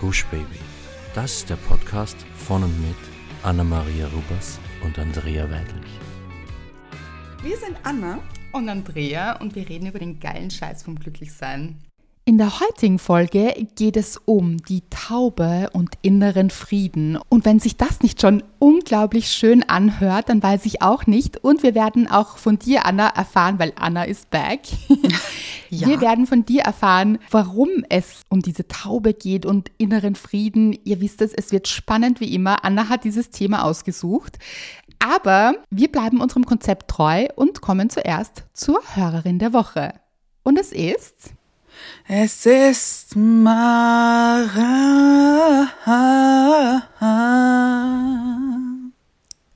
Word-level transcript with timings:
Gush 0.00 0.24
Baby. 0.30 0.58
Das 1.14 1.36
ist 1.36 1.50
der 1.50 1.56
Podcast 1.56 2.16
von 2.34 2.64
und 2.64 2.80
mit 2.80 2.96
Anna-Maria 3.42 4.06
Rubers 4.06 4.58
und 4.82 4.98
Andrea 4.98 5.44
Weidlich. 5.50 5.90
Wir 7.42 7.58
sind 7.58 7.76
Anna 7.82 8.18
und 8.52 8.70
Andrea 8.70 9.36
und 9.42 9.54
wir 9.54 9.68
reden 9.68 9.88
über 9.88 9.98
den 9.98 10.18
geilen 10.18 10.50
Scheiß 10.50 10.84
vom 10.84 10.98
Glücklichsein. 10.98 11.76
In 12.24 12.38
der 12.38 12.60
heutigen 12.60 12.98
Folge 12.98 13.54
geht 13.76 13.98
es 13.98 14.16
um 14.24 14.56
die 14.56 14.84
Taube 14.88 15.68
und 15.74 15.90
inneren 16.00 16.48
Frieden. 16.48 17.18
Und 17.28 17.44
wenn 17.44 17.60
sich 17.60 17.76
das 17.76 18.00
nicht 18.00 18.22
schon 18.22 18.42
unglaublich 18.58 19.30
schön 19.30 19.68
anhört, 19.68 20.30
dann 20.30 20.42
weiß 20.42 20.64
ich 20.64 20.80
auch 20.80 21.06
nicht. 21.06 21.44
Und 21.44 21.62
wir 21.62 21.74
werden 21.74 22.10
auch 22.10 22.38
von 22.38 22.58
dir, 22.58 22.86
Anna, 22.86 23.08
erfahren, 23.08 23.58
weil 23.58 23.74
Anna 23.76 24.04
ist 24.04 24.30
back. 24.30 24.60
ja. 25.70 25.88
Wir 25.88 26.00
werden 26.00 26.26
von 26.26 26.44
dir 26.44 26.62
erfahren, 26.62 27.18
warum 27.30 27.84
es 27.88 28.22
um 28.28 28.42
diese 28.42 28.68
Taube 28.68 29.14
geht 29.14 29.46
und 29.46 29.70
inneren 29.78 30.14
Frieden. 30.14 30.78
Ihr 30.84 31.00
wisst 31.00 31.22
es, 31.22 31.32
es 31.32 31.52
wird 31.52 31.68
spannend 31.68 32.20
wie 32.20 32.34
immer. 32.34 32.64
Anna 32.64 32.88
hat 32.88 33.04
dieses 33.04 33.30
Thema 33.30 33.64
ausgesucht. 33.64 34.38
Aber 34.98 35.54
wir 35.70 35.90
bleiben 35.90 36.20
unserem 36.20 36.44
Konzept 36.44 36.88
treu 36.88 37.26
und 37.36 37.62
kommen 37.62 37.88
zuerst 37.88 38.44
zur 38.52 38.82
Hörerin 38.94 39.38
der 39.38 39.52
Woche. 39.52 39.94
Und 40.42 40.58
es 40.58 40.72
ist 40.72 41.32
es 42.06 42.46
ist 42.46 43.16
Mara. 43.16 44.48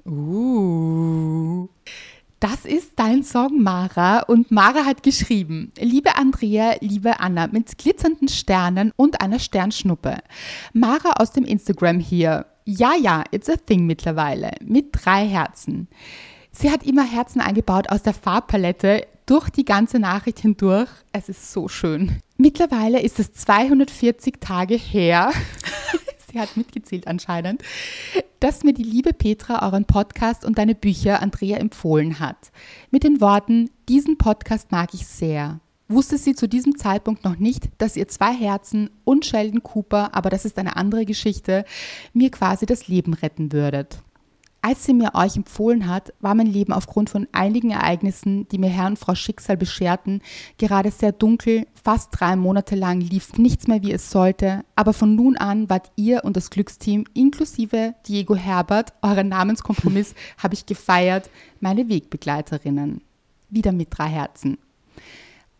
Uh. 0.07 1.69
Das 2.45 2.67
ist 2.67 2.93
dein 2.97 3.23
Song 3.23 3.63
Mara 3.63 4.19
und 4.19 4.51
Mara 4.51 4.85
hat 4.85 5.03
geschrieben, 5.03 5.73
liebe 5.79 6.19
Andrea, 6.19 6.75
liebe 6.81 7.19
Anna, 7.19 7.47
mit 7.47 7.79
glitzernden 7.79 8.29
Sternen 8.29 8.93
und 8.97 9.23
einer 9.23 9.39
Sternschnuppe. 9.39 10.19
Mara 10.75 11.13
aus 11.21 11.33
dem 11.33 11.45
Instagram 11.45 12.01
hier. 12.01 12.45
Ja, 12.67 12.93
ja, 13.01 13.25
it's 13.31 13.49
a 13.49 13.57
thing 13.57 13.87
mittlerweile. 13.87 14.51
Mit 14.63 14.89
drei 14.93 15.27
Herzen. 15.27 15.89
Sie 16.53 16.71
hat 16.71 16.85
immer 16.85 17.11
Herzen 17.11 17.41
eingebaut 17.41 17.89
aus 17.89 18.03
der 18.03 18.13
Farbpalette 18.13 19.07
durch 19.25 19.49
die 19.49 19.65
ganze 19.65 19.99
Nachricht 19.99 20.41
hindurch. 20.41 20.91
Es 21.13 21.31
ist 21.31 21.51
so 21.51 21.69
schön. 21.69 22.19
Mittlerweile 22.37 23.01
ist 23.01 23.21
es 23.21 23.33
240 23.33 24.41
Tage 24.41 24.75
her. 24.75 25.33
Sie 26.35 26.41
hat 26.41 26.57
mitgezählt 26.57 27.07
anscheinend, 27.07 27.63
dass 28.41 28.65
mir 28.65 28.75
die 28.75 28.83
liebe 28.83 29.13
Petra 29.13 29.65
euren 29.65 29.85
Podcast 29.85 30.45
und 30.45 30.59
deine 30.59 30.75
Bücher 30.75 31.23
Andrea 31.23 31.59
empfohlen 31.59 32.19
hat. 32.19 32.51
Mit 32.91 33.05
den 33.05 33.21
Worten, 33.21 33.71
diesen 33.89 34.19
Podcast 34.19 34.73
mag 34.73 34.95
ich 34.95 35.07
sehr. 35.07 35.61
Wusste 35.87 36.19
sie 36.19 36.35
zu 36.35 36.49
diesem 36.49 36.77
Zeitpunkt 36.77 37.23
noch 37.23 37.39
nicht, 37.39 37.69
dass 37.79 37.97
ihr 37.97 38.09
zwei 38.09 38.35
Herzen 38.35 38.91
und 39.05 39.25
Sheldon 39.25 39.63
Cooper, 39.63 40.13
aber 40.13 40.29
das 40.29 40.45
ist 40.45 40.59
eine 40.59 40.75
andere 40.75 41.05
Geschichte, 41.05 41.65
mir 42.15 42.33
quasi 42.33 42.67
das 42.67 42.89
Leben 42.89 43.15
retten 43.15 43.53
würdet. 43.53 44.03
Als 44.67 44.87
sie 44.87 44.95
mir 44.95 45.15
euch 45.15 45.37
empfohlen 45.37 45.91
hat, 45.91 46.15
war 46.21 46.35
mein 46.35 46.47
Leben 46.47 46.73
aufgrund 46.73 47.11
von 47.11 47.29
einigen 47.33 47.73
Ereignissen, 47.73 48.49
die 48.49 48.57
mir 48.57 48.71
Herr 48.71 48.87
und 48.87 48.99
Frau 48.99 49.15
Schicksal 49.15 49.59
bescherten, 49.59 50.23
gerade 50.57 50.91
sehr 50.91 51.13
dunkel. 51.13 51.67
Fast 51.75 52.09
drei 52.13 52.35
Monate 52.35 52.75
lang 52.75 53.03
lief 53.03 53.37
nichts 53.37 53.67
mehr, 53.67 53.83
wie 53.83 53.93
es 53.93 54.11
sollte. 54.11 54.65
Aber 54.75 54.95
von 54.95 55.17
nun 55.17 55.37
an 55.37 55.69
wart 55.69 55.93
ihr 55.97 56.25
und 56.25 56.35
das 56.35 56.49
Glücksteam, 56.49 57.05
inklusive 57.13 57.95
Diego 58.09 58.37
Herbert, 58.37 58.95
euren 59.03 59.29
Namenskompromiss, 59.29 60.15
habe 60.43 60.55
ich 60.55 60.65
gefeiert, 60.65 61.29
meine 61.61 61.91
Wegbegleiterinnen. 61.91 63.03
Wieder 63.51 63.73
mit 63.73 63.89
drei 63.91 64.09
Herzen. 64.09 64.57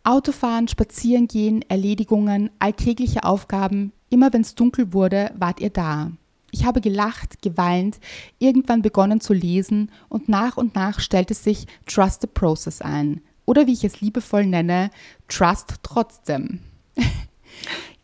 Autofahren, 0.03 0.67
Spazierengehen, 0.67 1.61
Erledigungen, 1.69 2.49
alltägliche 2.59 3.25
Aufgaben, 3.25 3.93
immer 4.09 4.33
wenn 4.33 4.41
es 4.41 4.55
dunkel 4.55 4.95
wurde, 4.95 5.31
wart 5.37 5.61
ihr 5.61 5.69
da. 5.69 6.11
Ich 6.55 6.65
habe 6.65 6.81
gelacht, 6.81 7.43
geweint, 7.43 7.99
irgendwann 8.39 8.81
begonnen 8.81 9.21
zu 9.21 9.33
lesen 9.33 9.91
und 10.09 10.29
nach 10.29 10.57
und 10.57 10.77
nach 10.77 11.01
stellte 11.01 11.35
sich 11.35 11.67
Trust 11.85 12.21
the 12.21 12.29
Process 12.29 12.81
ein. 12.81 13.23
Oder 13.45 13.67
wie 13.67 13.73
ich 13.73 13.83
es 13.83 14.01
liebevoll 14.01 14.47
nenne, 14.47 14.93
Trust 15.27 15.75
trotzdem. 15.83 16.61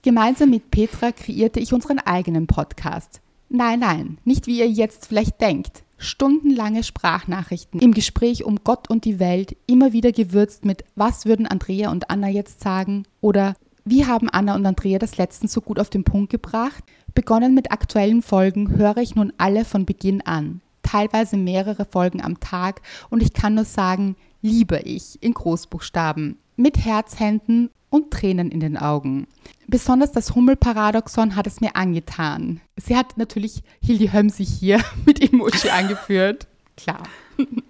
Gemeinsam 0.03 0.51
mit 0.51 0.73
Petra 0.73 1.13
kreierte 1.13 1.61
ich 1.61 1.73
unseren 1.73 2.01
eigenen 2.01 2.49
Podcast. 2.49 3.21
Nein, 3.49 3.79
nein, 3.79 4.19
nicht 4.25 4.49
wie 4.49 4.59
ihr 4.59 4.69
jetzt 4.69 5.07
vielleicht 5.07 5.41
denkt. 5.41 5.85
Stundenlange 5.97 6.83
Sprachnachrichten 6.83 7.79
im 7.79 7.95
Gespräch 7.95 8.43
um 8.43 8.65
Gott 8.65 8.91
und 8.91 9.05
die 9.05 9.21
Welt, 9.21 9.57
immer 9.69 9.93
wieder 9.93 10.11
gewürzt 10.11 10.65
mit 10.65 10.83
Was 10.97 11.25
würden 11.25 11.47
Andrea 11.47 11.93
und 11.93 12.11
Anna 12.11 12.29
jetzt 12.29 12.63
sagen? 12.63 13.05
Oder 13.21 13.55
Wie 13.85 14.07
haben 14.07 14.29
Anna 14.29 14.55
und 14.55 14.67
Andrea 14.67 14.99
das 14.99 15.17
letztens 15.17 15.53
so 15.53 15.61
gut 15.61 15.79
auf 15.79 15.91
den 15.91 16.05
Punkt 16.05 16.31
gebracht? 16.31 16.85
Begonnen 17.15 17.55
mit 17.55 17.73
aktuellen 17.73 18.23
Folgen 18.23 18.77
höre 18.77 18.99
ich 18.99 19.15
nun 19.15 19.33
alle 19.39 19.65
von 19.65 19.87
Beginn 19.87 20.21
an, 20.23 20.61
teilweise 20.83 21.37
mehrere 21.37 21.85
Folgen 21.85 22.23
am 22.23 22.41
Tag 22.41 22.83
und 23.09 23.23
ich 23.23 23.33
kann 23.33 23.55
nur 23.55 23.65
sagen, 23.65 24.17
liebe 24.43 24.79
ich 24.79 25.23
in 25.23 25.35
Großbuchstaben, 25.35 26.39
mit 26.57 26.85
Herzhänden 26.85 27.71
und 27.91 28.11
Tränen 28.13 28.51
in 28.51 28.61
den 28.61 28.77
Augen. 28.77 29.27
Besonders 29.67 30.13
das 30.13 30.35
Hummelparadoxon 30.35 31.37
hat 31.37 31.47
es 31.47 31.61
mir 31.61 31.77
angetan. 31.77 32.61
Sie 32.77 32.97
hat 32.97 33.19
natürlich 33.19 33.63
Hildi 33.83 34.09
Hömsig 34.09 34.49
hier 34.49 34.81
mit 35.07 35.21
Emoji 35.21 35.71
angeführt. 35.71 36.47
Klar. 36.77 37.03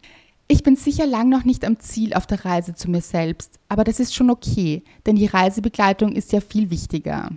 Ich 0.53 0.65
bin 0.65 0.75
sicher 0.75 1.07
lang 1.07 1.29
noch 1.29 1.45
nicht 1.45 1.65
am 1.65 1.79
Ziel 1.79 2.13
auf 2.13 2.27
der 2.27 2.45
Reise 2.45 2.75
zu 2.75 2.91
mir 2.91 3.03
selbst, 3.03 3.61
aber 3.69 3.85
das 3.85 4.01
ist 4.01 4.17
schon 4.17 4.31
okay, 4.31 4.83
denn 5.07 5.15
die 5.15 5.27
Reisebegleitung 5.27 6.11
ist 6.11 6.33
ja 6.33 6.41
viel 6.41 6.71
wichtiger. 6.71 7.31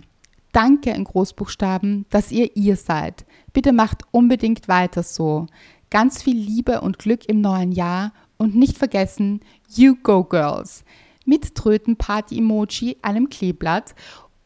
Danke 0.50 0.90
in 0.90 1.04
Großbuchstaben, 1.04 2.06
dass 2.10 2.32
ihr 2.32 2.56
ihr 2.56 2.74
seid. 2.74 3.24
Bitte 3.52 3.72
macht 3.72 4.02
unbedingt 4.10 4.66
weiter 4.66 5.04
so. 5.04 5.46
Ganz 5.90 6.24
viel 6.24 6.36
Liebe 6.36 6.80
und 6.80 6.98
Glück 6.98 7.28
im 7.28 7.40
neuen 7.40 7.70
Jahr 7.70 8.12
und 8.36 8.56
nicht 8.56 8.78
vergessen, 8.78 9.42
You 9.72 9.94
Go 10.02 10.24
Girls. 10.24 10.84
Mit 11.24 11.54
Tröten-Party-Emoji, 11.54 12.96
einem 13.00 13.28
Kleeblatt 13.28 13.94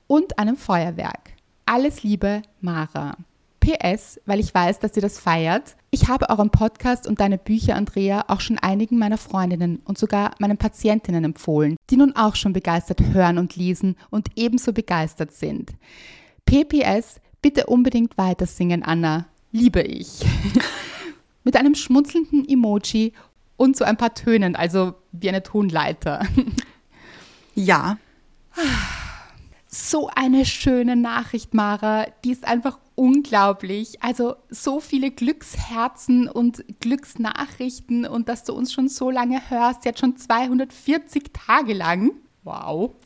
und 0.08 0.38
einem 0.38 0.58
Feuerwerk. 0.58 1.30
Alles 1.64 2.02
Liebe, 2.02 2.42
Mara. 2.60 3.16
PS, 3.68 4.20
weil 4.24 4.40
ich 4.40 4.54
weiß, 4.54 4.78
dass 4.78 4.96
ihr 4.96 5.02
das 5.02 5.18
feiert. 5.18 5.76
Ich 5.90 6.08
habe 6.08 6.30
euren 6.30 6.50
Podcast 6.50 7.06
und 7.06 7.20
deine 7.20 7.36
Bücher, 7.36 7.76
Andrea, 7.76 8.24
auch 8.28 8.40
schon 8.40 8.58
einigen 8.58 8.98
meiner 8.98 9.18
Freundinnen 9.18 9.80
und 9.84 9.98
sogar 9.98 10.30
meinen 10.38 10.56
Patientinnen 10.56 11.24
empfohlen, 11.24 11.76
die 11.90 11.96
nun 11.96 12.16
auch 12.16 12.34
schon 12.34 12.52
begeistert 12.54 13.00
hören 13.12 13.36
und 13.36 13.56
lesen 13.56 13.96
und 14.10 14.28
ebenso 14.36 14.72
begeistert 14.72 15.32
sind. 15.32 15.72
PPS, 16.46 17.20
bitte 17.42 17.66
unbedingt 17.66 18.16
weiter 18.16 18.46
singen, 18.46 18.82
Anna. 18.82 19.26
Liebe 19.52 19.82
ich. 19.82 20.20
Mit 21.44 21.56
einem 21.56 21.74
schmunzelnden 21.74 22.48
Emoji 22.48 23.12
und 23.56 23.76
so 23.76 23.84
ein 23.84 23.96
paar 23.96 24.14
Tönen, 24.14 24.56
also 24.56 24.94
wie 25.12 25.28
eine 25.28 25.42
Tonleiter. 25.42 26.26
Ja. 27.54 27.98
So 29.91 30.10
eine 30.15 30.44
schöne 30.44 30.97
Nachricht, 30.97 31.54
Mara. 31.54 32.04
Die 32.22 32.31
ist 32.31 32.44
einfach 32.44 32.78
unglaublich. 32.94 34.03
Also 34.03 34.37
so 34.50 34.81
viele 34.81 35.10
Glücksherzen 35.10 36.28
und 36.28 36.62
Glücksnachrichten 36.81 38.04
und 38.04 38.28
dass 38.28 38.44
du 38.44 38.53
uns 38.53 38.71
schon 38.71 38.91
so 38.91 39.10
lange 39.10 39.49
hörst, 39.49 39.87
jetzt 39.87 40.00
schon 40.00 40.19
240 40.19 41.32
Tage 41.32 41.72
lang. 41.72 42.10
Wow. 42.44 42.97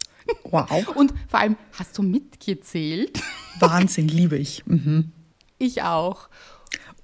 Wow. 0.50 0.96
Und 0.96 1.14
vor 1.28 1.38
allem, 1.38 1.56
hast 1.78 1.96
du 1.98 2.02
mitgezählt? 2.02 3.22
Wahnsinn, 3.60 4.08
liebe 4.08 4.36
ich. 4.36 4.66
Mhm. 4.66 5.12
Ich 5.58 5.82
auch. 5.82 6.30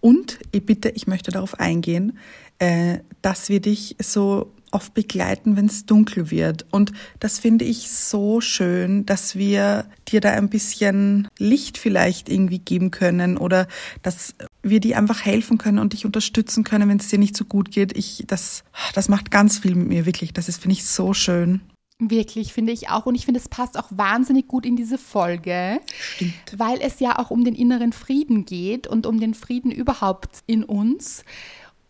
Und 0.00 0.41
bitte, 0.50 0.89
ich 0.89 1.06
möchte 1.06 1.31
darauf 1.31 1.60
eingehen, 1.60 2.19
äh, 2.59 2.99
dass 3.22 3.49
wir 3.49 3.60
dich 3.60 3.95
so 4.03 4.53
oft 4.70 4.94
begleiten, 4.94 5.56
wenn 5.56 5.66
es 5.66 5.86
dunkel 5.86 6.30
wird. 6.30 6.66
Und 6.70 6.92
das 7.20 7.38
finde 7.38 7.64
ich 7.64 7.90
so 7.90 8.40
schön, 8.40 9.06
dass 9.06 9.36
wir 9.36 9.86
dir 10.09 10.20
da 10.20 10.30
ein 10.32 10.48
bisschen 10.48 11.28
Licht 11.38 11.78
vielleicht 11.78 12.28
irgendwie 12.28 12.59
geben 12.59 12.91
können 12.91 13.36
oder 13.36 13.66
dass 14.03 14.34
wir 14.62 14.80
dir 14.80 14.98
einfach 14.98 15.24
helfen 15.24 15.59
können 15.59 15.78
und 15.78 15.92
dich 15.92 16.04
unterstützen 16.04 16.65
können, 16.65 16.88
wenn 16.88 16.98
es 16.98 17.09
dir 17.09 17.18
nicht 17.18 17.36
so 17.36 17.44
gut 17.44 17.70
geht. 17.70 17.97
Ich, 17.97 18.24
das, 18.26 18.65
das 18.94 19.09
macht 19.09 19.30
ganz 19.30 19.59
viel 19.59 19.74
mit 19.74 19.88
mir, 19.88 20.06
wirklich. 20.06 20.32
Das 20.32 20.48
ist, 20.48 20.60
finde 20.60 20.74
ich, 20.74 20.86
so 20.86 21.14
schön. 21.14 21.60
Wirklich, 22.00 22.53
finde 22.53 22.72
ich 22.72 22.91
auch. 22.91 23.06
Und 23.06 23.16
ich 23.16 23.24
finde, 23.24 23.41
es 23.41 23.48
passt 23.48 23.76
auch 23.76 23.88
wahnsinnig 23.91 24.47
gut 24.47 24.64
in 24.64 24.76
diese 24.76 24.98
Folge, 24.98 25.80
Stimmt. 26.00 26.32
weil 26.56 26.78
es 26.80 27.00
ja 27.00 27.18
auch 27.18 27.30
um 27.30 27.42
den 27.42 27.56
inneren 27.56 27.92
Frieden 27.92 28.44
geht 28.44 28.86
und 28.86 29.04
um 29.04 29.18
den 29.18 29.34
Frieden 29.34 29.72
überhaupt 29.72 30.42
in 30.47 30.62
uns. 30.62 31.24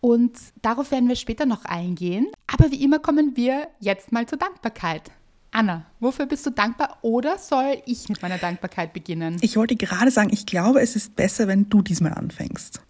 Und 0.00 0.38
darauf 0.62 0.90
werden 0.90 1.08
wir 1.08 1.16
später 1.16 1.46
noch 1.46 1.64
eingehen. 1.64 2.28
Aber 2.46 2.70
wie 2.70 2.82
immer 2.82 2.98
kommen 2.98 3.36
wir 3.36 3.68
jetzt 3.80 4.12
mal 4.12 4.26
zur 4.26 4.38
Dankbarkeit. 4.38 5.10
Anna, 5.50 5.86
wofür 5.98 6.26
bist 6.26 6.44
du 6.44 6.50
dankbar 6.50 6.98
oder 7.00 7.38
soll 7.38 7.82
ich 7.86 8.08
mit 8.10 8.20
meiner 8.20 8.36
Dankbarkeit 8.36 8.92
beginnen? 8.92 9.38
Ich 9.40 9.56
wollte 9.56 9.76
gerade 9.76 10.10
sagen, 10.10 10.28
ich 10.30 10.44
glaube, 10.44 10.80
es 10.80 10.94
ist 10.94 11.16
besser, 11.16 11.48
wenn 11.48 11.70
du 11.70 11.80
diesmal 11.80 12.12
anfängst. 12.12 12.82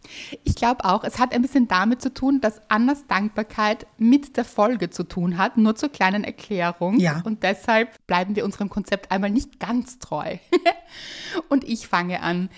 Ich 0.43 0.57
glaube 0.57 0.85
auch, 0.85 1.05
es 1.05 1.21
hat 1.21 1.33
ein 1.33 1.43
bisschen 1.43 1.69
damit 1.69 2.03
zu 2.03 2.13
tun, 2.13 2.41
dass 2.41 2.61
Annas 2.69 3.07
Dankbarkeit 3.07 3.87
mit 3.97 4.37
der 4.37 4.45
Folge 4.45 4.91
zu 4.91 5.05
tun 5.05 5.39
hat, 5.39 5.57
nur 5.57 5.77
zur 5.77 5.91
kleinen 5.91 6.25
Erklärung. 6.25 6.99
Ja. 6.99 7.23
Und 7.25 7.45
deshalb 7.45 7.91
bleiben 8.09 8.35
wir 8.35 8.45
unserem 8.45 8.71
Konzept 8.71 9.13
einmal 9.13 9.31
nicht 9.31 9.61
ganz 9.61 10.01
treu. 10.01 10.39
Und 11.49 11.63
ich 11.63 11.87
fange 11.87 12.23
an. 12.23 12.51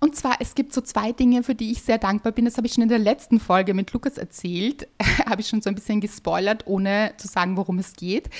Und 0.00 0.14
zwar, 0.14 0.36
es 0.40 0.54
gibt 0.54 0.72
so 0.72 0.80
zwei 0.80 1.12
Dinge, 1.12 1.42
für 1.42 1.54
die 1.54 1.72
ich 1.72 1.82
sehr 1.82 1.98
dankbar 1.98 2.32
bin. 2.32 2.44
Das 2.44 2.56
habe 2.56 2.66
ich 2.66 2.74
schon 2.74 2.82
in 2.82 2.88
der 2.88 2.98
letzten 2.98 3.40
Folge 3.40 3.74
mit 3.74 3.92
Lukas 3.92 4.16
erzählt. 4.16 4.88
habe 5.26 5.40
ich 5.40 5.48
schon 5.48 5.60
so 5.60 5.70
ein 5.70 5.74
bisschen 5.74 6.00
gespoilert, 6.00 6.66
ohne 6.66 7.14
zu 7.16 7.26
sagen, 7.26 7.56
worum 7.56 7.78
es 7.78 7.94
geht. 7.94 8.30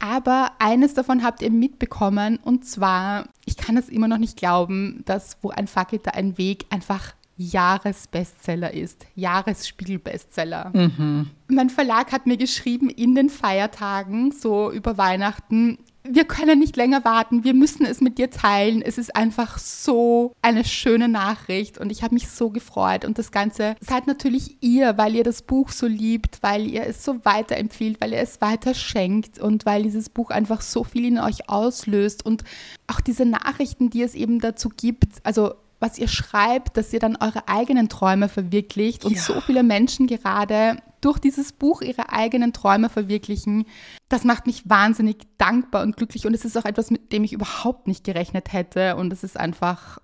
Aber 0.00 0.52
eines 0.58 0.94
davon 0.94 1.22
habt 1.22 1.40
ihr 1.40 1.50
mitbekommen. 1.50 2.38
Und 2.42 2.64
zwar, 2.66 3.28
ich 3.46 3.56
kann 3.56 3.76
es 3.76 3.88
immer 3.88 4.08
noch 4.08 4.18
nicht 4.18 4.36
glauben, 4.36 5.02
dass 5.04 5.38
Wo 5.40 5.50
ein 5.50 5.68
Facketer 5.68 6.14
ein 6.14 6.36
Weg 6.36 6.66
einfach 6.70 7.14
Jahresbestseller 7.36 8.74
ist. 8.74 9.06
Jahresspiegelbestseller. 9.14 10.70
Mhm. 10.72 11.30
Mein 11.48 11.70
Verlag 11.70 12.12
hat 12.12 12.26
mir 12.26 12.36
geschrieben 12.36 12.90
in 12.90 13.14
den 13.14 13.28
Feiertagen, 13.28 14.30
so 14.32 14.70
über 14.70 14.98
Weihnachten, 14.98 15.78
wir 16.06 16.24
können 16.26 16.58
nicht 16.58 16.76
länger 16.76 17.04
warten, 17.04 17.44
wir 17.44 17.54
müssen 17.54 17.86
es 17.86 18.02
mit 18.02 18.18
dir 18.18 18.30
teilen. 18.30 18.82
Es 18.82 18.98
ist 18.98 19.16
einfach 19.16 19.56
so 19.58 20.32
eine 20.42 20.64
schöne 20.64 21.08
Nachricht 21.08 21.78
und 21.78 21.90
ich 21.90 22.02
habe 22.02 22.14
mich 22.14 22.28
so 22.28 22.50
gefreut. 22.50 23.06
Und 23.06 23.18
das 23.18 23.32
Ganze 23.32 23.74
seid 23.80 24.06
natürlich 24.06 24.58
ihr, 24.60 24.98
weil 24.98 25.14
ihr 25.14 25.24
das 25.24 25.42
Buch 25.42 25.70
so 25.70 25.86
liebt, 25.86 26.42
weil 26.42 26.66
ihr 26.66 26.86
es 26.86 27.04
so 27.04 27.24
weiterempfiehlt, 27.24 28.02
weil 28.02 28.12
ihr 28.12 28.18
es 28.18 28.42
weiter 28.42 28.74
schenkt 28.74 29.38
und 29.38 29.64
weil 29.64 29.82
dieses 29.84 30.10
Buch 30.10 30.30
einfach 30.30 30.60
so 30.60 30.84
viel 30.84 31.06
in 31.06 31.18
euch 31.18 31.48
auslöst 31.48 32.24
und 32.24 32.44
auch 32.86 33.00
diese 33.00 33.24
Nachrichten, 33.24 33.88
die 33.88 34.02
es 34.02 34.14
eben 34.14 34.40
dazu 34.40 34.68
gibt. 34.68 35.04
Also 35.22 35.54
was 35.80 35.98
ihr 35.98 36.08
schreibt, 36.08 36.76
dass 36.76 36.92
ihr 36.92 37.00
dann 37.00 37.16
eure 37.16 37.48
eigenen 37.48 37.88
Träume 37.88 38.28
verwirklicht 38.28 39.04
und 39.04 39.14
ja. 39.14 39.20
so 39.20 39.40
viele 39.40 39.62
Menschen 39.62 40.06
gerade 40.06 40.76
durch 41.04 41.18
dieses 41.18 41.52
Buch 41.52 41.82
ihre 41.82 42.10
eigenen 42.10 42.52
Träume 42.52 42.88
verwirklichen. 42.88 43.66
Das 44.08 44.24
macht 44.24 44.46
mich 44.46 44.68
wahnsinnig 44.68 45.18
dankbar 45.38 45.82
und 45.82 45.96
glücklich 45.96 46.26
und 46.26 46.34
es 46.34 46.44
ist 46.44 46.56
auch 46.56 46.64
etwas, 46.64 46.90
mit 46.90 47.12
dem 47.12 47.24
ich 47.24 47.32
überhaupt 47.32 47.86
nicht 47.86 48.04
gerechnet 48.04 48.52
hätte 48.52 48.96
und 48.96 49.12
es 49.12 49.22
ist 49.22 49.38
einfach 49.38 49.98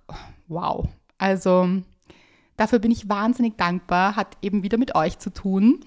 wow. 0.47 0.87
Also 1.17 1.67
dafür 2.57 2.79
bin 2.79 2.91
ich 2.91 3.09
wahnsinnig 3.09 3.57
dankbar, 3.57 4.15
hat 4.15 4.37
eben 4.41 4.63
wieder 4.63 4.77
mit 4.77 4.95
euch 4.95 5.17
zu 5.17 5.31
tun. 5.31 5.79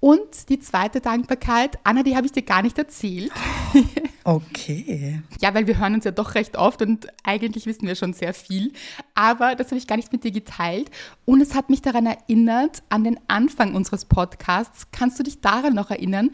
Und 0.00 0.48
die 0.48 0.60
zweite 0.60 1.00
Dankbarkeit, 1.00 1.78
Anna, 1.82 2.02
die 2.04 2.16
habe 2.16 2.26
ich 2.26 2.32
dir 2.32 2.42
gar 2.42 2.62
nicht 2.62 2.78
erzählt. 2.78 3.32
Okay. 4.24 5.22
ja, 5.40 5.54
weil 5.54 5.66
wir 5.66 5.78
hören 5.78 5.94
uns 5.94 6.04
ja 6.04 6.10
doch 6.10 6.34
recht 6.34 6.58
oft 6.58 6.82
und 6.82 7.06
eigentlich 7.24 7.64
wissen 7.64 7.86
wir 7.86 7.94
schon 7.94 8.12
sehr 8.12 8.34
viel. 8.34 8.74
Aber 9.14 9.54
das 9.54 9.68
habe 9.68 9.78
ich 9.78 9.86
gar 9.86 9.96
nicht 9.96 10.12
mit 10.12 10.22
dir 10.22 10.32
geteilt. 10.32 10.90
Und 11.24 11.40
es 11.40 11.54
hat 11.54 11.70
mich 11.70 11.80
daran 11.80 12.04
erinnert, 12.04 12.82
an 12.90 13.04
den 13.04 13.18
Anfang 13.26 13.74
unseres 13.74 14.04
Podcasts. 14.04 14.88
Kannst 14.92 15.18
du 15.18 15.22
dich 15.22 15.40
daran 15.40 15.74
noch 15.74 15.90
erinnern, 15.90 16.32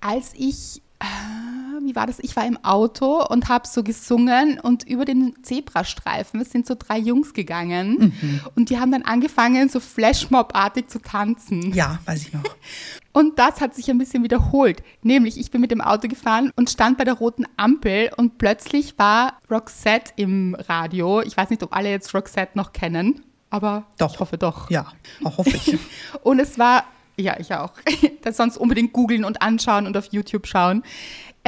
als 0.00 0.32
ich 0.34 0.82
äh, 0.98 1.04
wie 1.82 1.94
war 1.94 2.06
das? 2.06 2.18
Ich 2.20 2.36
war 2.36 2.46
im 2.46 2.62
Auto 2.64 3.24
und 3.26 3.48
habe 3.48 3.66
so 3.66 3.82
gesungen 3.82 4.60
und 4.60 4.88
über 4.88 5.04
den 5.04 5.34
Zebrastreifen 5.42 6.40
es 6.40 6.50
sind 6.50 6.66
so 6.66 6.74
drei 6.78 6.98
Jungs 6.98 7.34
gegangen 7.34 8.12
mhm. 8.20 8.40
und 8.54 8.70
die 8.70 8.78
haben 8.78 8.92
dann 8.92 9.02
angefangen, 9.02 9.68
so 9.68 9.80
Flashmob-artig 9.80 10.88
zu 10.88 11.00
tanzen. 11.00 11.72
Ja, 11.72 11.98
weiß 12.04 12.22
ich 12.22 12.32
noch. 12.32 12.42
Und 13.16 13.38
das 13.38 13.62
hat 13.62 13.74
sich 13.74 13.90
ein 13.90 13.96
bisschen 13.96 14.22
wiederholt. 14.22 14.82
Nämlich, 15.00 15.40
ich 15.40 15.50
bin 15.50 15.62
mit 15.62 15.70
dem 15.70 15.80
Auto 15.80 16.06
gefahren 16.06 16.50
und 16.54 16.68
stand 16.68 16.98
bei 16.98 17.04
der 17.04 17.14
roten 17.14 17.46
Ampel 17.56 18.10
und 18.18 18.36
plötzlich 18.36 18.98
war 18.98 19.38
Roxette 19.50 20.12
im 20.16 20.54
Radio. 20.54 21.22
Ich 21.22 21.34
weiß 21.34 21.48
nicht, 21.48 21.62
ob 21.62 21.74
alle 21.74 21.88
jetzt 21.88 22.12
Roxette 22.12 22.58
noch 22.58 22.74
kennen, 22.74 23.22
aber 23.48 23.86
doch. 23.96 24.12
ich 24.12 24.20
hoffe 24.20 24.36
doch. 24.36 24.68
Ja, 24.68 24.92
hoffe 25.24 25.48
ich. 25.48 25.78
und 26.24 26.40
es 26.40 26.58
war, 26.58 26.84
ja, 27.16 27.40
ich 27.40 27.54
auch, 27.54 27.72
das 28.22 28.36
sonst 28.36 28.58
unbedingt 28.58 28.92
googeln 28.92 29.24
und 29.24 29.40
anschauen 29.40 29.86
und 29.86 29.96
auf 29.96 30.12
YouTube 30.12 30.46
schauen. 30.46 30.82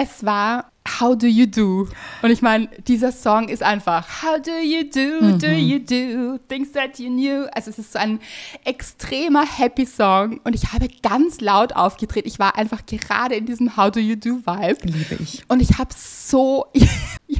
Es 0.00 0.24
war 0.24 0.70
How 1.00 1.16
Do 1.16 1.26
You 1.26 1.46
Do? 1.46 1.88
Und 2.22 2.30
ich 2.30 2.42
meine, 2.42 2.68
dieser 2.86 3.12
Song 3.12 3.48
ist 3.48 3.62
einfach 3.62 4.22
How 4.22 4.40
do 4.40 4.52
you 4.52 4.84
do, 4.84 5.24
mhm. 5.24 5.38
do 5.38 5.46
you 5.46 5.78
do, 5.78 6.38
things 6.48 6.72
that 6.72 6.98
you 6.98 7.08
knew. 7.08 7.46
Also 7.54 7.70
es 7.70 7.78
ist 7.78 7.92
so 7.92 7.98
ein 7.98 8.20
extremer 8.64 9.44
Happy 9.44 9.86
Song 9.86 10.40
und 10.44 10.54
ich 10.54 10.72
habe 10.72 10.88
ganz 11.02 11.40
laut 11.40 11.74
aufgedreht. 11.74 12.26
Ich 12.26 12.38
war 12.38 12.56
einfach 12.56 12.84
gerade 12.86 13.34
in 13.34 13.46
diesem 13.46 13.76
How 13.76 13.90
do 13.90 14.00
you 14.00 14.16
do 14.16 14.40
Vibe. 14.44 14.78
Liebe 14.84 15.22
ich. 15.22 15.44
Und 15.48 15.60
ich 15.60 15.78
habe 15.78 15.90
so, 15.94 16.66
ja 16.74 16.88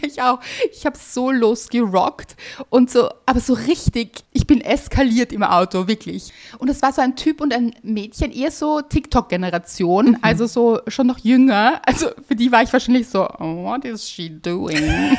ich 0.02 0.22
auch, 0.22 0.40
ich 0.72 0.84
habe 0.86 0.98
so 0.98 1.30
losgerockt 1.30 2.36
und 2.70 2.90
so, 2.90 3.08
aber 3.26 3.40
so 3.40 3.54
richtig, 3.54 4.24
ich 4.32 4.46
bin 4.46 4.60
eskaliert 4.60 5.32
im 5.32 5.42
Auto, 5.42 5.86
wirklich. 5.86 6.32
Und 6.58 6.68
es 6.68 6.82
war 6.82 6.92
so 6.92 7.00
ein 7.00 7.16
Typ 7.16 7.40
und 7.40 7.52
ein 7.52 7.74
Mädchen, 7.82 8.32
eher 8.32 8.50
so 8.50 8.80
TikTok-Generation, 8.80 10.10
mhm. 10.10 10.18
also 10.22 10.46
so 10.46 10.80
schon 10.88 11.06
noch 11.06 11.18
jünger. 11.18 11.80
Also 11.84 12.08
für 12.26 12.34
die 12.34 12.50
war 12.52 12.62
ich 12.62 12.72
wahrscheinlich 12.72 13.08
so, 13.08 13.28
what 13.38 13.84
is 13.84 14.08
she 14.08 14.28
doing? 14.28 15.16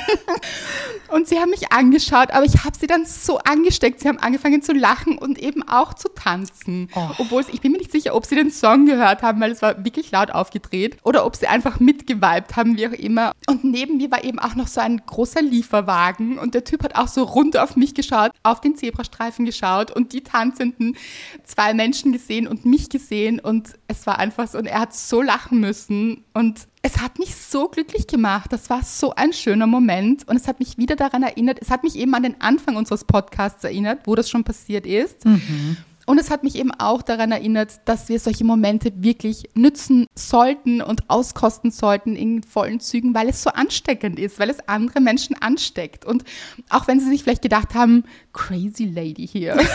und 1.10 1.27
sie 1.27 1.39
haben 1.39 1.50
mich 1.50 1.71
angeschaut, 1.71 2.31
aber 2.31 2.45
ich 2.45 2.63
habe 2.63 2.77
sie 2.77 2.88
dann 2.88 3.06
so 3.06 3.38
angesteckt. 3.39 4.00
Sie 4.00 4.07
haben 4.07 4.19
angefangen 4.19 4.62
zu 4.62 4.74
lachen 4.74 5.18
und 5.18 5.39
eben 5.39 5.68
auch 5.68 5.94
zu 5.94 6.10
tanzen. 6.10 6.89
Oh. 6.95 7.10
Obwohl, 7.18 7.45
ich 7.51 7.62
bin 7.62 7.71
mir 7.71 7.77
nicht 7.77 7.92
sicher, 7.92 8.16
ob 8.16 8.25
sie 8.25 8.36
den 8.36 8.51
Song 8.51 8.86
gehört 8.86 9.21
haben, 9.21 9.39
weil 9.42 9.51
es 9.51 9.62
war 9.62 9.83
wirklich 9.83 10.12
laut 10.12 10.31
aufgedreht 10.31 10.98
oder 11.04 11.25
ob 11.25 11.36
sie 11.36 11.48
einfach 11.48 11.80
mitgeweibt 11.80 12.56
haben, 12.56 12.77
wie 12.77 12.88
auch 12.88 12.94
immer. 12.94 13.31
Und 13.48 13.63
neben 13.63 13.98
mir 13.98 14.12
war 14.12 14.24
eben 14.24 14.39
auch 14.39 14.56
noch 14.56 14.68
so 14.68 14.81
ein 14.81 15.01
großer 15.06 15.42
Lieferwagen 15.42 16.38
und 16.38 16.54
der 16.54 16.63
Typ 16.63 16.83
hat 16.83 16.95
auch 16.95 17.07
so 17.07 17.24
rund 17.24 17.57
auf 17.57 17.75
mich 17.75 17.94
geschaut, 17.94 18.31
auf 18.44 18.62
den 18.62 18.75
Zebrastreifen 18.75 19.45
geschaut 19.45 19.92
und 19.92 20.13
die 20.13 20.21
tanzenden 20.21 20.98
zwei 21.45 21.74
Menschen 21.74 22.12
gesehen 22.12 22.48
und 22.48 22.66
mich 22.66 22.89
gesehen 22.89 23.39
und 23.39 23.74
es 23.88 24.06
war 24.06 24.19
einfach 24.19 24.48
so 24.48 24.57
und 24.57 24.66
er 24.66 24.81
hat 24.81 24.95
so 24.95 25.21
lachen 25.21 25.60
müssen 25.60 26.24
und 26.33 26.68
es 26.81 26.97
hat 26.97 27.19
mich 27.19 27.35
so 27.35 27.67
glücklich 27.67 28.07
gemacht. 28.07 28.53
Das 28.53 28.69
war 28.69 28.83
so 28.83 29.13
ein 29.13 29.33
schöner 29.33 29.67
Moment 29.67 30.27
und 30.27 30.35
es 30.37 30.47
hat 30.47 30.59
mich 30.59 30.77
wieder 30.77 30.95
daran 30.95 31.23
erinnert. 31.23 31.59
Es 31.61 31.69
hat 31.69 31.83
mich 31.83 31.95
eben 31.95 32.13
an 32.13 32.23
den 32.23 32.39
Anfang 32.39 32.77
unseres 32.77 33.03
Podcasts 33.03 33.63
erinnert, 33.63 34.01
wo 34.05 34.15
das 34.15 34.29
schon 34.29 34.43
passiert 34.43 34.85
ist. 34.85 35.25
Mhm. 35.25 35.77
Und 36.05 36.17
es 36.17 36.31
hat 36.31 36.43
mich 36.43 36.55
eben 36.55 36.71
auch 36.71 37.03
daran 37.03 37.31
erinnert, 37.31 37.81
dass 37.85 38.09
wir 38.09 38.19
solche 38.19 38.43
Momente 38.43 38.91
wirklich 38.95 39.47
nützen 39.53 40.07
sollten 40.15 40.81
und 40.81 41.07
auskosten 41.07 41.69
sollten 41.69 42.15
in 42.15 42.41
vollen 42.41 42.79
Zügen, 42.79 43.13
weil 43.13 43.29
es 43.29 43.43
so 43.43 43.51
ansteckend 43.51 44.17
ist, 44.17 44.39
weil 44.39 44.49
es 44.49 44.67
andere 44.67 45.01
Menschen 45.01 45.39
ansteckt. 45.39 46.05
Und 46.05 46.23
auch 46.69 46.87
wenn 46.87 46.99
sie 46.99 47.09
sich 47.09 47.21
vielleicht 47.21 47.43
gedacht 47.43 47.75
haben, 47.75 48.05
crazy 48.33 48.85
lady 48.85 49.27
hier. 49.27 49.55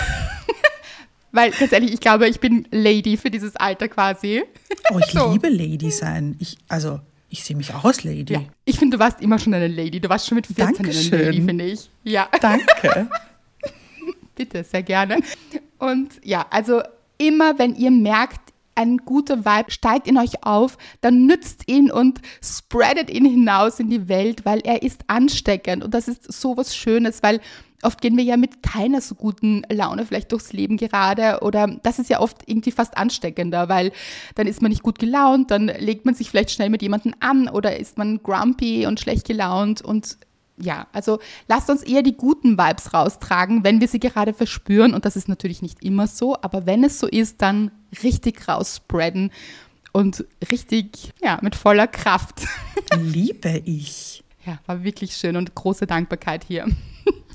Weil 1.35 1.53
ehrlich, 1.73 1.93
ich 1.93 2.01
glaube, 2.01 2.29
ich 2.29 2.39
bin 2.39 2.69
Lady 2.71 3.17
für 3.17 3.29
dieses 3.29 3.57
Alter 3.57 3.89
quasi. 3.89 4.45
Oh, 4.93 5.01
ich 5.01 5.07
so. 5.13 5.33
liebe 5.33 5.49
Lady 5.49 5.91
sein. 5.91 6.37
Ich, 6.39 6.57
also, 6.69 7.01
ich 7.29 7.43
sehe 7.43 7.57
mich 7.57 7.75
auch 7.75 7.85
als 7.85 8.05
Lady. 8.05 8.35
Ja. 8.35 8.43
Ich 8.65 8.79
finde, 8.79 8.97
du 8.97 9.03
warst 9.03 9.21
immer 9.21 9.41
schon 9.41 9.53
eine 9.53 9.67
Lady. 9.67 10.01
Du 10.01 10.09
warst 10.09 10.29
schon 10.29 10.37
mit 10.37 10.47
14 10.47 10.77
Dankeschön. 10.77 11.13
eine 11.13 11.25
Lady, 11.25 11.43
finde 11.43 11.65
ich. 11.65 11.91
Ja. 12.05 12.29
Danke. 12.41 13.09
Bitte, 14.37 14.63
sehr 14.63 14.85
gerne. 14.85 15.19
Und 15.79 16.13
ja, 16.23 16.47
also 16.51 16.83
immer, 17.19 17.59
wenn 17.59 17.75
ihr 17.75 17.91
merkt, 17.91 18.44
ein 18.75 18.99
guter 18.99 19.45
Vibe 19.45 19.71
steigt 19.71 20.07
in 20.07 20.19
euch 20.19 20.45
auf, 20.45 20.79
dann 21.01 21.27
nützt 21.27 21.69
ihn 21.69 21.91
und 21.91 22.21
spreadet 22.43 23.11
ihn 23.11 23.25
hinaus 23.25 23.81
in 23.81 23.91
die 23.91 24.09
Welt, 24.09 24.45
weil 24.45 24.61
er 24.61 24.83
ist 24.83 25.05
ansteckend. 25.09 25.85
Und 25.85 25.95
das 25.95 26.09
ist 26.09 26.33
so 26.33 26.57
was 26.57 26.77
Schönes, 26.77 27.23
weil 27.23 27.41
Oft 27.85 28.01
gehen 28.01 28.17
wir 28.17 28.25
ja 28.25 28.39
mit 28.39 28.63
keiner 28.63 29.03
so 29.03 29.15
guten 29.15 29.63
Laune 29.71 30.07
vielleicht 30.07 30.33
durchs 30.33 30.55
Leben 30.55 30.79
gerade 30.79 31.41
oder 31.43 31.67
das 31.83 31.99
ist 31.99 32.09
ja 32.09 32.21
oft 32.21 32.43
irgendwie 32.47 32.71
fast 32.71 32.97
ansteckender, 32.97 33.69
weil 33.69 33.93
dann 34.37 34.47
ist 34.47 34.63
man 34.63 34.71
nicht 34.71 34.83
gut 34.83 34.99
gelaunt, 34.99 35.51
dann 35.51 35.67
legt 35.67 36.07
man 36.07 36.15
sich 36.15 36.31
vielleicht 36.31 36.51
schnell 36.51 36.71
mit 36.71 36.81
jemandem 36.81 37.15
an 37.21 37.47
oder 37.47 37.79
ist 37.79 37.99
man 37.99 38.23
grumpy 38.23 38.87
und 38.87 39.01
schlecht 39.01 39.27
gelaunt 39.27 39.83
und 39.83 40.17
ja, 40.57 40.87
also 40.93 41.19
lasst 41.49 41.69
uns 41.71 41.83
eher 41.83 42.03
die 42.03 42.17
guten 42.17 42.59
Vibes 42.59 42.95
raustragen, 42.95 43.65
wenn 43.65 43.81
wir 43.81 43.89
sie 43.89 44.01
gerade 44.01 44.33
verspüren 44.33 44.95
und 44.95 45.05
das 45.05 45.17
ist 45.17 45.29
natürlich 45.29 45.63
nicht 45.63 45.83
immer 45.83 46.07
so, 46.07 46.37
aber 46.43 46.67
wenn 46.67 46.85
es 46.85 47.01
so 47.01 47.07
ist, 47.07 47.43
dann 47.43 47.71
richtig 48.03 48.47
rausspreaden 48.47 49.31
und 49.93 50.25
richtig, 50.51 51.13
ja, 51.23 51.39
mit 51.43 51.55
voller 51.55 51.87
Kraft. 51.87 52.47
Liebe 53.01 53.63
ich. 53.65 54.25
Ja, 54.47 54.59
war 54.67 54.85
wirklich 54.85 55.17
schön 55.17 55.37
und 55.37 55.55
große 55.55 55.87
Dankbarkeit 55.87 56.45
hier. 56.45 56.67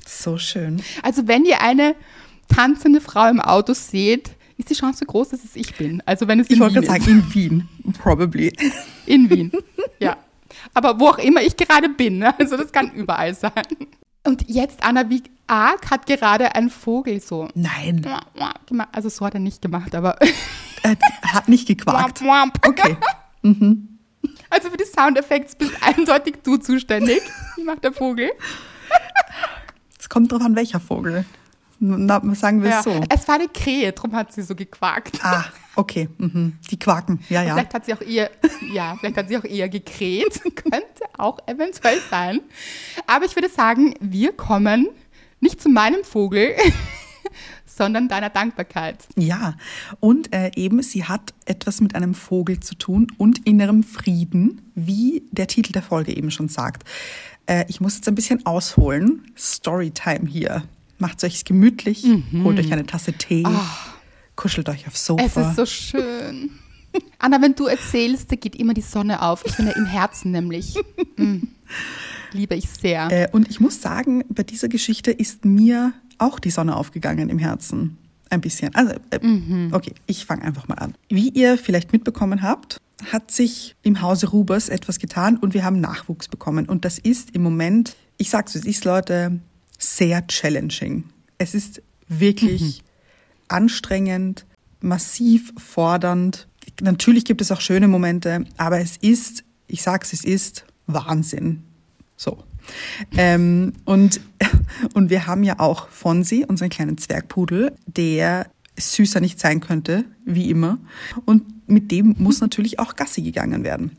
So 0.06 0.38
schön. 0.38 0.82
Also 1.02 1.28
wenn 1.28 1.44
ihr 1.44 1.62
eine 1.62 1.94
tanzende 2.48 3.00
Frau 3.00 3.28
im 3.28 3.40
Auto 3.40 3.74
seht, 3.74 4.32
ist 4.56 4.70
die 4.70 4.74
Chance 4.74 5.06
groß, 5.06 5.30
dass 5.30 5.44
es 5.44 5.56
ich 5.56 5.74
bin. 5.76 6.02
Also 6.04 6.28
wenn 6.28 6.40
es 6.40 6.48
in 6.48 6.54
ich 6.54 6.60
wollte 6.60 6.74
gerade 6.74 6.86
sagen, 6.86 7.04
in 7.08 7.34
Wien, 7.34 7.68
probably. 7.98 8.52
In 9.06 9.30
Wien, 9.30 9.52
ja. 9.98 10.16
Aber 10.74 11.00
wo 11.00 11.08
auch 11.08 11.18
immer 11.18 11.42
ich 11.42 11.56
gerade 11.56 11.88
bin, 11.88 12.18
ne? 12.18 12.38
also 12.38 12.56
das 12.56 12.72
kann 12.72 12.90
überall 12.92 13.34
sein. 13.34 13.52
Und 14.24 14.44
jetzt, 14.48 14.82
Anna, 14.82 15.08
wie 15.08 15.22
arg 15.46 15.90
hat 15.90 16.06
gerade 16.06 16.54
ein 16.54 16.70
Vogel 16.70 17.20
so. 17.20 17.48
Nein. 17.54 18.06
Also 18.92 19.08
so 19.08 19.24
hat 19.24 19.34
er 19.34 19.40
nicht 19.40 19.62
gemacht, 19.62 19.94
aber. 19.94 20.18
Er 20.82 20.96
hat 21.34 21.46
nicht 21.46 21.68
gequakt. 21.68 22.22
Okay. 22.66 22.96
Mhm. 23.42 23.98
Also 24.48 24.70
für 24.70 24.78
die 24.78 24.84
Soundeffekte 24.86 25.54
bist 25.58 25.74
eindeutig 25.82 26.36
du 26.42 26.56
zuständig. 26.56 27.20
Wie 27.56 27.64
macht 27.64 27.84
der 27.84 27.92
Vogel? 27.92 28.30
Es 29.98 30.08
kommt 30.08 30.32
drauf 30.32 30.40
an, 30.40 30.56
welcher 30.56 30.80
Vogel. 30.80 31.26
Na, 31.78 32.20
sagen 32.34 32.62
wir 32.62 32.78
es 32.78 32.84
so. 32.84 32.98
Es 33.08 33.28
war 33.28 33.36
eine 33.36 33.48
Krähe, 33.48 33.92
darum 33.92 34.14
hat 34.14 34.32
sie 34.32 34.42
so 34.42 34.54
gequakt. 34.54 35.18
Ah, 35.22 35.44
okay. 35.76 36.08
Mhm. 36.18 36.58
Die 36.70 36.78
quaken, 36.78 37.20
ja, 37.28 37.42
ja. 37.42 37.54
Vielleicht 37.54 37.74
hat 37.74 37.86
sie 37.86 37.94
auch 37.94 38.00
eher, 38.00 38.30
ja, 38.72 38.96
vielleicht 38.98 39.16
hat 39.16 39.28
sie 39.28 39.38
auch 39.38 39.44
eher 39.44 39.68
gekräht. 39.68 40.40
Könnte 40.54 41.04
auch 41.16 41.38
eventuell 41.46 41.98
sein. 42.10 42.40
Aber 43.06 43.24
ich 43.24 43.36
würde 43.36 43.48
sagen, 43.48 43.94
wir 44.00 44.32
kommen 44.32 44.88
nicht 45.40 45.60
zu 45.60 45.68
meinem 45.68 46.04
Vogel, 46.04 46.54
sondern 47.66 48.08
deiner 48.08 48.30
Dankbarkeit. 48.30 49.08
Ja, 49.16 49.54
und 50.00 50.34
äh, 50.34 50.50
eben, 50.56 50.82
sie 50.82 51.04
hat 51.04 51.32
etwas 51.46 51.80
mit 51.80 51.94
einem 51.94 52.14
Vogel 52.14 52.60
zu 52.60 52.74
tun 52.74 53.06
und 53.16 53.46
innerem 53.46 53.82
Frieden, 53.82 54.70
wie 54.74 55.24
der 55.30 55.46
Titel 55.46 55.72
der 55.72 55.82
Folge 55.82 56.14
eben 56.16 56.30
schon 56.30 56.48
sagt. 56.48 56.84
Äh, 57.46 57.64
ich 57.68 57.80
muss 57.80 57.96
jetzt 57.96 58.08
ein 58.08 58.14
bisschen 58.14 58.44
ausholen. 58.44 59.32
Storytime 59.36 60.28
hier. 60.28 60.62
Macht 60.98 61.24
euch 61.24 61.44
gemütlich, 61.46 62.04
mhm. 62.04 62.44
holt 62.44 62.58
euch 62.58 62.70
eine 62.72 62.84
Tasse 62.84 63.14
Tee, 63.14 63.44
oh. 63.46 63.50
Kuschelt 64.40 64.70
euch 64.70 64.86
aufs 64.86 65.04
Sofa. 65.04 65.22
Es 65.22 65.36
ist 65.36 65.56
so 65.56 65.66
schön. 65.66 66.50
Anna, 67.18 67.42
wenn 67.42 67.54
du 67.54 67.66
erzählst, 67.66 68.32
da 68.32 68.36
geht 68.36 68.56
immer 68.56 68.72
die 68.72 68.80
Sonne 68.80 69.20
auf. 69.20 69.44
Ich 69.44 69.54
bin 69.54 69.66
ja 69.66 69.72
im 69.72 69.84
Herzen 69.84 70.30
nämlich. 70.30 70.76
Mhm. 71.16 71.48
Liebe 72.32 72.54
ich 72.54 72.70
sehr. 72.70 73.08
Äh, 73.10 73.28
und 73.32 73.50
ich 73.50 73.60
muss 73.60 73.82
sagen, 73.82 74.24
bei 74.30 74.42
dieser 74.42 74.68
Geschichte 74.68 75.10
ist 75.10 75.44
mir 75.44 75.92
auch 76.16 76.38
die 76.38 76.50
Sonne 76.50 76.74
aufgegangen 76.76 77.28
im 77.28 77.38
Herzen. 77.38 77.98
Ein 78.30 78.40
bisschen. 78.40 78.74
Also, 78.74 78.94
äh, 79.10 79.18
mhm. 79.24 79.70
okay, 79.72 79.92
ich 80.06 80.24
fange 80.24 80.42
einfach 80.42 80.68
mal 80.68 80.76
an. 80.76 80.94
Wie 81.10 81.28
ihr 81.28 81.58
vielleicht 81.58 81.92
mitbekommen 81.92 82.40
habt, 82.40 82.80
hat 83.12 83.30
sich 83.30 83.76
im 83.82 84.00
Hause 84.00 84.28
Rubers 84.28 84.70
etwas 84.70 84.98
getan 84.98 85.36
und 85.36 85.52
wir 85.52 85.64
haben 85.64 85.80
Nachwuchs 85.80 86.28
bekommen. 86.28 86.66
Und 86.66 86.86
das 86.86 86.98
ist 86.98 87.34
im 87.34 87.42
Moment, 87.42 87.94
ich 88.16 88.30
sag's, 88.30 88.54
es 88.54 88.64
ist, 88.64 88.86
Leute, 88.86 89.38
sehr 89.78 90.26
challenging. 90.28 91.04
Es 91.36 91.54
ist 91.54 91.82
wirklich 92.08 92.78
mhm. 92.78 92.89
Anstrengend, 93.50 94.46
massiv 94.80 95.52
fordernd. 95.58 96.48
Natürlich 96.80 97.24
gibt 97.24 97.40
es 97.40 97.52
auch 97.52 97.60
schöne 97.60 97.88
Momente, 97.88 98.44
aber 98.56 98.80
es 98.80 98.96
ist, 98.96 99.44
ich 99.66 99.82
sag's, 99.82 100.12
es 100.12 100.24
ist 100.24 100.64
Wahnsinn. 100.86 101.62
So. 102.16 102.42
Ähm, 103.16 103.72
und, 103.84 104.20
und 104.94 105.10
wir 105.10 105.26
haben 105.26 105.42
ja 105.42 105.58
auch 105.58 105.88
Fonsi, 105.88 106.44
unseren 106.46 106.70
kleinen 106.70 106.98
Zwergpudel, 106.98 107.72
der 107.86 108.46
süßer 108.78 109.20
nicht 109.20 109.38
sein 109.38 109.60
könnte, 109.60 110.04
wie 110.24 110.50
immer. 110.50 110.78
Und 111.24 111.68
mit 111.68 111.90
dem 111.90 112.14
muss 112.18 112.40
natürlich 112.40 112.78
auch 112.78 112.96
Gassi 112.96 113.22
gegangen 113.22 113.64
werden. 113.64 113.96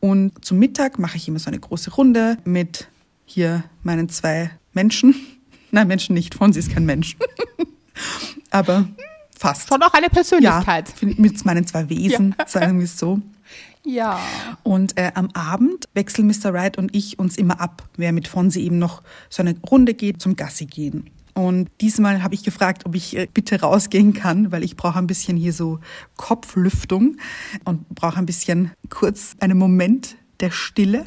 Und 0.00 0.44
zum 0.44 0.58
Mittag 0.58 0.98
mache 0.98 1.16
ich 1.16 1.28
immer 1.28 1.38
so 1.38 1.48
eine 1.48 1.60
große 1.60 1.92
Runde 1.92 2.38
mit 2.44 2.88
hier 3.24 3.64
meinen 3.82 4.08
zwei 4.08 4.50
Menschen. 4.72 5.14
Nein, 5.70 5.88
Menschen 5.88 6.14
nicht. 6.14 6.34
Fonsi 6.34 6.58
ist 6.58 6.72
kein 6.72 6.84
Mensch. 6.84 7.16
Aber 8.52 8.86
fast. 9.36 9.68
Schon 9.68 9.82
auch 9.82 9.92
eine 9.92 10.08
Persönlichkeit. 10.08 10.94
Ja, 11.00 11.08
mit 11.16 11.44
meinen 11.44 11.66
zwei 11.66 11.88
Wesen, 11.88 12.34
ja. 12.38 12.46
sagen 12.46 12.78
wir 12.78 12.84
es 12.84 12.98
so. 12.98 13.20
Ja. 13.84 14.20
Und 14.62 14.96
äh, 14.96 15.10
am 15.14 15.30
Abend 15.32 15.88
wechseln 15.94 16.28
Mr. 16.28 16.52
Wright 16.52 16.78
und 16.78 16.94
ich 16.94 17.18
uns 17.18 17.36
immer 17.36 17.60
ab, 17.60 17.88
wer 17.96 18.12
mit 18.12 18.28
Fonsi 18.28 18.60
eben 18.60 18.78
noch 18.78 19.02
so 19.28 19.42
eine 19.42 19.56
Runde 19.68 19.94
geht 19.94 20.22
zum 20.22 20.36
Gassi 20.36 20.66
gehen. 20.66 21.10
Und 21.34 21.70
diesmal 21.80 22.22
habe 22.22 22.34
ich 22.34 22.44
gefragt, 22.44 22.84
ob 22.86 22.94
ich 22.94 23.16
äh, 23.16 23.26
bitte 23.32 23.60
rausgehen 23.60 24.12
kann, 24.12 24.52
weil 24.52 24.62
ich 24.62 24.76
brauche 24.76 24.98
ein 24.98 25.06
bisschen 25.06 25.36
hier 25.36 25.52
so 25.52 25.80
Kopflüftung 26.16 27.16
und 27.64 27.88
brauche 27.88 28.18
ein 28.18 28.26
bisschen 28.26 28.72
kurz 28.90 29.34
einen 29.40 29.58
Moment 29.58 30.16
der 30.40 30.50
Stille 30.50 31.04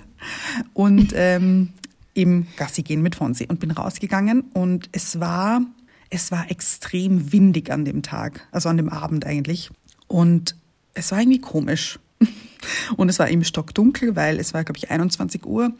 und 0.73 1.13
ähm, 1.15 1.69
eben 2.15 2.47
Gassi 2.57 2.81
gehen 2.81 3.01
mit 3.01 3.15
Fonsi 3.15 3.45
und 3.47 3.59
bin 3.59 3.71
rausgegangen 3.71 4.41
und 4.53 4.89
es 4.93 5.19
war 5.19 5.61
es 6.15 6.31
war 6.31 6.49
extrem 6.49 7.33
windig 7.33 7.69
an 7.71 7.83
dem 7.83 8.01
Tag, 8.01 8.47
also 8.51 8.69
an 8.69 8.77
dem 8.77 8.89
Abend 8.89 9.25
eigentlich 9.25 9.69
und 10.07 10.55
es 10.93 11.11
war 11.11 11.19
irgendwie 11.19 11.41
komisch. 11.41 11.99
Und 12.97 13.09
es 13.09 13.19
war 13.19 13.27
im 13.27 13.43
stockdunkel, 13.43 14.15
weil 14.15 14.39
es 14.39 14.55
war, 14.55 14.63
glaube 14.63 14.79
ich, 14.79 14.89
21 14.89 15.45
Uhr. 15.45 15.73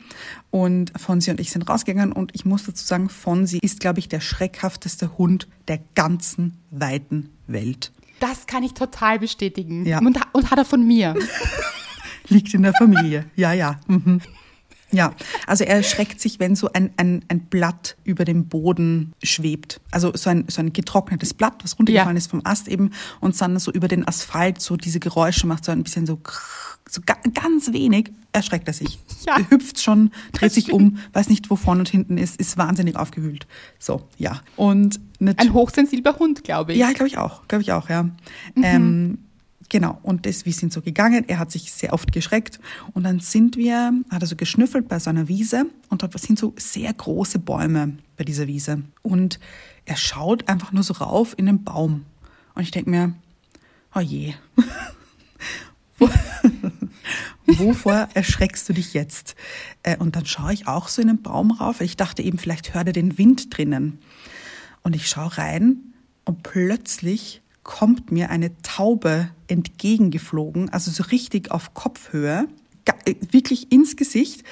Und 0.51 0.91
Fonsi 0.99 1.31
und 1.31 1.39
ich 1.39 1.49
sind 1.49 1.67
rausgegangen. 1.67 2.11
Und 2.11 2.35
ich 2.35 2.45
muss 2.45 2.65
dazu 2.65 2.85
sagen, 2.85 3.09
Fonsi 3.09 3.57
ist, 3.57 3.79
glaube 3.79 3.97
ich, 3.97 4.07
der 4.07 4.19
schreckhafteste 4.19 5.17
Hund 5.17 5.47
der 5.67 5.79
ganzen 5.95 6.57
weiten 6.69 7.29
Welt. 7.47 7.91
Das 8.19 8.45
kann 8.45 8.61
ich 8.61 8.75
total 8.75 9.17
bestätigen. 9.17 9.85
Ja. 9.85 9.97
Und, 9.99 10.19
und 10.33 10.51
hat 10.51 10.59
er 10.59 10.65
von 10.65 10.85
mir. 10.85 11.15
Liegt 12.27 12.53
in 12.53 12.61
der 12.61 12.73
Familie. 12.73 13.25
Ja, 13.35 13.53
ja. 13.53 13.79
Mhm. 13.87 14.21
Ja, 14.95 15.13
also 15.45 15.65
er 15.65 15.75
erschreckt 15.75 16.21
sich, 16.21 16.39
wenn 16.39 16.55
so 16.55 16.69
ein, 16.71 16.91
ein, 16.95 17.25
ein 17.27 17.41
Blatt 17.41 17.97
über 18.05 18.23
dem 18.23 18.47
Boden 18.47 19.13
schwebt. 19.21 19.81
Also 19.91 20.11
so 20.15 20.29
ein, 20.29 20.45
so 20.47 20.61
ein 20.61 20.71
getrocknetes 20.71 21.33
Blatt, 21.33 21.63
was 21.63 21.77
runtergefallen 21.77 22.15
ja. 22.15 22.17
ist 22.17 22.31
vom 22.31 22.41
Ast 22.45 22.69
eben 22.69 22.91
und 23.19 23.39
dann 23.39 23.59
so 23.59 23.71
über 23.71 23.89
den 23.89 24.07
Asphalt 24.07 24.61
so 24.61 24.77
diese 24.77 25.01
Geräusche 25.01 25.47
macht, 25.47 25.65
so 25.65 25.73
ein 25.73 25.83
bisschen 25.83 26.05
so, 26.05 26.19
so 26.89 27.01
ganz 27.33 27.73
wenig, 27.73 28.11
erschreckt 28.31 28.67
er 28.69 28.73
sich. 28.73 28.99
Ja. 29.25 29.37
Er 29.37 29.49
hüpft 29.49 29.81
schon, 29.81 30.11
dreht 30.31 30.53
sich 30.53 30.71
um, 30.71 30.97
weiß 31.11 31.27
nicht, 31.27 31.49
wo 31.49 31.57
vorne 31.57 31.79
und 31.79 31.89
hinten 31.89 32.17
ist, 32.17 32.39
ist 32.39 32.57
wahnsinnig 32.57 32.95
aufgewühlt. 32.95 33.47
So, 33.79 34.07
ja. 34.17 34.41
Und 34.55 35.01
ein 35.19 35.51
hochsensibler 35.51 36.17
Hund, 36.19 36.45
glaube 36.45 36.71
ich. 36.71 36.79
Ja, 36.79 36.91
glaube 36.93 37.07
ich 37.07 37.17
auch, 37.17 37.47
glaube 37.49 37.63
ich 37.63 37.73
auch, 37.73 37.89
ja. 37.89 38.03
Mhm. 38.03 38.63
Ähm, 38.63 39.17
Genau, 39.69 39.99
und 40.03 40.25
das, 40.25 40.45
wir 40.45 40.53
sind 40.53 40.71
so 40.71 40.81
gegangen. 40.81 41.25
Er 41.27 41.39
hat 41.39 41.51
sich 41.51 41.71
sehr 41.71 41.93
oft 41.93 42.11
geschreckt. 42.11 42.59
Und 42.93 43.03
dann 43.03 43.19
sind 43.19 43.57
wir, 43.57 43.93
hat 44.11 44.21
er 44.21 44.27
so 44.27 44.35
geschnüffelt 44.35 44.87
bei 44.87 44.99
so 44.99 45.09
einer 45.09 45.27
Wiese. 45.27 45.65
Und 45.89 46.03
dort 46.03 46.19
sind 46.19 46.37
so 46.37 46.53
sehr 46.57 46.93
große 46.93 47.39
Bäume 47.39 47.97
bei 48.17 48.23
dieser 48.23 48.47
Wiese. 48.47 48.83
Und 49.01 49.39
er 49.85 49.97
schaut 49.97 50.47
einfach 50.47 50.71
nur 50.71 50.83
so 50.83 50.93
rauf 50.93 51.33
in 51.37 51.47
den 51.47 51.63
Baum. 51.63 52.05
Und 52.53 52.61
ich 52.61 52.71
denke 52.71 52.89
mir, 52.89 53.13
oh 53.95 53.99
je. 53.99 54.35
Wovor 57.47 58.09
erschreckst 58.13 58.67
du 58.69 58.73
dich 58.73 58.93
jetzt? 58.93 59.35
Äh, 59.83 59.97
und 59.97 60.15
dann 60.15 60.25
schaue 60.25 60.53
ich 60.53 60.67
auch 60.67 60.87
so 60.87 61.01
in 61.01 61.07
den 61.07 61.21
Baum 61.21 61.51
rauf. 61.51 61.81
Ich 61.81 61.97
dachte 61.97 62.21
eben, 62.21 62.37
vielleicht 62.37 62.73
hört 62.73 62.87
er 62.87 62.93
den 62.93 63.17
Wind 63.17 63.55
drinnen. 63.55 63.99
Und 64.83 64.95
ich 64.95 65.07
schaue 65.07 65.37
rein 65.37 65.93
und 66.25 66.43
plötzlich 66.43 67.41
kommt 67.65 68.11
mir 68.11 68.29
eine 68.29 68.55
Taube 68.61 69.29
entgegengeflogen, 69.47 70.69
also 70.69 70.91
so 70.91 71.03
richtig 71.03 71.51
auf 71.51 71.73
Kopfhöhe, 71.73 72.47
äh, 73.05 73.15
wirklich 73.31 73.71
ins 73.71 73.97
Gesicht, 73.97 74.43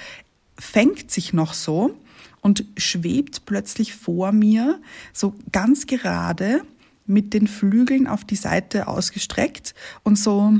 fängt 0.59 1.11
sich 1.11 1.31
noch 1.31 1.53
so 1.53 1.95
und 2.41 2.65
schwebt 2.75 3.45
plötzlich 3.45 3.93
vor 3.93 4.31
mir, 4.31 4.81
so 5.13 5.35
ganz 5.51 5.85
gerade 5.87 6.63
mit 7.05 7.33
den 7.33 7.47
Flügeln 7.47 8.07
auf 8.07 8.25
die 8.25 8.35
Seite 8.35 8.87
ausgestreckt 8.87 9.75
und 10.03 10.17
so 10.17 10.59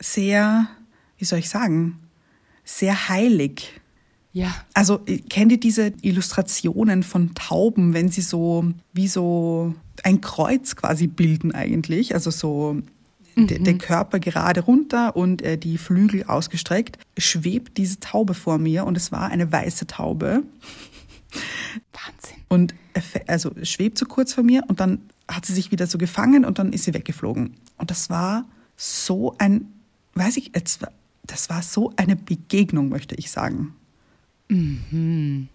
sehr, 0.00 0.68
wie 1.18 1.24
soll 1.24 1.40
ich 1.40 1.48
sagen, 1.48 1.98
sehr 2.64 3.08
heilig. 3.08 3.80
Ja. 4.38 4.54
Also 4.72 5.00
kennt 5.28 5.50
ihr 5.50 5.58
diese 5.58 5.92
Illustrationen 6.00 7.02
von 7.02 7.34
Tauben, 7.34 7.92
wenn 7.92 8.08
sie 8.08 8.20
so 8.20 8.72
wie 8.92 9.08
so 9.08 9.74
ein 10.04 10.20
Kreuz 10.20 10.76
quasi 10.76 11.08
bilden 11.08 11.52
eigentlich, 11.52 12.14
also 12.14 12.30
so 12.30 12.76
mhm. 13.34 13.64
der 13.64 13.78
Körper 13.78 14.20
gerade 14.20 14.60
runter 14.60 15.16
und 15.16 15.42
äh, 15.42 15.58
die 15.58 15.76
Flügel 15.76 16.22
ausgestreckt, 16.22 16.98
schwebt 17.16 17.78
diese 17.78 17.98
Taube 17.98 18.32
vor 18.32 18.58
mir 18.58 18.86
und 18.86 18.96
es 18.96 19.10
war 19.10 19.28
eine 19.28 19.50
weiße 19.50 19.88
Taube. 19.88 20.44
Wahnsinn. 21.92 22.38
Und 22.46 22.74
also 23.26 23.50
schwebt 23.64 23.98
so 23.98 24.06
kurz 24.06 24.34
vor 24.34 24.44
mir 24.44 24.62
und 24.68 24.78
dann 24.78 25.00
hat 25.26 25.46
sie 25.46 25.52
sich 25.52 25.72
wieder 25.72 25.88
so 25.88 25.98
gefangen 25.98 26.44
und 26.44 26.60
dann 26.60 26.72
ist 26.72 26.84
sie 26.84 26.94
weggeflogen. 26.94 27.56
Und 27.76 27.90
das 27.90 28.08
war 28.08 28.44
so 28.76 29.34
ein, 29.38 29.66
weiß 30.14 30.36
ich, 30.36 30.52
das 30.52 31.50
war 31.50 31.62
so 31.62 31.92
eine 31.96 32.14
Begegnung, 32.14 32.88
möchte 32.88 33.16
ich 33.16 33.32
sagen. 33.32 33.74
Mhm. 34.48 35.48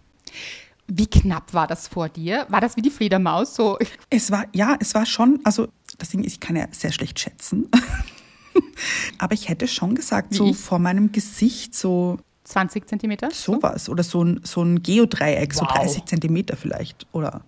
Wie 0.87 1.07
knapp 1.07 1.53
war 1.53 1.67
das 1.67 1.87
vor 1.87 2.09
dir? 2.09 2.45
War 2.49 2.61
das 2.61 2.75
wie 2.75 2.81
die 2.81 2.91
Fledermaus 2.91 3.55
so? 3.55 3.77
Es 4.09 4.31
war, 4.31 4.45
ja, 4.53 4.75
es 4.79 4.93
war 4.93 5.05
schon, 5.05 5.39
also 5.43 5.67
das 5.97 6.09
Ding 6.09 6.23
ist, 6.23 6.33
ich 6.33 6.39
kann 6.39 6.55
ja 6.55 6.67
sehr 6.71 6.91
schlecht 6.91 7.19
schätzen. 7.19 7.69
Aber 9.17 9.33
ich 9.33 9.49
hätte 9.49 9.67
schon 9.67 9.95
gesagt, 9.95 10.33
so 10.33 10.53
vor 10.53 10.77
meinem 10.77 11.11
Gesicht 11.11 11.73
so 11.73 12.19
20 12.43 12.87
Zentimeter? 12.87 13.31
Sowas. 13.31 13.89
Oder 13.89 14.03
so 14.03 14.23
ein, 14.23 14.41
so 14.43 14.61
ein 14.61 14.83
Geodreieck, 14.83 15.55
wow. 15.55 15.61
so 15.61 15.65
30 15.65 16.05
Zentimeter 16.05 16.57
vielleicht. 16.57 17.07
Oder 17.13 17.41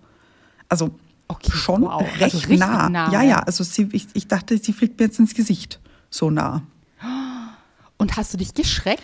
also 0.68 0.90
okay, 1.28 1.52
schon 1.52 1.82
wow. 1.82 2.02
Also 2.02 2.24
recht 2.24 2.34
also 2.34 2.54
nah. 2.54 2.88
nah. 2.88 3.12
Ja, 3.12 3.22
ja, 3.22 3.38
also 3.40 3.62
sie, 3.62 3.88
ich, 3.92 4.08
ich 4.14 4.26
dachte, 4.26 4.58
sie 4.58 4.72
fliegt 4.72 4.98
mir 4.98 5.06
jetzt 5.06 5.18
ins 5.18 5.34
Gesicht. 5.34 5.80
So 6.10 6.30
nah. 6.30 6.62
Und 7.98 8.16
hast 8.16 8.32
du 8.32 8.38
dich 8.38 8.54
geschreckt? 8.54 9.02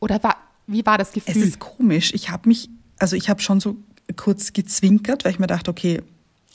Oder 0.00 0.22
war, 0.22 0.36
wie 0.68 0.86
war 0.86 0.98
das 0.98 1.10
Gefühl? 1.12 1.36
Es 1.36 1.48
ist 1.48 1.58
komisch. 1.58 2.12
Ich 2.14 2.30
habe 2.30 2.48
mich 2.48 2.70
also 2.98 3.16
ich 3.16 3.28
habe 3.28 3.40
schon 3.40 3.60
so 3.60 3.76
kurz 4.16 4.52
gezwinkert, 4.52 5.24
weil 5.24 5.32
ich 5.32 5.38
mir 5.38 5.46
dachte, 5.46 5.70
okay, 5.70 6.02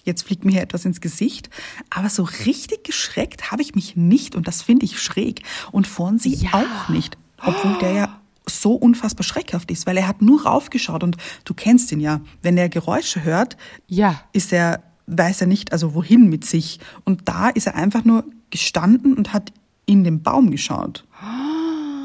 jetzt 0.04 0.24
fliegt 0.24 0.44
mir 0.44 0.52
hier 0.52 0.62
etwas 0.62 0.86
ins 0.86 1.02
Gesicht. 1.02 1.50
Aber 1.90 2.10
so 2.10 2.24
richtig 2.46 2.84
geschreckt 2.84 3.52
habe 3.52 3.62
ich 3.62 3.76
mich 3.76 3.96
nicht 3.96 4.36
und 4.36 4.48
das 4.48 4.62
finde 4.62 4.86
ich 4.86 5.02
schräg. 5.02 5.44
Und 5.72 5.88
von 5.88 6.20
sie 6.20 6.36
ja. 6.36 6.50
auch 6.52 6.90
nicht. 6.90 7.18
obwohl 7.42 7.78
der 7.80 7.92
ja 7.92 8.20
so 8.46 8.74
unfassbar 8.74 9.24
schreckhaft 9.24 9.72
ist, 9.72 9.86
weil 9.86 9.96
er 9.96 10.08
hat 10.08 10.22
nur 10.22 10.44
raufgeschaut 10.46 11.04
und 11.04 11.16
du 11.46 11.54
kennst 11.54 11.92
ihn 11.94 12.02
ja. 12.02 12.20
Wenn 12.42 12.58
er 12.58 12.68
Geräusche 12.68 13.24
hört, 13.24 13.56
Ja. 13.88 14.22
ist 14.34 14.52
er, 14.52 14.84
weiß 15.08 15.42
er 15.42 15.48
nicht, 15.48 15.72
also 15.72 15.94
wohin 15.94 16.30
mit 16.30 16.44
sich. 16.44 16.80
Und 17.06 17.30
da 17.30 17.48
ist 17.50 17.68
er 17.68 17.76
einfach 17.76 18.04
nur 18.04 18.26
gestanden 18.50 19.14
und 19.14 19.32
hat 19.32 19.54
in 19.86 20.04
den 20.04 20.22
Baum 20.24 20.52
geschaut. 20.52 21.06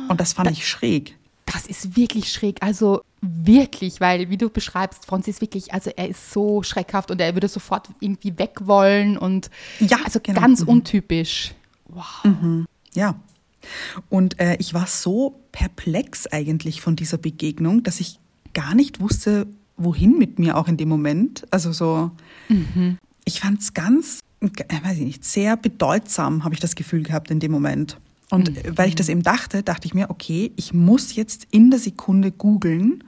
Und 0.08 0.20
das 0.20 0.32
fand 0.34 0.50
ich 0.52 0.68
schräg. 0.68 1.17
Das 1.52 1.66
ist 1.66 1.96
wirklich 1.96 2.30
schräg. 2.32 2.58
Also 2.62 3.02
wirklich, 3.22 4.00
weil 4.00 4.28
wie 4.30 4.36
du 4.36 4.50
beschreibst, 4.50 5.06
Franz 5.06 5.28
ist 5.28 5.40
wirklich, 5.40 5.72
also 5.72 5.90
er 5.96 6.08
ist 6.08 6.30
so 6.32 6.62
schreckhaft 6.62 7.10
und 7.10 7.20
er 7.20 7.34
würde 7.34 7.48
sofort 7.48 7.88
irgendwie 8.00 8.38
weg 8.38 8.66
wollen 8.66 9.16
und 9.16 9.50
Ja, 9.80 9.98
also 10.04 10.20
genau. 10.22 10.40
ganz 10.40 10.62
Mhm. 10.62 10.68
untypisch. 10.68 11.54
Wow. 11.88 12.66
Ja. 12.94 13.14
Und 14.08 14.38
äh, 14.40 14.56
ich 14.60 14.74
war 14.74 14.86
so 14.86 15.40
perplex 15.52 16.26
eigentlich 16.26 16.80
von 16.80 16.96
dieser 16.96 17.18
Begegnung, 17.18 17.82
dass 17.82 18.00
ich 18.00 18.18
gar 18.54 18.74
nicht 18.74 19.00
wusste, 19.00 19.46
wohin 19.76 20.18
mit 20.18 20.38
mir 20.38 20.56
auch 20.56 20.68
in 20.68 20.76
dem 20.76 20.88
Moment. 20.88 21.46
Also 21.50 21.72
so, 21.72 22.10
ich 23.24 23.40
fand 23.40 23.60
es 23.60 23.74
ganz, 23.74 24.20
äh, 24.40 24.48
weiß 24.84 24.98
ich 24.98 25.04
nicht, 25.04 25.24
sehr 25.24 25.56
bedeutsam, 25.56 26.44
habe 26.44 26.54
ich 26.54 26.60
das 26.60 26.74
Gefühl 26.74 27.02
gehabt 27.02 27.30
in 27.30 27.40
dem 27.40 27.52
Moment. 27.52 27.98
Und 28.30 28.56
äh, 28.56 28.76
weil 28.76 28.88
ich 28.88 28.94
das 28.94 29.08
eben 29.08 29.22
dachte, 29.22 29.62
dachte 29.62 29.86
ich 29.86 29.94
mir, 29.94 30.10
okay, 30.10 30.52
ich 30.56 30.72
muss 30.72 31.14
jetzt 31.14 31.46
in 31.50 31.70
der 31.70 31.80
Sekunde 31.80 32.30
googeln, 32.30 33.04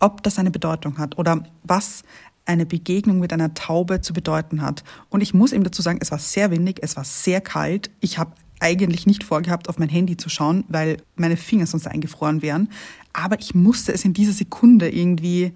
ob 0.00 0.22
das 0.22 0.38
eine 0.38 0.50
Bedeutung 0.50 0.98
hat 0.98 1.18
oder 1.18 1.44
was 1.64 2.02
eine 2.44 2.64
Begegnung 2.64 3.18
mit 3.18 3.32
einer 3.32 3.52
Taube 3.54 4.00
zu 4.00 4.12
bedeuten 4.12 4.62
hat. 4.62 4.82
Und 5.10 5.20
ich 5.20 5.34
muss 5.34 5.52
eben 5.52 5.64
dazu 5.64 5.82
sagen, 5.82 5.98
es 6.00 6.10
war 6.10 6.18
sehr 6.18 6.50
windig, 6.50 6.78
es 6.82 6.96
war 6.96 7.04
sehr 7.04 7.40
kalt. 7.40 7.90
Ich 8.00 8.18
habe 8.18 8.32
eigentlich 8.60 9.06
nicht 9.06 9.22
vorgehabt, 9.22 9.68
auf 9.68 9.78
mein 9.78 9.90
Handy 9.90 10.16
zu 10.16 10.28
schauen, 10.30 10.64
weil 10.68 10.96
meine 11.16 11.36
Finger 11.36 11.66
sonst 11.66 11.86
eingefroren 11.86 12.40
wären. 12.40 12.70
Aber 13.12 13.38
ich 13.38 13.54
musste 13.54 13.92
es 13.92 14.04
in 14.04 14.14
dieser 14.14 14.32
Sekunde 14.32 14.88
irgendwie 14.88 15.52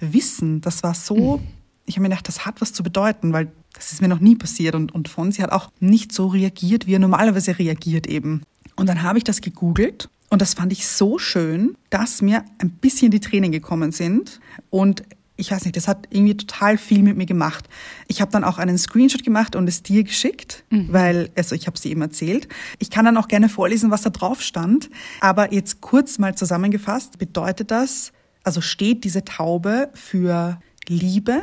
wissen. 0.00 0.60
Das 0.60 0.82
war 0.82 0.94
so, 0.94 1.40
ich 1.86 1.96
habe 1.96 2.02
mir 2.02 2.08
gedacht, 2.08 2.28
das 2.28 2.46
hat 2.46 2.60
was 2.60 2.72
zu 2.72 2.82
bedeuten, 2.82 3.32
weil 3.32 3.52
das 3.74 3.92
ist 3.92 4.00
mir 4.00 4.08
noch 4.08 4.20
nie 4.20 4.36
passiert. 4.36 4.74
Und, 4.74 4.94
und 4.94 5.08
Fonsi 5.08 5.42
hat 5.42 5.52
auch 5.52 5.70
nicht 5.80 6.12
so 6.12 6.28
reagiert, 6.28 6.86
wie 6.86 6.94
er 6.94 6.98
normalerweise 6.98 7.58
reagiert 7.58 8.06
eben. 8.06 8.42
Und 8.76 8.88
dann 8.88 9.02
habe 9.02 9.18
ich 9.18 9.24
das 9.24 9.40
gegoogelt 9.40 10.08
und 10.30 10.42
das 10.42 10.54
fand 10.54 10.72
ich 10.72 10.86
so 10.86 11.18
schön, 11.18 11.76
dass 11.90 12.22
mir 12.22 12.44
ein 12.58 12.70
bisschen 12.70 13.10
die 13.10 13.20
Tränen 13.20 13.52
gekommen 13.52 13.92
sind. 13.92 14.40
Und 14.70 15.02
ich 15.36 15.50
weiß 15.50 15.64
nicht, 15.64 15.76
das 15.76 15.88
hat 15.88 16.06
irgendwie 16.10 16.36
total 16.36 16.78
viel 16.78 17.02
mit 17.02 17.16
mir 17.16 17.26
gemacht. 17.26 17.68
Ich 18.08 18.20
habe 18.20 18.30
dann 18.30 18.44
auch 18.44 18.58
einen 18.58 18.78
Screenshot 18.78 19.24
gemacht 19.24 19.56
und 19.56 19.68
es 19.68 19.82
dir 19.82 20.04
geschickt, 20.04 20.64
weil, 20.70 21.30
also 21.36 21.54
ich 21.54 21.66
habe 21.66 21.78
sie 21.78 21.90
eben 21.90 22.02
erzählt. 22.02 22.48
Ich 22.78 22.90
kann 22.90 23.04
dann 23.04 23.16
auch 23.16 23.28
gerne 23.28 23.48
vorlesen, 23.48 23.90
was 23.90 24.02
da 24.02 24.10
drauf 24.10 24.42
stand. 24.42 24.90
Aber 25.20 25.52
jetzt 25.52 25.80
kurz 25.80 26.18
mal 26.18 26.36
zusammengefasst, 26.36 27.18
bedeutet 27.18 27.70
das, 27.70 28.12
also 28.44 28.60
steht 28.60 29.04
diese 29.04 29.24
Taube 29.24 29.90
für 29.94 30.60
Liebe, 30.86 31.42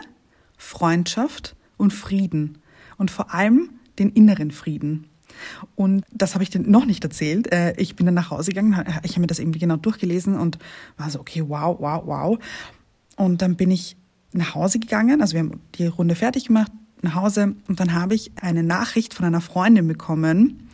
Freundschaft 0.62 1.56
und 1.78 1.92
Frieden. 1.92 2.60
Und 2.98 3.10
vor 3.10 3.34
allem 3.34 3.72
den 3.98 4.10
inneren 4.12 4.52
Frieden. 4.52 5.08
Und 5.76 6.06
das 6.12 6.36
habe 6.36 6.44
ich 6.44 6.52
dir 6.52 6.60
noch 6.60 6.86
nicht 6.86 7.04
erzählt. 7.04 7.52
Äh, 7.52 7.74
Ich 7.78 7.96
bin 7.96 8.06
dann 8.06 8.16
nach 8.16 8.30
Hause 8.30 8.52
gegangen, 8.52 8.74
ich 9.04 9.12
habe 9.12 9.22
mir 9.22 9.28
das 9.28 9.40
irgendwie 9.40 9.60
genau 9.60 9.78
durchgelesen 9.78 10.38
und 10.38 10.60
war 10.98 11.10
so, 11.10 11.20
okay, 11.20 11.44
wow, 11.48 11.78
wow, 11.80 12.04
wow. 12.06 12.40
Und 13.16 13.42
dann 13.42 13.56
bin 13.56 13.72
ich 13.72 13.98
nach 14.34 14.54
Hause 14.54 14.80
gegangen, 14.80 15.22
also 15.22 15.34
wir 15.34 15.40
haben 15.40 15.60
die 15.76 15.88
Runde 15.88 16.16
fertig 16.16 16.46
gemacht, 16.46 16.72
nach 17.02 17.16
Hause 17.16 17.56
und 17.68 17.80
dann 17.80 17.94
habe 17.94 18.14
ich 18.14 18.32
eine 18.40 18.64
Nachricht 18.64 19.14
von 19.14 19.26
einer 19.26 19.42
Freundin 19.42 19.88
bekommen, 19.88 20.70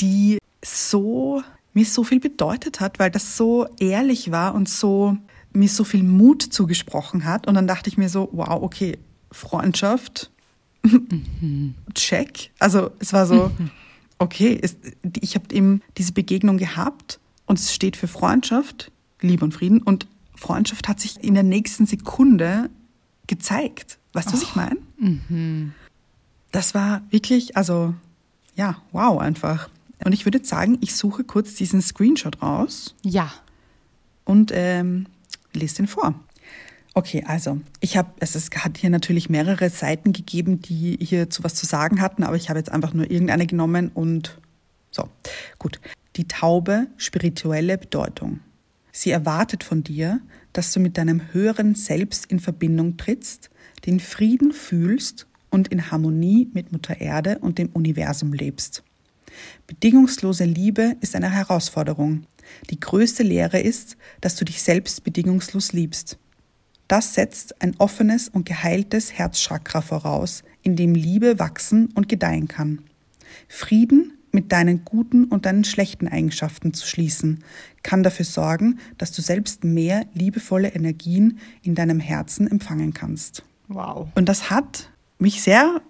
die 0.00 0.38
so 0.64 1.42
mir 1.74 1.84
so 1.84 2.04
viel 2.04 2.20
bedeutet 2.20 2.80
hat, 2.80 2.98
weil 2.98 3.10
das 3.10 3.36
so 3.36 3.66
ehrlich 3.78 4.30
war 4.30 4.54
und 4.54 4.68
so 4.68 5.16
mir 5.52 5.68
so 5.68 5.84
viel 5.84 6.02
Mut 6.02 6.42
zugesprochen 6.42 7.24
hat. 7.24 7.46
Und 7.46 7.54
dann 7.54 7.66
dachte 7.66 7.90
ich 7.90 7.98
mir 7.98 8.08
so, 8.08 8.28
wow, 8.32 8.62
okay, 8.62 8.98
Freundschaft, 9.36 10.30
check. 11.94 12.50
Also 12.58 12.90
es 12.98 13.12
war 13.12 13.26
so, 13.26 13.50
okay, 14.18 14.58
es, 14.60 14.76
ich 15.20 15.34
habe 15.34 15.54
eben 15.54 15.82
diese 15.96 16.12
Begegnung 16.12 16.58
gehabt 16.58 17.18
und 17.46 17.58
es 17.58 17.74
steht 17.74 17.96
für 17.96 18.08
Freundschaft, 18.08 18.90
Liebe 19.20 19.44
und 19.44 19.52
Frieden 19.52 19.82
und 19.82 20.06
Freundschaft 20.34 20.88
hat 20.88 21.00
sich 21.00 21.22
in 21.24 21.34
der 21.34 21.42
nächsten 21.42 21.86
Sekunde 21.86 22.68
gezeigt. 23.26 23.98
Weißt 24.12 24.28
du, 24.28 24.32
was 24.34 24.42
ich 24.42 24.54
meine? 24.54 24.76
Das 26.52 26.74
war 26.74 27.02
wirklich, 27.10 27.56
also 27.56 27.94
ja, 28.54 28.76
wow 28.92 29.18
einfach. 29.20 29.68
Und 30.04 30.12
ich 30.12 30.24
würde 30.24 30.44
sagen, 30.44 30.78
ich 30.82 30.94
suche 30.94 31.24
kurz 31.24 31.54
diesen 31.54 31.80
Screenshot 31.82 32.42
raus 32.42 32.94
Ja. 33.02 33.32
und 34.24 34.50
ähm, 34.54 35.06
lese 35.52 35.76
den 35.76 35.86
vor. 35.86 36.14
Okay, 36.98 37.22
also 37.26 37.60
ich 37.80 37.98
habe, 37.98 38.10
es 38.20 38.34
ist, 38.36 38.56
hat 38.56 38.78
hier 38.78 38.88
natürlich 38.88 39.28
mehrere 39.28 39.68
Seiten 39.68 40.14
gegeben, 40.14 40.62
die 40.62 40.96
hier 40.98 41.28
zu 41.28 41.44
was 41.44 41.54
zu 41.54 41.66
sagen 41.66 42.00
hatten, 42.00 42.22
aber 42.22 42.36
ich 42.36 42.48
habe 42.48 42.58
jetzt 42.58 42.72
einfach 42.72 42.94
nur 42.94 43.10
irgendeine 43.10 43.46
genommen 43.46 43.90
und 43.92 44.40
so, 44.90 45.06
gut. 45.58 45.78
Die 46.16 46.26
Taube, 46.26 46.86
spirituelle 46.96 47.76
Bedeutung. 47.76 48.40
Sie 48.92 49.10
erwartet 49.10 49.62
von 49.62 49.84
dir, 49.84 50.22
dass 50.54 50.72
du 50.72 50.80
mit 50.80 50.96
deinem 50.96 51.34
höheren 51.34 51.74
Selbst 51.74 52.24
in 52.24 52.40
Verbindung 52.40 52.96
trittst, 52.96 53.50
den 53.84 54.00
Frieden 54.00 54.52
fühlst 54.52 55.26
und 55.50 55.68
in 55.68 55.90
Harmonie 55.90 56.48
mit 56.54 56.72
Mutter 56.72 56.98
Erde 56.98 57.40
und 57.40 57.58
dem 57.58 57.68
Universum 57.74 58.32
lebst. 58.32 58.82
Bedingungslose 59.66 60.46
Liebe 60.46 60.96
ist 61.02 61.14
eine 61.14 61.30
Herausforderung. 61.30 62.24
Die 62.70 62.80
größte 62.80 63.22
Lehre 63.22 63.60
ist, 63.60 63.98
dass 64.22 64.34
du 64.36 64.46
dich 64.46 64.62
selbst 64.62 65.04
bedingungslos 65.04 65.74
liebst. 65.74 66.18
Das 66.88 67.14
setzt 67.14 67.60
ein 67.62 67.74
offenes 67.78 68.28
und 68.28 68.46
geheiltes 68.46 69.12
Herzchakra 69.12 69.80
voraus, 69.80 70.44
in 70.62 70.76
dem 70.76 70.94
Liebe 70.94 71.38
wachsen 71.38 71.88
und 71.94 72.08
gedeihen 72.08 72.48
kann. 72.48 72.82
Frieden 73.48 74.12
mit 74.32 74.52
deinen 74.52 74.84
guten 74.84 75.24
und 75.24 75.46
deinen 75.46 75.64
schlechten 75.64 76.08
Eigenschaften 76.08 76.74
zu 76.74 76.86
schließen, 76.86 77.42
kann 77.82 78.02
dafür 78.02 78.26
sorgen, 78.26 78.78
dass 78.98 79.12
du 79.12 79.22
selbst 79.22 79.64
mehr 79.64 80.06
liebevolle 80.12 80.68
Energien 80.68 81.38
in 81.62 81.74
deinem 81.74 82.00
Herzen 82.00 82.46
empfangen 82.46 82.92
kannst. 82.92 83.44
Wow. 83.68 84.08
Und 84.14 84.28
das 84.28 84.50
hat 84.50 84.90
mich 85.18 85.42
sehr 85.42 85.80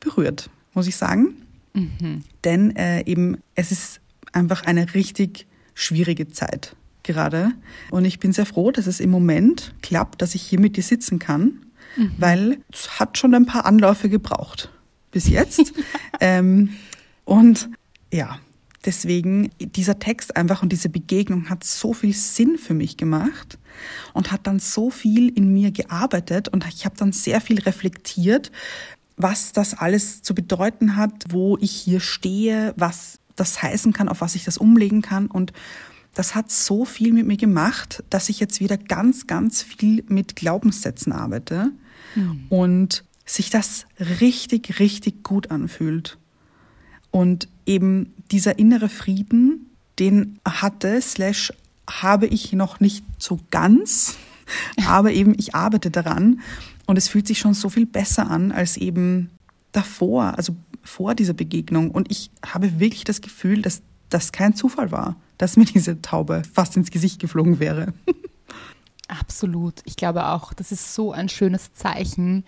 berührt, 0.00 0.50
muss 0.74 0.86
ich 0.86 0.96
sagen. 0.96 1.34
Denn 2.44 2.76
äh, 2.76 3.04
eben 3.06 3.38
es 3.54 3.72
ist 3.72 4.00
einfach 4.32 4.64
eine 4.64 4.94
richtig 4.94 5.46
schwierige 5.74 6.28
Zeit 6.28 6.76
gerade. 7.04 7.52
Und 7.90 8.04
ich 8.04 8.18
bin 8.18 8.32
sehr 8.32 8.46
froh, 8.46 8.70
dass 8.70 8.86
es 8.86 9.00
im 9.00 9.10
Moment 9.10 9.74
klappt, 9.82 10.20
dass 10.22 10.34
ich 10.34 10.42
hier 10.42 10.58
mit 10.58 10.76
dir 10.76 10.82
sitzen 10.82 11.18
kann, 11.18 11.66
weil 12.18 12.58
es 12.72 12.98
hat 12.98 13.18
schon 13.18 13.34
ein 13.34 13.46
paar 13.46 13.66
Anläufe 13.66 14.08
gebraucht 14.08 14.70
bis 15.10 15.28
jetzt. 15.28 15.72
ähm, 16.20 16.70
und 17.24 17.70
ja, 18.12 18.38
deswegen 18.84 19.50
dieser 19.58 19.98
Text 19.98 20.36
einfach 20.36 20.62
und 20.62 20.72
diese 20.72 20.88
Begegnung 20.88 21.48
hat 21.48 21.64
so 21.64 21.92
viel 21.92 22.12
Sinn 22.12 22.58
für 22.58 22.74
mich 22.74 22.96
gemacht 22.96 23.58
und 24.12 24.30
hat 24.30 24.46
dann 24.46 24.58
so 24.58 24.90
viel 24.90 25.30
in 25.30 25.52
mir 25.52 25.70
gearbeitet 25.70 26.48
und 26.48 26.66
ich 26.68 26.84
habe 26.84 26.96
dann 26.96 27.12
sehr 27.12 27.40
viel 27.40 27.60
reflektiert, 27.60 28.52
was 29.16 29.52
das 29.52 29.74
alles 29.74 30.22
zu 30.22 30.34
bedeuten 30.34 30.96
hat, 30.96 31.26
wo 31.28 31.56
ich 31.60 31.70
hier 31.70 32.00
stehe, 32.00 32.74
was 32.76 33.18
das 33.36 33.62
heißen 33.62 33.92
kann, 33.92 34.08
auf 34.08 34.20
was 34.20 34.34
ich 34.34 34.44
das 34.44 34.58
umlegen 34.58 35.02
kann 35.02 35.26
und 35.26 35.52
das 36.14 36.34
hat 36.34 36.50
so 36.50 36.84
viel 36.84 37.12
mit 37.12 37.26
mir 37.26 37.36
gemacht, 37.36 38.02
dass 38.08 38.28
ich 38.28 38.40
jetzt 38.40 38.60
wieder 38.60 38.76
ganz, 38.76 39.26
ganz 39.26 39.62
viel 39.62 40.04
mit 40.08 40.36
Glaubenssätzen 40.36 41.12
arbeite 41.12 41.72
und 42.48 43.04
sich 43.26 43.50
das 43.50 43.86
richtig, 44.20 44.78
richtig 44.78 45.22
gut 45.22 45.50
anfühlt. 45.50 46.18
Und 47.10 47.48
eben 47.66 48.12
dieser 48.30 48.58
innere 48.58 48.88
Frieden, 48.88 49.70
den 49.98 50.38
hatte, 50.44 51.00
slash 51.00 51.52
habe 51.88 52.26
ich 52.26 52.52
noch 52.52 52.80
nicht 52.80 53.04
so 53.18 53.38
ganz, 53.50 54.16
aber 54.86 55.12
eben 55.12 55.34
ich 55.38 55.54
arbeite 55.54 55.90
daran 55.90 56.40
und 56.86 56.96
es 56.96 57.08
fühlt 57.08 57.26
sich 57.26 57.38
schon 57.38 57.54
so 57.54 57.68
viel 57.68 57.86
besser 57.86 58.30
an 58.30 58.52
als 58.52 58.76
eben 58.76 59.30
davor, 59.72 60.36
also 60.36 60.54
vor 60.82 61.14
dieser 61.14 61.32
Begegnung. 61.32 61.90
Und 61.90 62.10
ich 62.10 62.30
habe 62.44 62.78
wirklich 62.78 63.04
das 63.04 63.20
Gefühl, 63.20 63.62
dass 63.62 63.82
das 64.10 64.32
kein 64.32 64.54
Zufall 64.54 64.92
war, 64.92 65.16
dass 65.38 65.56
mir 65.56 65.64
diese 65.64 66.00
Taube 66.02 66.42
fast 66.52 66.76
ins 66.76 66.90
Gesicht 66.90 67.20
geflogen 67.20 67.58
wäre. 67.58 67.92
Absolut. 69.08 69.82
Ich 69.84 69.96
glaube 69.96 70.28
auch, 70.28 70.52
das 70.52 70.72
ist 70.72 70.94
so 70.94 71.12
ein 71.12 71.28
schönes 71.28 71.74
Zeichen. 71.74 72.44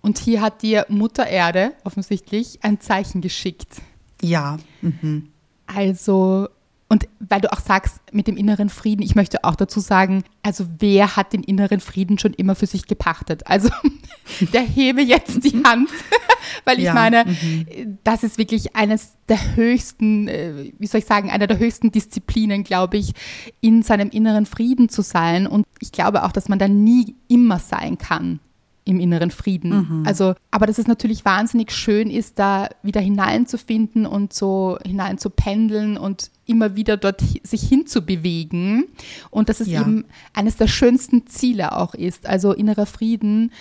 Und 0.00 0.18
hier 0.18 0.40
hat 0.40 0.62
dir 0.62 0.84
Mutter 0.88 1.26
Erde 1.26 1.72
offensichtlich 1.84 2.58
ein 2.62 2.80
Zeichen 2.80 3.20
geschickt. 3.20 3.80
Ja, 4.20 4.58
mhm. 4.80 5.28
Also, 5.66 6.48
und 6.92 7.08
weil 7.20 7.40
du 7.40 7.50
auch 7.50 7.60
sagst, 7.60 8.02
mit 8.12 8.26
dem 8.26 8.36
inneren 8.36 8.68
Frieden, 8.68 9.00
ich 9.00 9.14
möchte 9.14 9.44
auch 9.44 9.56
dazu 9.56 9.80
sagen, 9.80 10.24
also 10.42 10.66
wer 10.78 11.16
hat 11.16 11.32
den 11.32 11.42
inneren 11.42 11.80
Frieden 11.80 12.18
schon 12.18 12.34
immer 12.34 12.54
für 12.54 12.66
sich 12.66 12.86
gepachtet? 12.86 13.46
Also 13.46 13.70
der 14.52 14.60
hebe 14.60 15.00
jetzt 15.00 15.42
die 15.42 15.62
Hand, 15.64 15.88
weil 16.66 16.76
ich 16.76 16.84
ja, 16.84 16.92
meine, 16.92 17.24
mhm. 17.24 17.96
das 18.04 18.24
ist 18.24 18.36
wirklich 18.36 18.76
eines 18.76 19.14
der 19.30 19.56
höchsten, 19.56 20.28
äh, 20.28 20.70
wie 20.78 20.86
soll 20.86 20.98
ich 20.98 21.06
sagen, 21.06 21.30
einer 21.30 21.46
der 21.46 21.58
höchsten 21.58 21.92
Disziplinen, 21.92 22.62
glaube 22.62 22.98
ich, 22.98 23.14
in 23.62 23.82
seinem 23.82 24.10
inneren 24.10 24.44
Frieden 24.44 24.90
zu 24.90 25.00
sein. 25.00 25.46
Und 25.46 25.66
ich 25.80 25.92
glaube 25.92 26.24
auch, 26.24 26.32
dass 26.32 26.50
man 26.50 26.58
da 26.58 26.68
nie 26.68 27.16
immer 27.26 27.58
sein 27.58 27.96
kann 27.96 28.38
im 28.84 28.98
inneren 29.00 29.30
Frieden. 29.30 29.70
Mhm. 29.70 30.02
Also, 30.06 30.34
aber 30.50 30.66
dass 30.66 30.78
es 30.78 30.86
natürlich 30.86 31.24
wahnsinnig 31.24 31.70
schön 31.70 32.10
ist, 32.10 32.38
da 32.38 32.68
wieder 32.82 33.00
hineinzufinden 33.00 34.06
und 34.06 34.32
so 34.32 34.78
hinein 34.84 35.18
zu 35.18 35.30
pendeln 35.30 35.96
und 35.96 36.30
immer 36.46 36.74
wieder 36.74 36.96
dort 36.96 37.22
sich 37.42 37.62
hinzubewegen. 37.62 38.86
Und 39.30 39.48
dass 39.48 39.60
es 39.60 39.68
ja. 39.68 39.82
eben 39.82 40.04
eines 40.32 40.56
der 40.56 40.66
schönsten 40.66 41.26
Ziele 41.26 41.76
auch 41.76 41.94
ist. 41.94 42.26
Also 42.26 42.52
innerer 42.52 42.86
Frieden 42.86 43.52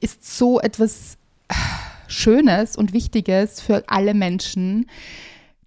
ist 0.00 0.36
so 0.36 0.58
etwas 0.60 1.18
Schönes 2.08 2.76
und 2.76 2.92
Wichtiges 2.92 3.60
für 3.60 3.84
alle 3.88 4.14
Menschen 4.14 4.86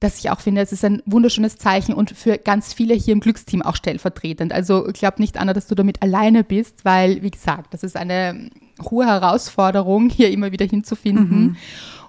dass 0.01 0.19
ich 0.19 0.29
auch 0.29 0.39
finde, 0.39 0.61
es 0.61 0.71
ist 0.71 0.83
ein 0.83 1.01
wunderschönes 1.05 1.57
Zeichen 1.57 1.93
und 1.93 2.11
für 2.11 2.37
ganz 2.37 2.73
viele 2.73 2.93
hier 2.93 3.13
im 3.13 3.21
Glücksteam 3.21 3.61
auch 3.61 3.75
stellvertretend. 3.75 4.51
Also 4.51 4.87
ich 4.87 4.93
glaube 4.95 5.21
nicht, 5.21 5.37
Anna, 5.37 5.53
dass 5.53 5.67
du 5.67 5.73
damit 5.73 6.01
alleine 6.01 6.43
bist, 6.43 6.85
weil, 6.85 7.23
wie 7.23 7.31
gesagt, 7.31 7.73
das 7.73 7.81
ist 7.81 7.95
eine 7.95 8.51
hohe 8.81 9.05
Herausforderung, 9.05 10.09
hier 10.09 10.31
immer 10.31 10.51
wieder 10.51 10.65
hinzufinden. 10.65 11.41
Mhm. 11.41 11.55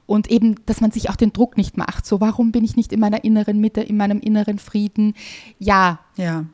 Und 0.07 0.31
eben, 0.31 0.55
dass 0.67 0.81
man 0.81 0.93
sich 0.93 1.11
auch 1.11 1.17
den 1.17 1.33
Druck 1.33 1.57
nicht 1.57 1.77
macht. 1.77 2.07
So, 2.07 2.21
warum 2.21 2.53
bin 2.53 2.65
ich 2.65 2.77
nicht 2.77 2.93
in 2.93 3.01
meiner 3.01 3.25
inneren 3.25 3.61
Mitte, 3.61 3.81
in 3.81 3.97
meinem 3.97 4.21
inneren 4.21 4.59
Frieden? 4.59 5.15
Ja. 5.59 5.99
Ja 6.17 6.45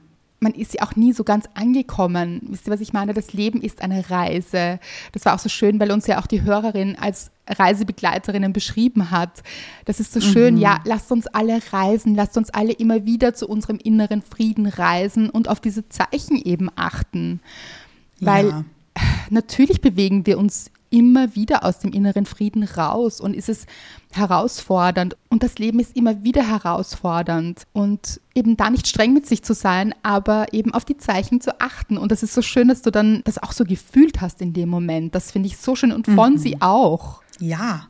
man 0.43 0.53
ist 0.53 0.75
ja 0.75 0.83
auch 0.83 0.97
nie 0.97 1.13
so 1.13 1.25
ganz 1.25 1.47
angekommen. 1.55 2.41
Wisst 2.49 2.67
ihr, 2.67 2.73
was 2.73 2.81
ich 2.81 2.93
meine? 2.93 3.15
Das 3.15 3.33
Leben 3.33 3.63
ist 3.63 3.81
eine 3.81 4.11
Reise. 4.11 4.81
Das 5.13 5.25
war 5.25 5.35
auch 5.35 5.39
so 5.39 5.49
schön, 5.49 5.81
weil 5.81 5.93
uns 5.93 6.07
ja 6.07 6.21
auch 6.21 6.27
die 6.27 6.43
Hörerin 6.43 6.97
als 6.99 7.31
Reisebegleiterinnen 7.47 8.53
beschrieben 8.53 9.11
hat. 9.11 9.43
Das 9.85 10.01
ist 10.01 10.13
so 10.13 10.21
schön. 10.21 10.57
Mhm. 10.57 10.61
Ja, 10.61 10.81
lasst 10.85 11.11
uns 11.13 11.27
alle 11.29 11.61
reisen. 11.71 12.15
Lasst 12.15 12.37
uns 12.37 12.51
alle 12.51 12.73
immer 12.73 13.07
wieder 13.07 13.35
zu 13.35 13.49
unserem 13.49 13.79
inneren 13.79 14.21
Frieden 14.21 14.67
reisen 14.67 15.31
und 15.31 15.49
auf 15.49 15.61
diese 15.61 15.89
Zeichen 15.89 16.37
eben 16.37 16.71
achten. 16.75 17.41
Weil 18.21 18.49
ja. 18.49 18.65
Natürlich 19.31 19.81
bewegen 19.81 20.27
wir 20.27 20.39
uns 20.39 20.71
immer 20.93 21.35
wieder 21.35 21.65
aus 21.65 21.79
dem 21.79 21.93
inneren 21.93 22.27
Frieden 22.27 22.65
raus 22.65 23.21
und 23.21 23.35
ist 23.35 23.49
es 23.49 23.67
herausfordernd. 24.13 25.17
Und 25.31 25.43
das 25.43 25.57
Leben 25.59 25.81
ist 25.81 25.97
immer 25.97 26.23
wieder 26.23 26.47
herausfordernd. 26.47 27.67
Und 27.73 28.21
eben 28.35 28.59
da 28.59 28.69
nicht 28.69 28.87
streng 28.87 29.15
mit 29.15 29.27
sich 29.27 29.43
zu 29.43 29.55
sein, 29.55 29.95
aber 30.03 30.53
eben 30.53 30.75
auf 30.75 30.85
die 30.85 30.99
Zeichen 30.99 31.41
zu 31.41 31.61
achten. 31.61 31.97
Und 31.97 32.13
das 32.13 32.23
ist 32.23 32.35
so 32.35 32.43
schön, 32.43 32.69
dass 32.69 32.83
du 32.83 32.91
dann 32.91 33.23
das 33.25 33.43
auch 33.43 33.53
so 33.53 33.65
gefühlt 33.65 34.21
hast 34.21 34.43
in 34.43 34.53
dem 34.53 34.69
Moment. 34.69 35.15
Das 35.15 35.33
finde 35.33 35.49
ich 35.49 35.57
so 35.57 35.75
schön 35.75 35.93
und 35.93 36.07
von 36.07 36.35
mhm. 36.35 36.39
sie 36.39 36.61
auch. 36.61 37.23
Ja, 37.41 37.89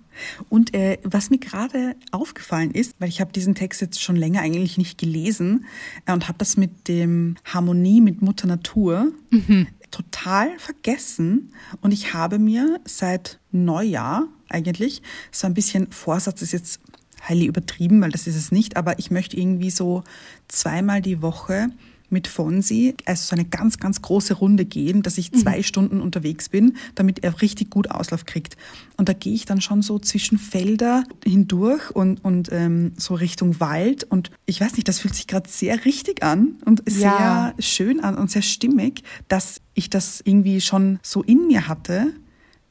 und 0.48 0.74
äh, 0.74 0.98
was 1.02 1.30
mir 1.30 1.38
gerade 1.38 1.96
aufgefallen 2.12 2.70
ist, 2.70 2.94
weil 2.98 3.08
ich 3.08 3.20
habe 3.20 3.32
diesen 3.32 3.54
Text 3.54 3.80
jetzt 3.80 4.00
schon 4.00 4.14
länger 4.14 4.40
eigentlich 4.40 4.78
nicht 4.78 4.98
gelesen 4.98 5.64
äh, 6.06 6.12
und 6.12 6.28
habe 6.28 6.38
das 6.38 6.56
mit 6.56 6.86
dem 6.86 7.36
Harmonie 7.44 8.00
mit 8.00 8.22
Mutter 8.22 8.46
Natur 8.46 9.12
mhm 9.30 9.66
total 9.92 10.58
vergessen. 10.58 11.52
Und 11.80 11.92
ich 11.92 12.14
habe 12.14 12.40
mir 12.40 12.80
seit 12.84 13.38
Neujahr 13.52 14.26
eigentlich 14.48 15.02
so 15.30 15.46
ein 15.46 15.54
bisschen 15.54 15.92
Vorsatz 15.92 16.42
ist 16.42 16.52
jetzt 16.52 16.80
heilig 17.28 17.46
übertrieben, 17.46 18.00
weil 18.00 18.10
das 18.10 18.26
ist 18.26 18.36
es 18.36 18.50
nicht, 18.50 18.76
aber 18.76 18.98
ich 18.98 19.12
möchte 19.12 19.36
irgendwie 19.36 19.70
so 19.70 20.02
zweimal 20.48 21.00
die 21.00 21.22
Woche 21.22 21.68
mit 22.12 22.28
Fonsi, 22.28 22.94
also 23.06 23.28
so 23.28 23.34
eine 23.34 23.44
ganz, 23.44 23.78
ganz 23.78 24.02
große 24.02 24.34
Runde 24.34 24.64
gehen, 24.64 25.02
dass 25.02 25.18
ich 25.18 25.32
zwei 25.32 25.58
mhm. 25.58 25.62
Stunden 25.62 26.00
unterwegs 26.00 26.48
bin, 26.48 26.76
damit 26.94 27.24
er 27.24 27.42
richtig 27.42 27.70
gut 27.70 27.90
Auslauf 27.90 28.26
kriegt. 28.26 28.56
Und 28.96 29.08
da 29.08 29.12
gehe 29.14 29.34
ich 29.34 29.46
dann 29.46 29.60
schon 29.60 29.82
so 29.82 29.98
zwischen 29.98 30.38
Felder 30.38 31.04
hindurch 31.24 31.90
und, 31.90 32.24
und 32.24 32.50
ähm, 32.52 32.92
so 32.96 33.14
Richtung 33.14 33.58
Wald. 33.58 34.04
Und 34.04 34.30
ich 34.46 34.60
weiß 34.60 34.74
nicht, 34.74 34.86
das 34.86 35.00
fühlt 35.00 35.14
sich 35.14 35.26
gerade 35.26 35.48
sehr 35.48 35.84
richtig 35.84 36.22
an 36.22 36.56
und 36.64 36.82
sehr 36.86 37.10
ja. 37.10 37.54
schön 37.58 38.00
an 38.00 38.16
und 38.16 38.30
sehr 38.30 38.42
stimmig, 38.42 39.02
dass 39.28 39.60
ich 39.74 39.90
das 39.90 40.20
irgendwie 40.24 40.60
schon 40.60 40.98
so 41.02 41.22
in 41.22 41.46
mir 41.46 41.66
hatte, 41.66 42.12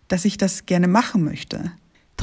dass 0.07 0.25
ich 0.25 0.37
das 0.37 0.65
gerne 0.65 0.87
machen 0.87 1.23
möchte 1.23 1.71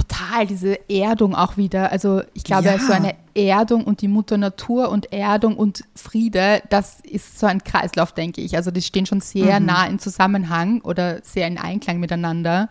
total 0.08 0.46
diese 0.46 0.78
Erdung 0.88 1.34
auch 1.34 1.56
wieder. 1.56 1.92
Also 1.92 2.22
ich 2.34 2.44
glaube, 2.44 2.66
ja. 2.66 2.78
so 2.78 2.92
eine 2.92 3.14
Erdung 3.34 3.84
und 3.84 4.00
die 4.00 4.08
Mutter 4.08 4.38
Natur 4.38 4.90
und 4.90 5.12
Erdung 5.12 5.56
und 5.56 5.84
Friede, 5.94 6.62
das 6.70 7.00
ist 7.00 7.38
so 7.38 7.46
ein 7.46 7.62
Kreislauf, 7.62 8.12
denke 8.12 8.40
ich. 8.40 8.56
Also 8.56 8.70
die 8.70 8.82
stehen 8.82 9.06
schon 9.06 9.20
sehr 9.20 9.60
mhm. 9.60 9.66
nah 9.66 9.86
in 9.86 9.98
Zusammenhang 9.98 10.80
oder 10.82 11.20
sehr 11.22 11.46
in 11.46 11.58
Einklang 11.58 12.00
miteinander. 12.00 12.68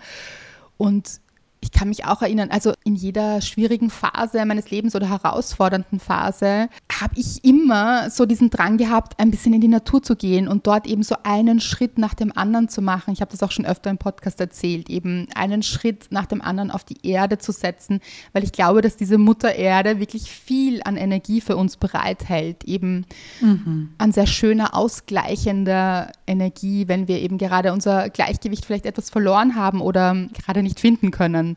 Und 0.78 1.22
ich 1.68 1.78
kann 1.78 1.90
mich 1.90 2.06
auch 2.06 2.22
erinnern, 2.22 2.50
also 2.50 2.74
in 2.86 2.96
jeder 2.96 3.42
schwierigen 3.42 3.90
Phase 3.90 4.46
meines 4.46 4.72
Lebens 4.72 4.96
oder 4.96 5.10
herausfordernden 5.10 6.00
Phase 6.00 6.70
habe 7.02 7.14
ich 7.18 7.44
immer 7.44 8.10
so 8.10 8.26
diesen 8.26 8.50
Drang 8.50 8.78
gehabt, 8.78 9.20
ein 9.20 9.32
bisschen 9.32 9.54
in 9.54 9.60
die 9.60 9.68
Natur 9.68 10.02
zu 10.02 10.16
gehen 10.16 10.48
und 10.48 10.66
dort 10.66 10.88
eben 10.88 11.04
so 11.04 11.16
einen 11.24 11.60
Schritt 11.60 11.98
nach 11.98 12.14
dem 12.14 12.36
anderen 12.36 12.70
zu 12.70 12.82
machen. 12.82 13.12
Ich 13.12 13.20
habe 13.20 13.32
das 13.32 13.44
auch 13.44 13.52
schon 13.52 13.66
öfter 13.66 13.90
im 13.90 13.98
Podcast 13.98 14.40
erzählt, 14.40 14.90
eben 14.90 15.28
einen 15.36 15.62
Schritt 15.62 16.08
nach 16.10 16.26
dem 16.26 16.42
anderen 16.42 16.72
auf 16.72 16.86
die 16.86 17.06
Erde 17.06 17.38
zu 17.38 17.52
setzen, 17.52 18.00
weil 18.32 18.46
ich 18.46 18.54
glaube, 18.54 18.82
dass 18.82 18.96
diese 18.96 19.18
Mutter 19.18 19.54
Erde 19.54 20.00
wirklich 20.00 20.32
viel 20.32 20.82
an 20.86 20.96
Energie 20.96 21.42
für 21.42 21.58
uns 21.58 21.76
bereithält, 21.76 22.64
eben 22.64 23.06
mhm. 23.42 23.90
an 23.98 24.14
sehr 24.14 24.28
schöner, 24.28 24.74
ausgleichender 24.74 26.14
Energie, 26.28 26.88
wenn 26.88 27.10
wir 27.10 27.20
eben 27.20 27.38
gerade 27.38 27.74
unser 27.74 28.10
Gleichgewicht 28.10 28.64
vielleicht 28.64 28.86
etwas 28.86 29.10
verloren 29.10 29.56
haben 29.56 29.82
oder 29.82 30.16
gerade 30.34 30.64
nicht 30.64 30.80
finden 30.80 31.12
können 31.12 31.57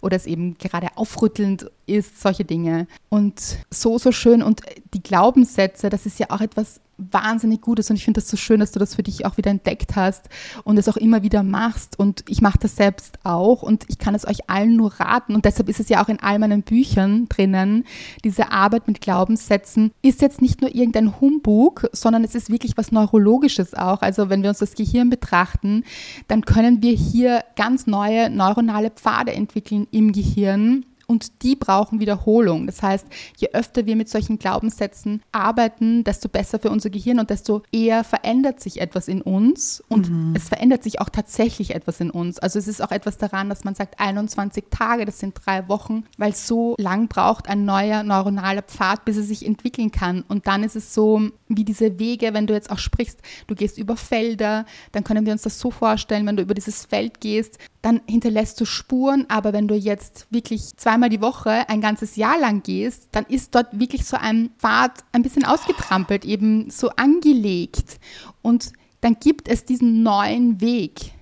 oder 0.00 0.16
es 0.16 0.26
eben 0.26 0.56
gerade 0.58 0.88
aufrüttelnd 0.96 1.70
ist, 1.86 2.20
solche 2.20 2.44
Dinge. 2.44 2.86
Und 3.08 3.40
so, 3.70 3.98
so 3.98 4.12
schön. 4.12 4.42
Und 4.42 4.62
die 4.94 5.02
Glaubenssätze, 5.02 5.88
das 5.88 6.06
ist 6.06 6.18
ja 6.18 6.30
auch 6.30 6.40
etwas 6.40 6.80
wahnsinnig 7.10 7.60
Gutes 7.62 7.90
und 7.90 7.96
ich 7.96 8.04
finde 8.04 8.20
das 8.20 8.28
so 8.28 8.36
schön, 8.36 8.60
dass 8.60 8.72
du 8.72 8.78
das 8.78 8.94
für 8.94 9.02
dich 9.02 9.24
auch 9.24 9.36
wieder 9.36 9.50
entdeckt 9.50 9.96
hast 9.96 10.28
und 10.64 10.78
es 10.78 10.88
auch 10.88 10.96
immer 10.96 11.22
wieder 11.22 11.42
machst 11.42 11.98
und 11.98 12.24
ich 12.28 12.42
mache 12.42 12.58
das 12.58 12.76
selbst 12.76 13.18
auch 13.24 13.62
und 13.62 13.84
ich 13.88 13.98
kann 13.98 14.14
es 14.14 14.26
euch 14.26 14.50
allen 14.50 14.76
nur 14.76 14.92
raten 15.00 15.34
und 15.34 15.44
deshalb 15.44 15.68
ist 15.68 15.80
es 15.80 15.88
ja 15.88 16.02
auch 16.04 16.08
in 16.08 16.20
all 16.20 16.38
meinen 16.38 16.62
Büchern 16.62 17.26
drinnen. 17.28 17.84
Diese 18.24 18.52
Arbeit 18.52 18.86
mit 18.86 19.00
Glaubenssätzen 19.00 19.92
ist 20.02 20.20
jetzt 20.20 20.42
nicht 20.42 20.60
nur 20.60 20.74
irgendein 20.74 21.20
Humbug, 21.20 21.88
sondern 21.92 22.24
es 22.24 22.34
ist 22.34 22.50
wirklich 22.50 22.76
was 22.76 22.92
Neurologisches 22.92 23.74
auch. 23.74 24.02
Also 24.02 24.28
wenn 24.28 24.42
wir 24.42 24.50
uns 24.50 24.58
das 24.58 24.74
Gehirn 24.74 25.10
betrachten, 25.10 25.84
dann 26.28 26.44
können 26.44 26.82
wir 26.82 26.92
hier 26.92 27.44
ganz 27.56 27.86
neue 27.86 28.30
neuronale 28.30 28.90
Pfade 28.90 29.32
entwickeln 29.32 29.86
im 29.90 30.12
Gehirn 30.12 30.84
und 31.10 31.42
die 31.42 31.56
brauchen 31.56 31.98
Wiederholung. 31.98 32.68
Das 32.68 32.82
heißt, 32.82 33.04
je 33.36 33.48
öfter 33.52 33.84
wir 33.84 33.96
mit 33.96 34.08
solchen 34.08 34.38
Glaubenssätzen 34.38 35.22
arbeiten, 35.32 36.04
desto 36.04 36.28
besser 36.28 36.60
für 36.60 36.70
unser 36.70 36.88
Gehirn 36.88 37.18
und 37.18 37.30
desto 37.30 37.64
eher 37.72 38.04
verändert 38.04 38.60
sich 38.60 38.80
etwas 38.80 39.08
in 39.08 39.20
uns 39.20 39.82
und 39.88 40.08
mhm. 40.08 40.34
es 40.36 40.48
verändert 40.48 40.84
sich 40.84 41.00
auch 41.00 41.08
tatsächlich 41.08 41.74
etwas 41.74 41.98
in 41.98 42.12
uns. 42.12 42.38
Also 42.38 42.60
es 42.60 42.68
ist 42.68 42.80
auch 42.80 42.92
etwas 42.92 43.18
daran, 43.18 43.48
dass 43.48 43.64
man 43.64 43.74
sagt 43.74 43.98
21 43.98 44.66
Tage, 44.70 45.04
das 45.04 45.18
sind 45.18 45.34
drei 45.44 45.68
Wochen, 45.68 46.04
weil 46.16 46.32
so 46.32 46.76
lang 46.78 47.08
braucht 47.08 47.48
ein 47.48 47.64
neuer 47.64 48.04
neuronaler 48.04 48.62
Pfad, 48.62 49.04
bis 49.04 49.16
er 49.16 49.24
sich 49.24 49.44
entwickeln 49.44 49.90
kann. 49.90 50.22
Und 50.28 50.46
dann 50.46 50.62
ist 50.62 50.76
es 50.76 50.94
so 50.94 51.20
wie 51.48 51.64
diese 51.64 51.98
Wege, 51.98 52.32
wenn 52.34 52.46
du 52.46 52.54
jetzt 52.54 52.70
auch 52.70 52.78
sprichst, 52.78 53.18
du 53.48 53.56
gehst 53.56 53.78
über 53.78 53.96
Felder, 53.96 54.64
dann 54.92 55.02
können 55.02 55.26
wir 55.26 55.32
uns 55.32 55.42
das 55.42 55.58
so 55.58 55.72
vorstellen, 55.72 56.24
wenn 56.26 56.36
du 56.36 56.44
über 56.44 56.54
dieses 56.54 56.84
Feld 56.84 57.20
gehst, 57.20 57.58
dann 57.82 58.00
hinterlässt 58.06 58.60
du 58.60 58.64
Spuren, 58.64 59.26
aber 59.28 59.52
wenn 59.52 59.66
du 59.66 59.74
jetzt 59.74 60.26
wirklich 60.30 60.76
zweimal 61.00 61.08
die 61.08 61.22
Woche 61.22 61.66
ein 61.70 61.80
ganzes 61.80 62.16
Jahr 62.16 62.38
lang 62.38 62.62
gehst, 62.62 63.08
dann 63.12 63.24
ist 63.24 63.54
dort 63.54 63.78
wirklich 63.78 64.04
so 64.04 64.18
ein 64.18 64.50
Pfad 64.58 65.02
ein 65.12 65.22
bisschen 65.22 65.46
ausgetrampelt, 65.46 66.26
eben 66.26 66.68
so 66.68 66.90
angelegt 66.90 67.98
und 68.42 68.72
dann 69.00 69.16
gibt 69.18 69.48
es 69.48 69.64
diesen 69.64 70.02
neuen 70.02 70.60
Weg. 70.60 71.12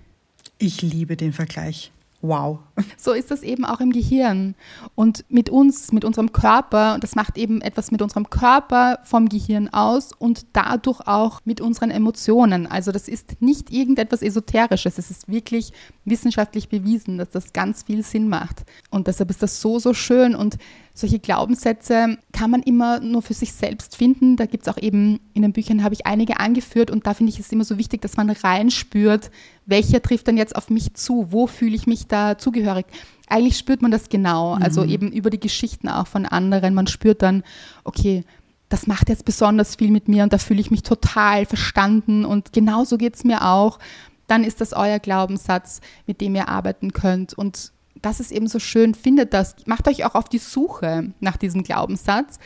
Ich 0.59 0.83
liebe 0.83 1.17
den 1.17 1.33
Vergleich. 1.33 1.93
Wow. 2.23 2.59
So 2.97 3.13
ist 3.13 3.31
das 3.31 3.43
eben 3.43 3.65
auch 3.65 3.81
im 3.81 3.93
Gehirn. 3.93 4.55
Und 4.95 5.25
mit 5.29 5.51
uns, 5.51 5.93
mit 5.93 6.05
unserem 6.05 6.33
Körper, 6.33 6.95
und 6.95 7.03
das 7.03 7.15
macht 7.15 7.39
eben 7.39 7.61
etwas 7.61 7.91
mit 7.91 8.03
unserem 8.03 8.31
Körper 8.31 8.99
vom 9.05 9.29
Gehirn 9.29 9.69
aus 9.69 10.13
und 10.13 10.47
dadurch 10.53 11.01
auch 11.07 11.41
mit 11.45 11.61
unseren 11.61 11.91
Emotionen. 11.91 12.67
Also 12.67 12.93
das 12.93 13.09
ist 13.09 13.41
nicht 13.41 13.71
irgendetwas 13.71 14.23
Esoterisches. 14.23 14.99
Es 14.99 15.11
ist 15.11 15.29
wirklich 15.29 15.73
wissenschaftlich 16.05 16.69
bewiesen, 16.69 17.19
dass 17.19 17.31
das 17.31 17.53
ganz 17.53 17.83
viel 17.83 18.03
Sinn 18.03 18.29
macht. 18.29 18.65
Und 18.91 19.07
deshalb 19.07 19.31
ist 19.31 19.43
das 19.43 19.61
so, 19.61 19.79
so 19.79 19.95
schön. 19.95 20.35
Und 20.35 20.57
solche 20.99 21.21
Glaubenssätze 21.21 22.19
kann 22.33 22.51
man 22.51 22.63
immer 22.63 23.01
nur 23.01 23.23
für 23.23 23.35
sich 23.35 23.53
selbst 23.53 23.97
finden. 23.97 24.37
Da 24.37 24.47
gibt 24.47 24.67
es 24.67 24.73
auch 24.73 24.79
eben, 24.83 25.21
in 25.33 25.43
den 25.43 25.53
Büchern 25.53 25.85
habe 25.85 25.95
ich 25.95 26.07
einige 26.07 26.41
angeführt 26.41 26.91
und 26.91 27.07
da 27.07 27.15
finde 27.15 27.33
ich 27.33 27.39
es 27.39 27.53
immer 27.53 27.65
so 27.65 27.79
wichtig, 27.79 28.03
dass 28.03 28.17
man 28.17 28.31
reinspürt, 28.31 29.31
welcher 29.65 30.03
trifft 30.03 30.27
dann 30.27 30.37
jetzt 30.37 30.57
auf 30.57 30.71
mich 30.71 30.95
zu, 30.95 31.27
wo 31.31 31.47
fühle 31.47 31.77
ich 31.77 31.87
mich 31.87 32.09
da 32.09 32.37
zugehörig. 32.69 32.87
Eigentlich 33.29 33.59
spürt 33.59 33.83
man 33.83 33.91
das 33.91 34.09
genau, 34.09 34.55
also 34.55 34.83
mhm. 34.83 34.89
eben 34.89 35.13
über 35.13 35.31
die 35.31 35.41
Geschichten 35.41 35.89
auch 35.89 36.07
von 36.07 36.25
anderen. 36.25 36.75
Man 36.75 36.87
spürt 36.87 37.23
dann, 37.23 37.43
okay, 37.85 38.25
das 38.69 38.87
macht 38.87 39.09
jetzt 39.09 39.25
besonders 39.25 39.77
viel 39.77 39.91
mit 39.91 40.09
mir 40.09 40.23
und 40.23 40.33
da 40.33 40.39
fühle 40.39 40.61
ich 40.61 40.71
mich 40.71 40.83
total 40.83 41.47
verstanden 41.47 42.25
und 42.25 42.53
genauso 42.53 42.99
geht 42.99 43.17
es 43.17 43.25
mir 43.25 43.47
auch, 43.47 43.79
dann 44.27 44.45
ist 44.45 44.61
das 44.61 44.73
euer 44.73 44.99
Glaubenssatz, 44.99 45.81
mit 46.07 46.21
dem 46.21 46.35
ihr 46.35 46.49
arbeiten 46.49 46.93
könnt. 46.93 47.33
Und 47.33 47.73
das 48.01 48.21
ist 48.21 48.31
eben 48.31 48.47
so 48.47 48.59
schön, 48.59 48.95
findet 48.95 49.33
das, 49.33 49.57
macht 49.67 49.89
euch 49.89 50.05
auch 50.05 50.15
auf 50.15 50.29
die 50.29 50.39
Suche 50.39 51.13
nach 51.21 51.37
diesem 51.37 51.63
Glaubenssatz 51.63 52.39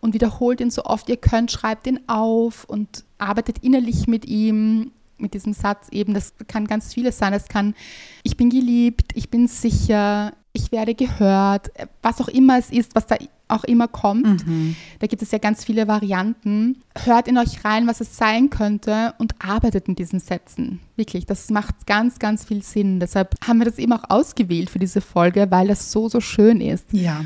und 0.00 0.14
wiederholt 0.14 0.60
ihn 0.60 0.70
so 0.70 0.84
oft 0.84 1.08
ihr 1.08 1.18
könnt, 1.18 1.52
schreibt 1.52 1.86
ihn 1.86 2.00
auf 2.06 2.64
und 2.64 3.04
arbeitet 3.18 3.58
innerlich 3.58 4.06
mit 4.06 4.26
ihm, 4.26 4.92
mit 5.18 5.34
diesem 5.34 5.52
Satz 5.52 5.88
eben. 5.90 6.14
Das 6.14 6.34
kann 6.48 6.66
ganz 6.66 6.94
vieles 6.94 7.18
sein. 7.18 7.32
Es 7.32 7.48
kann, 7.48 7.74
ich 8.22 8.36
bin 8.36 8.50
geliebt, 8.50 9.12
ich 9.14 9.30
bin 9.30 9.48
sicher, 9.48 10.32
ich 10.52 10.72
werde 10.72 10.94
gehört, 10.94 11.70
was 12.02 12.20
auch 12.20 12.28
immer 12.28 12.58
es 12.58 12.70
ist, 12.70 12.94
was 12.94 13.06
da 13.06 13.16
auch 13.48 13.64
immer 13.64 13.88
kommt. 13.88 14.46
Mhm. 14.46 14.74
Da 14.98 15.06
gibt 15.06 15.22
es 15.22 15.30
ja 15.30 15.38
ganz 15.38 15.64
viele 15.64 15.86
Varianten. 15.86 16.78
Hört 17.04 17.28
in 17.28 17.38
euch 17.38 17.64
rein, 17.64 17.86
was 17.86 18.00
es 18.00 18.16
sein 18.16 18.50
könnte 18.50 19.14
und 19.18 19.34
arbeitet 19.38 19.86
mit 19.88 19.98
diesen 19.98 20.18
Sätzen. 20.18 20.80
Wirklich, 20.96 21.26
das 21.26 21.50
macht 21.50 21.86
ganz, 21.86 22.18
ganz 22.18 22.44
viel 22.44 22.62
Sinn. 22.62 22.98
Deshalb 22.98 23.34
haben 23.46 23.58
wir 23.58 23.66
das 23.66 23.78
eben 23.78 23.92
auch 23.92 24.04
ausgewählt 24.08 24.70
für 24.70 24.78
diese 24.78 25.00
Folge, 25.00 25.46
weil 25.50 25.68
das 25.68 25.92
so, 25.92 26.08
so 26.08 26.20
schön 26.20 26.60
ist. 26.60 26.86
Ja. 26.92 27.24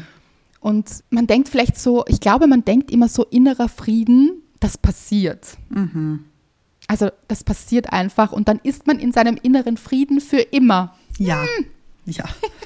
Und 0.61 1.05
man 1.09 1.27
denkt 1.27 1.49
vielleicht 1.49 1.79
so, 1.79 2.05
ich 2.07 2.21
glaube, 2.21 2.47
man 2.47 2.65
denkt 2.65 2.91
immer 2.91 3.09
so 3.09 3.25
innerer 3.25 3.69
Frieden, 3.69 4.43
das 4.61 4.77
passiert. 4.77 5.57
Mhm. 5.71 6.25
Also 6.91 7.11
das 7.29 7.45
passiert 7.45 7.93
einfach 7.93 8.33
und 8.33 8.49
dann 8.49 8.59
ist 8.65 8.89
man 8.89 8.99
in 8.99 9.13
seinem 9.13 9.39
inneren 9.41 9.77
Frieden 9.77 10.21
für 10.21 10.41
immer. 10.41 10.97
Ja. 11.19 11.45
Hm. 11.45 11.67
Ja. 12.05 12.25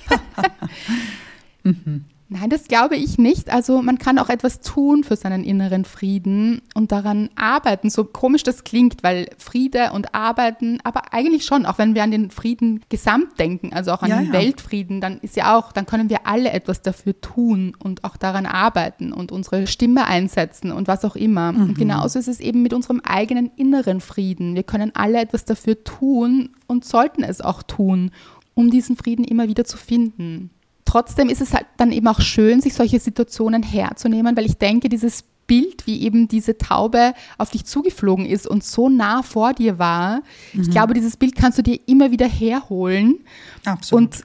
mhm. 1.62 2.06
Nein, 2.34 2.50
das 2.50 2.66
glaube 2.66 2.96
ich 2.96 3.16
nicht. 3.16 3.48
Also 3.52 3.80
man 3.80 3.96
kann 3.96 4.18
auch 4.18 4.28
etwas 4.28 4.60
tun 4.60 5.04
für 5.04 5.14
seinen 5.14 5.44
inneren 5.44 5.84
Frieden 5.84 6.62
und 6.74 6.90
daran 6.90 7.30
arbeiten. 7.36 7.90
So 7.90 8.02
komisch 8.02 8.42
das 8.42 8.64
klingt, 8.64 9.04
weil 9.04 9.28
Friede 9.38 9.92
und 9.92 10.16
Arbeiten, 10.16 10.80
aber 10.82 11.12
eigentlich 11.12 11.44
schon, 11.44 11.64
auch 11.64 11.78
wenn 11.78 11.94
wir 11.94 12.02
an 12.02 12.10
den 12.10 12.32
Frieden 12.32 12.80
gesamt 12.88 13.38
denken, 13.38 13.72
also 13.72 13.92
auch 13.92 14.02
an 14.02 14.10
ja, 14.10 14.16
den 14.18 14.26
ja. 14.26 14.32
Weltfrieden, 14.32 15.00
dann 15.00 15.20
ist 15.20 15.36
ja 15.36 15.56
auch, 15.56 15.70
dann 15.70 15.86
können 15.86 16.10
wir 16.10 16.26
alle 16.26 16.50
etwas 16.50 16.82
dafür 16.82 17.20
tun 17.20 17.76
und 17.78 18.02
auch 18.02 18.16
daran 18.16 18.46
arbeiten 18.46 19.12
und 19.12 19.30
unsere 19.30 19.68
Stimme 19.68 20.08
einsetzen 20.08 20.72
und 20.72 20.88
was 20.88 21.04
auch 21.04 21.14
immer. 21.14 21.52
Mhm. 21.52 21.62
Und 21.62 21.78
genauso 21.78 22.18
ist 22.18 22.26
es 22.26 22.40
eben 22.40 22.62
mit 22.62 22.72
unserem 22.72 23.00
eigenen 23.04 23.52
inneren 23.54 24.00
Frieden. 24.00 24.56
Wir 24.56 24.64
können 24.64 24.90
alle 24.96 25.20
etwas 25.20 25.44
dafür 25.44 25.84
tun 25.84 26.50
und 26.66 26.84
sollten 26.84 27.22
es 27.22 27.40
auch 27.40 27.62
tun, 27.62 28.10
um 28.54 28.70
diesen 28.70 28.96
Frieden 28.96 29.24
immer 29.24 29.46
wieder 29.46 29.64
zu 29.64 29.76
finden 29.76 30.50
trotzdem 30.84 31.28
ist 31.28 31.40
es 31.40 31.52
halt 31.52 31.66
dann 31.76 31.92
eben 31.92 32.06
auch 32.08 32.20
schön, 32.20 32.60
sich 32.60 32.74
solche 32.74 33.00
Situationen 33.00 33.62
herzunehmen, 33.62 34.36
weil 34.36 34.46
ich 34.46 34.58
denke, 34.58 34.88
dieses 34.88 35.24
Bild, 35.46 35.86
wie 35.86 36.02
eben 36.02 36.28
diese 36.28 36.56
Taube 36.56 37.12
auf 37.38 37.50
dich 37.50 37.64
zugeflogen 37.64 38.26
ist 38.26 38.46
und 38.46 38.64
so 38.64 38.88
nah 38.88 39.22
vor 39.22 39.52
dir 39.52 39.78
war, 39.78 40.22
mhm. 40.52 40.62
ich 40.62 40.70
glaube, 40.70 40.94
dieses 40.94 41.16
Bild 41.16 41.36
kannst 41.36 41.58
du 41.58 41.62
dir 41.62 41.78
immer 41.86 42.10
wieder 42.10 42.28
herholen. 42.28 43.20
Absolut. 43.64 44.04
Und 44.04 44.24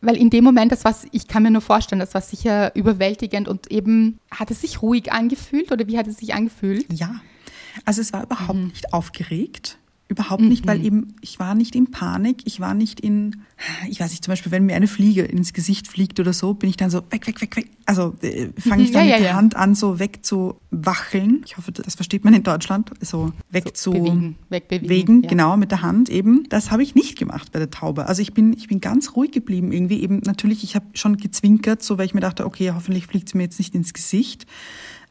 weil 0.00 0.16
in 0.16 0.30
dem 0.30 0.44
Moment, 0.44 0.72
das 0.72 0.84
war, 0.84 0.94
ich 1.12 1.28
kann 1.28 1.44
mir 1.44 1.50
nur 1.50 1.62
vorstellen, 1.62 2.00
das 2.00 2.14
war 2.14 2.20
sicher 2.20 2.74
überwältigend 2.74 3.48
und 3.48 3.70
eben, 3.70 4.18
hat 4.30 4.50
es 4.50 4.60
sich 4.60 4.82
ruhig 4.82 5.12
angefühlt 5.12 5.70
oder 5.70 5.86
wie 5.86 5.96
hat 5.96 6.08
es 6.08 6.18
sich 6.18 6.34
angefühlt? 6.34 6.92
Ja, 6.92 7.20
also 7.84 8.00
es 8.00 8.12
war 8.12 8.24
überhaupt 8.24 8.58
mhm. 8.58 8.66
nicht 8.66 8.92
aufgeregt. 8.92 9.78
Überhaupt 10.12 10.42
nicht, 10.42 10.66
mhm. 10.66 10.68
weil 10.68 10.84
eben 10.84 11.14
ich 11.22 11.38
war 11.38 11.54
nicht 11.54 11.74
in 11.74 11.90
Panik, 11.90 12.42
ich 12.44 12.60
war 12.60 12.74
nicht 12.74 13.00
in, 13.00 13.44
ich 13.88 13.98
weiß 13.98 14.10
nicht, 14.10 14.22
zum 14.22 14.32
Beispiel, 14.32 14.52
wenn 14.52 14.66
mir 14.66 14.76
eine 14.76 14.86
Fliege 14.86 15.22
ins 15.22 15.54
Gesicht 15.54 15.88
fliegt 15.88 16.20
oder 16.20 16.34
so, 16.34 16.52
bin 16.52 16.68
ich 16.68 16.76
dann 16.76 16.90
so 16.90 17.02
weg, 17.08 17.26
weg, 17.26 17.40
weg, 17.40 17.56
weg. 17.56 17.70
Also 17.86 18.14
äh, 18.20 18.48
fange 18.58 18.82
ich 18.82 18.90
dann 18.90 19.06
ja, 19.08 19.12
mit 19.12 19.12
ja, 19.12 19.18
der 19.20 19.28
ja. 19.28 19.34
Hand 19.34 19.56
an, 19.56 19.74
so 19.74 19.98
wegzuwacheln. 19.98 21.44
Ich 21.46 21.56
hoffe, 21.56 21.72
das 21.72 21.94
versteht 21.94 22.24
man 22.24 22.34
in 22.34 22.42
Deutschland, 22.42 22.90
so 23.00 23.32
wegzubewegen, 23.50 24.36
so 24.38 24.50
wegbewegen, 24.50 25.22
genau, 25.22 25.56
mit 25.56 25.70
der 25.70 25.80
Hand 25.80 26.10
eben. 26.10 26.46
Das 26.50 26.70
habe 26.70 26.82
ich 26.82 26.94
nicht 26.94 27.18
gemacht 27.18 27.50
bei 27.50 27.58
der 27.58 27.70
Taube. 27.70 28.04
Also 28.04 28.20
ich 28.20 28.34
bin, 28.34 28.52
ich 28.52 28.68
bin 28.68 28.82
ganz 28.82 29.16
ruhig 29.16 29.30
geblieben 29.30 29.72
irgendwie. 29.72 30.02
Eben 30.02 30.18
natürlich, 30.26 30.62
ich 30.62 30.74
habe 30.74 30.84
schon 30.92 31.16
gezwinkert, 31.16 31.82
so 31.82 31.96
weil 31.96 32.04
ich 32.04 32.12
mir 32.12 32.20
dachte, 32.20 32.44
okay, 32.44 32.72
hoffentlich 32.74 33.06
fliegt 33.06 33.30
sie 33.30 33.38
mir 33.38 33.44
jetzt 33.44 33.58
nicht 33.58 33.74
ins 33.74 33.94
Gesicht. 33.94 34.46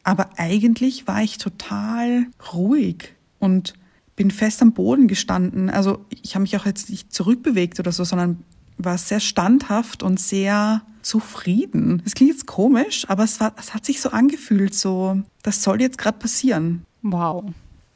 Aber 0.04 0.30
eigentlich 0.36 1.08
war 1.08 1.24
ich 1.24 1.38
total 1.38 2.26
ruhig 2.52 3.14
und 3.40 3.74
bin 4.16 4.30
fest 4.30 4.62
am 4.62 4.72
Boden 4.72 5.08
gestanden. 5.08 5.70
Also 5.70 6.04
ich 6.10 6.34
habe 6.34 6.42
mich 6.42 6.56
auch 6.56 6.66
jetzt 6.66 6.90
nicht 6.90 7.12
zurückbewegt 7.12 7.80
oder 7.80 7.92
so, 7.92 8.04
sondern 8.04 8.42
war 8.78 8.98
sehr 8.98 9.20
standhaft 9.20 10.02
und 10.02 10.20
sehr 10.20 10.82
zufrieden. 11.02 12.00
Das 12.04 12.14
klingt 12.14 12.32
jetzt 12.32 12.46
komisch, 12.46 13.08
aber 13.08 13.24
es, 13.24 13.40
war, 13.40 13.54
es 13.58 13.74
hat 13.74 13.84
sich 13.84 14.00
so 14.00 14.10
angefühlt, 14.10 14.74
so, 14.74 15.20
das 15.42 15.62
soll 15.62 15.80
jetzt 15.80 15.98
gerade 15.98 16.18
passieren. 16.18 16.84
Wow, 17.02 17.44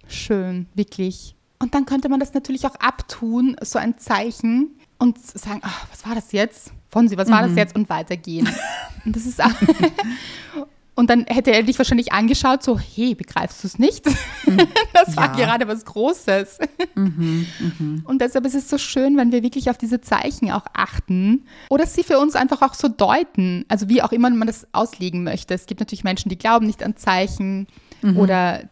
schön, 0.08 0.66
wirklich. 0.74 1.34
Und 1.58 1.74
dann 1.74 1.86
könnte 1.86 2.08
man 2.08 2.20
das 2.20 2.34
natürlich 2.34 2.66
auch 2.66 2.74
abtun, 2.76 3.56
so 3.62 3.78
ein 3.78 3.98
Zeichen 3.98 4.70
und 4.98 5.18
sagen, 5.18 5.60
ach, 5.62 5.86
was 5.90 6.06
war 6.06 6.14
das 6.14 6.32
jetzt? 6.32 6.72
Von 6.88 7.08
Sie, 7.08 7.16
was 7.16 7.30
war 7.30 7.42
mhm. 7.42 7.48
das 7.48 7.56
jetzt? 7.56 7.76
Und 7.76 7.88
weitergehen. 7.88 8.48
Und 9.04 9.14
das 9.14 9.24
ist 9.24 9.42
auch 9.42 9.50
Und 10.96 11.10
dann 11.10 11.26
hätte 11.26 11.52
er 11.52 11.62
dich 11.62 11.76
wahrscheinlich 11.76 12.12
angeschaut, 12.12 12.62
so, 12.62 12.78
hey, 12.78 13.14
begreifst 13.14 13.62
du 13.62 13.68
es 13.68 13.78
nicht? 13.78 14.06
Mhm. 14.46 14.56
das 14.94 15.14
war 15.14 15.38
ja. 15.38 15.44
gerade 15.44 15.68
was 15.68 15.84
Großes. 15.84 16.58
Mhm, 16.94 17.46
mh. 17.78 18.00
Und 18.04 18.22
deshalb 18.22 18.46
ist 18.46 18.54
es 18.54 18.70
so 18.70 18.78
schön, 18.78 19.18
wenn 19.18 19.30
wir 19.30 19.42
wirklich 19.42 19.68
auf 19.68 19.76
diese 19.76 20.00
Zeichen 20.00 20.50
auch 20.50 20.64
achten 20.72 21.44
oder 21.68 21.84
sie 21.84 22.02
für 22.02 22.18
uns 22.18 22.34
einfach 22.34 22.62
auch 22.62 22.72
so 22.72 22.88
deuten. 22.88 23.66
Also 23.68 23.90
wie 23.90 24.00
auch 24.00 24.10
immer 24.10 24.30
man 24.30 24.46
das 24.46 24.66
auslegen 24.72 25.22
möchte. 25.22 25.52
Es 25.52 25.66
gibt 25.66 25.80
natürlich 25.80 26.02
Menschen, 26.02 26.30
die 26.30 26.38
glauben 26.38 26.66
nicht 26.66 26.82
an 26.82 26.96
Zeichen 26.96 27.66
mhm. 28.00 28.16
oder 28.16 28.62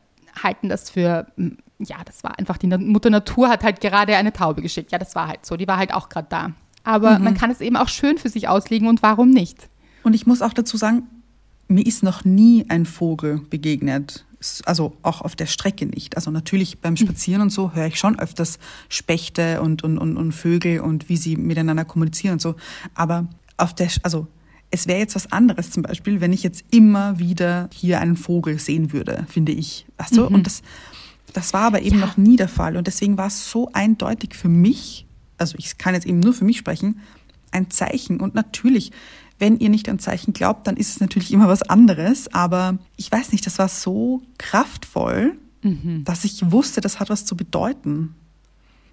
halten 0.43 0.71
das 0.71 0.89
für, 0.89 1.27
ja, 1.79 1.99
das 2.07 2.25
war 2.25 2.39
einfach, 2.39 2.57
die 2.57 2.69
Mutter 2.69 3.11
Natur 3.11 3.51
hat 3.51 3.63
halt 3.63 3.83
gerade 3.83 4.17
eine 4.17 4.33
Taube 4.33 4.63
geschickt. 4.63 4.93
Ja, 4.93 4.99
das 4.99 5.15
war 5.15 5.29
halt 5.29 5.45
so, 5.45 5.59
die 5.59 5.69
war 5.69 5.77
halt 5.77 5.93
auch 5.93 6.09
gerade 6.09 6.29
da. 6.31 6.53
Aber 6.85 7.19
mhm. 7.19 7.25
man 7.25 7.35
kann 7.35 7.51
es 7.51 7.61
eben 7.61 7.77
auch 7.77 7.89
schön 7.89 8.17
für 8.17 8.31
sich 8.31 8.49
auslegen 8.49 8.89
und 8.89 9.03
warum 9.03 9.29
nicht? 9.29 9.69
Und 10.03 10.15
ich 10.15 10.27
muss 10.27 10.41
auch 10.41 10.53
dazu 10.55 10.79
sagen, 10.79 11.09
mir 11.75 11.87
ist 11.87 12.03
noch 12.03 12.25
nie 12.25 12.65
ein 12.69 12.87
Vogel 12.87 13.41
begegnet. 13.51 14.25
Also 14.67 14.95
auch 15.03 15.23
auf 15.23 15.37
der 15.37 15.47
Strecke 15.47 15.87
nicht. 15.87 16.17
Also 16.17 16.31
natürlich 16.31 16.81
beim 16.81 16.97
Spazieren 16.97 17.41
und 17.41 17.51
so 17.51 17.73
höre 17.73 17.87
ich 17.87 17.99
schon 17.99 18.19
öfters 18.19 18.59
Spechte 18.91 19.63
und, 19.63 19.83
und, 19.83 19.97
und, 19.97 20.19
und 20.19 20.33
Vögel 20.33 20.81
und 20.81 21.09
wie 21.09 21.17
sie 21.17 21.37
miteinander 21.37 21.87
kommunizieren 21.87 22.35
und 22.35 22.43
so. 22.43 22.55
Aber 22.95 23.27
auf 23.57 23.75
der, 23.75 23.89
also 24.03 24.27
es 24.71 24.87
wäre 24.87 24.99
jetzt 24.99 25.15
was 25.15 25.33
anderes 25.33 25.71
zum 25.71 25.83
Beispiel, 25.83 26.21
wenn 26.21 26.33
ich 26.33 26.43
jetzt 26.43 26.65
immer 26.71 27.19
wieder 27.19 27.71
hier 27.73 28.01
einen 28.01 28.17
Vogel 28.17 28.59
sehen 28.59 28.93
würde, 28.93 29.27
finde 29.31 29.53
ich. 29.53 29.87
Weißt 29.97 30.17
du? 30.17 30.29
Mhm. 30.29 30.35
Und 30.35 30.47
das, 30.47 30.63
das 31.33 31.55
war 31.55 31.63
aber 31.63 31.81
eben 31.81 32.01
ja. 32.01 32.07
noch 32.07 32.17
nie 32.17 32.37
der 32.37 32.49
Fall. 32.49 32.77
Und 32.77 32.87
deswegen 32.87 33.17
war 33.17 33.29
es 33.29 33.51
so 33.51 33.71
eindeutig 33.73 34.35
für 34.35 34.49
mich, 34.49 35.07
also 35.39 35.57
ich 35.59 35.79
kann 35.79 35.95
jetzt 35.95 36.07
eben 36.07 36.21
nur 36.21 36.35
für 36.35 36.45
mich 36.45 36.59
sprechen, 36.59 37.01
ein 37.51 37.71
Zeichen. 37.71 38.21
Und 38.21 38.35
natürlich 38.35 38.91
wenn 39.39 39.59
ihr 39.59 39.69
nicht 39.69 39.89
an 39.89 39.99
Zeichen 39.99 40.33
glaubt, 40.33 40.67
dann 40.67 40.77
ist 40.77 40.91
es 40.91 41.01
natürlich 41.01 41.33
immer 41.33 41.49
was 41.49 41.63
anderes. 41.63 42.33
Aber 42.33 42.79
ich 42.97 43.11
weiß 43.11 43.33
nicht, 43.33 43.47
das 43.47 43.59
war 43.59 43.69
so 43.69 44.23
kraftvoll, 44.39 45.37
mhm. 45.63 46.05
dass 46.05 46.25
ich 46.25 46.51
wusste, 46.51 46.81
das 46.81 47.01
hat 47.01 47.11
was 47.11 47.25
zu 47.25 47.37
bedeuten. 47.37 48.15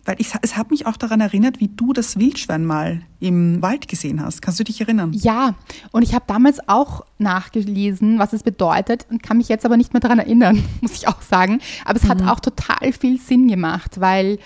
Weil 0.04 0.16
ich, 0.18 0.32
es 0.42 0.58
hat 0.58 0.72
mich 0.72 0.88
auch 0.88 0.98
daran 0.98 1.22
erinnert, 1.22 1.60
wie 1.60 1.68
du 1.68 1.94
das 1.94 2.18
Wildschwein 2.18 2.66
mal 2.66 3.02
im 3.20 3.62
Wald 3.62 3.88
gesehen 3.88 4.20
hast. 4.20 4.42
Kannst 4.42 4.60
du 4.60 4.64
dich 4.64 4.82
erinnern? 4.82 5.14
Ja, 5.14 5.54
und 5.92 6.02
ich 6.02 6.16
habe 6.16 6.26
damals 6.26 6.58
auch 6.68 7.06
nachgelesen, 7.20 8.18
was 8.18 8.34
es 8.34 8.42
bedeutet 8.42 9.06
und 9.12 9.22
kann 9.22 9.38
mich 9.38 9.48
jetzt 9.48 9.64
aber 9.64 9.78
nicht 9.78 9.94
mehr 9.94 10.00
daran 10.00 10.18
erinnern, 10.18 10.64
muss 10.82 10.94
ich 10.94 11.08
auch 11.08 11.22
sagen. 11.22 11.60
Aber 11.86 11.98
es 11.98 12.04
mhm. 12.04 12.10
hat 12.10 12.24
auch 12.24 12.40
total 12.40 12.94
viel 12.94 13.20
Sinn 13.20 13.48
gemacht, 13.48 14.00
weil 14.02 14.40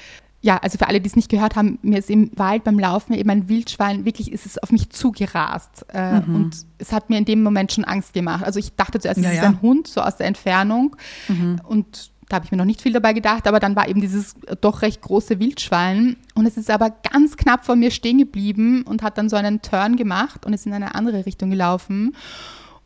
ja, 0.45 0.57
also 0.57 0.77
für 0.77 0.87
alle, 0.87 1.01
die 1.01 1.07
es 1.07 1.15
nicht 1.15 1.29
gehört 1.29 1.55
haben, 1.55 1.79
mir 1.81 1.97
ist 1.97 2.11
im 2.11 2.29
Wald 2.35 2.63
beim 2.65 2.77
Laufen 2.77 3.13
eben 3.13 3.31
ein 3.31 3.49
Wildschwein, 3.49 4.05
wirklich 4.05 4.31
ist 4.31 4.45
es 4.45 4.59
auf 4.59 4.71
mich 4.71 4.91
zugerast. 4.91 5.87
Äh, 5.91 6.19
mhm. 6.19 6.35
Und 6.35 6.57
es 6.77 6.91
hat 6.91 7.09
mir 7.09 7.17
in 7.17 7.25
dem 7.25 7.41
Moment 7.41 7.71
schon 7.71 7.83
Angst 7.83 8.13
gemacht. 8.13 8.45
Also 8.45 8.59
ich 8.59 8.75
dachte 8.75 8.99
zuerst, 8.99 9.19
ja, 9.19 9.29
es 9.29 9.37
ist 9.37 9.41
ja. 9.41 9.49
ein 9.49 9.63
Hund, 9.63 9.87
so 9.87 10.01
aus 10.01 10.17
der 10.17 10.27
Entfernung. 10.27 10.95
Mhm. 11.29 11.61
Und 11.63 12.11
da 12.29 12.35
habe 12.35 12.45
ich 12.45 12.51
mir 12.51 12.59
noch 12.59 12.65
nicht 12.65 12.83
viel 12.83 12.93
dabei 12.93 13.13
gedacht, 13.13 13.47
aber 13.47 13.59
dann 13.59 13.75
war 13.75 13.89
eben 13.89 14.01
dieses 14.01 14.35
doch 14.61 14.83
recht 14.83 15.01
große 15.01 15.39
Wildschwein. 15.39 16.15
Und 16.35 16.45
es 16.45 16.57
ist 16.57 16.69
aber 16.69 16.91
ganz 16.91 17.37
knapp 17.37 17.65
vor 17.65 17.75
mir 17.75 17.89
stehen 17.89 18.19
geblieben 18.19 18.83
und 18.83 19.01
hat 19.01 19.17
dann 19.17 19.29
so 19.29 19.37
einen 19.37 19.63
Turn 19.63 19.95
gemacht 19.95 20.45
und 20.45 20.53
ist 20.53 20.67
in 20.67 20.73
eine 20.73 20.93
andere 20.93 21.25
Richtung 21.25 21.49
gelaufen. 21.49 22.15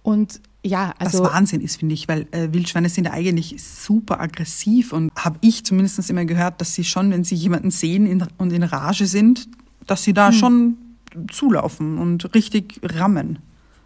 Und 0.01 0.41
ja, 0.65 0.93
also. 0.99 1.23
Was 1.23 1.33
Wahnsinn 1.33 1.61
ist, 1.61 1.77
finde 1.77 1.93
ich, 1.93 2.07
weil 2.07 2.27
äh, 2.31 2.51
Wildschweine 2.51 2.89
sind 2.89 3.05
ja 3.05 3.11
eigentlich 3.11 3.55
super 3.63 4.19
aggressiv 4.19 4.91
und 4.93 5.11
habe 5.15 5.37
ich 5.41 5.63
zumindest 5.63 6.09
immer 6.09 6.25
gehört, 6.25 6.59
dass 6.61 6.73
sie 6.75 6.83
schon, 6.83 7.11
wenn 7.11 7.23
sie 7.23 7.35
jemanden 7.35 7.71
sehen 7.71 8.05
in, 8.05 8.25
und 8.37 8.51
in 8.51 8.63
Rage 8.63 9.05
sind, 9.05 9.47
dass 9.87 10.03
sie 10.03 10.13
da 10.13 10.27
hm. 10.27 10.33
schon 10.33 10.77
zulaufen 11.31 11.97
und 11.97 12.33
richtig 12.35 12.79
rammen. 12.83 13.39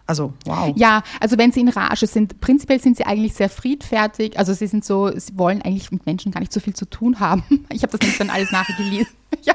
Also, 0.06 0.34
wow. 0.46 0.74
Ja, 0.76 1.02
also 1.22 1.38
wenn 1.38 1.52
sie 1.52 1.62
in 1.62 1.70
Rage 1.70 2.08
sind, 2.08 2.42
prinzipiell 2.42 2.82
sind 2.82 2.98
sie 2.98 3.06
eigentlich 3.06 3.36
sehr 3.36 3.50
friedfertig. 3.50 4.38
Also 4.38 4.54
sie 4.54 4.68
sind 4.68 4.84
so, 4.84 5.18
sie 5.18 5.38
wollen 5.38 5.62
eigentlich 5.62 5.92
mit 5.92 6.06
Menschen 6.06 6.32
gar 6.32 6.42
nicht 6.42 6.52
so 6.52 6.60
viel 6.60 6.74
zu 6.74 6.86
tun 6.86 7.20
haben. 7.20 7.44
Ich 7.72 7.84
habe 7.84 7.98
das 7.98 8.06
nicht 8.06 8.20
dann 8.20 8.30
alles 8.30 8.52
nachgelesen. 8.52 9.14
ja, 9.44 9.54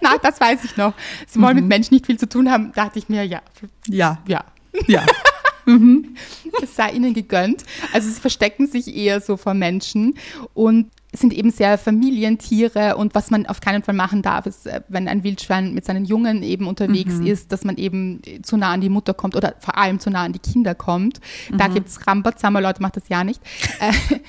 na, 0.00 0.16
das 0.22 0.40
weiß 0.40 0.64
ich 0.64 0.76
noch. 0.76 0.94
Sie 1.26 1.40
wollen 1.40 1.56
mhm. 1.56 1.62
mit 1.62 1.68
Menschen 1.68 1.94
nicht 1.94 2.06
viel 2.06 2.18
zu 2.18 2.28
tun 2.28 2.50
haben. 2.50 2.72
Da 2.74 2.86
dachte 2.86 2.98
ich 2.98 3.08
mir, 3.08 3.24
ja. 3.24 3.42
Ja. 3.86 4.18
Ja. 4.26 4.44
Ja. 4.88 5.04
Es 6.62 6.76
sei 6.76 6.90
ihnen 6.92 7.14
gegönnt. 7.14 7.64
Also 7.92 8.08
sie 8.10 8.20
verstecken 8.20 8.66
sich 8.66 8.94
eher 8.94 9.20
so 9.20 9.36
vor 9.36 9.54
Menschen 9.54 10.14
und 10.54 10.90
sind 11.14 11.32
eben 11.34 11.50
sehr 11.50 11.76
Familientiere 11.76 12.96
und 12.96 13.14
was 13.14 13.30
man 13.30 13.44
auf 13.46 13.60
keinen 13.60 13.82
Fall 13.82 13.94
machen 13.94 14.22
darf, 14.22 14.46
ist, 14.46 14.66
äh, 14.66 14.80
wenn 14.88 15.08
ein 15.08 15.24
Wildschwein 15.24 15.74
mit 15.74 15.84
seinen 15.84 16.04
Jungen 16.06 16.42
eben 16.42 16.66
unterwegs 16.66 17.16
Mhm. 17.16 17.26
ist, 17.26 17.52
dass 17.52 17.64
man 17.64 17.76
eben 17.76 18.22
zu 18.42 18.56
nah 18.56 18.72
an 18.72 18.80
die 18.80 18.88
Mutter 18.88 19.12
kommt 19.12 19.36
oder 19.36 19.54
vor 19.60 19.76
allem 19.76 20.00
zu 20.00 20.08
nah 20.10 20.22
an 20.24 20.32
die 20.32 20.38
Kinder 20.38 20.74
kommt. 20.74 21.20
Da 21.56 21.68
Mhm. 21.68 21.74
gibt 21.74 21.88
es 21.88 22.06
Rambazammer, 22.06 22.60
Leute, 22.62 22.80
macht 22.80 22.96
das 22.96 23.08
ja 23.08 23.24
nicht. 23.24 23.40
Äh, 23.80 23.92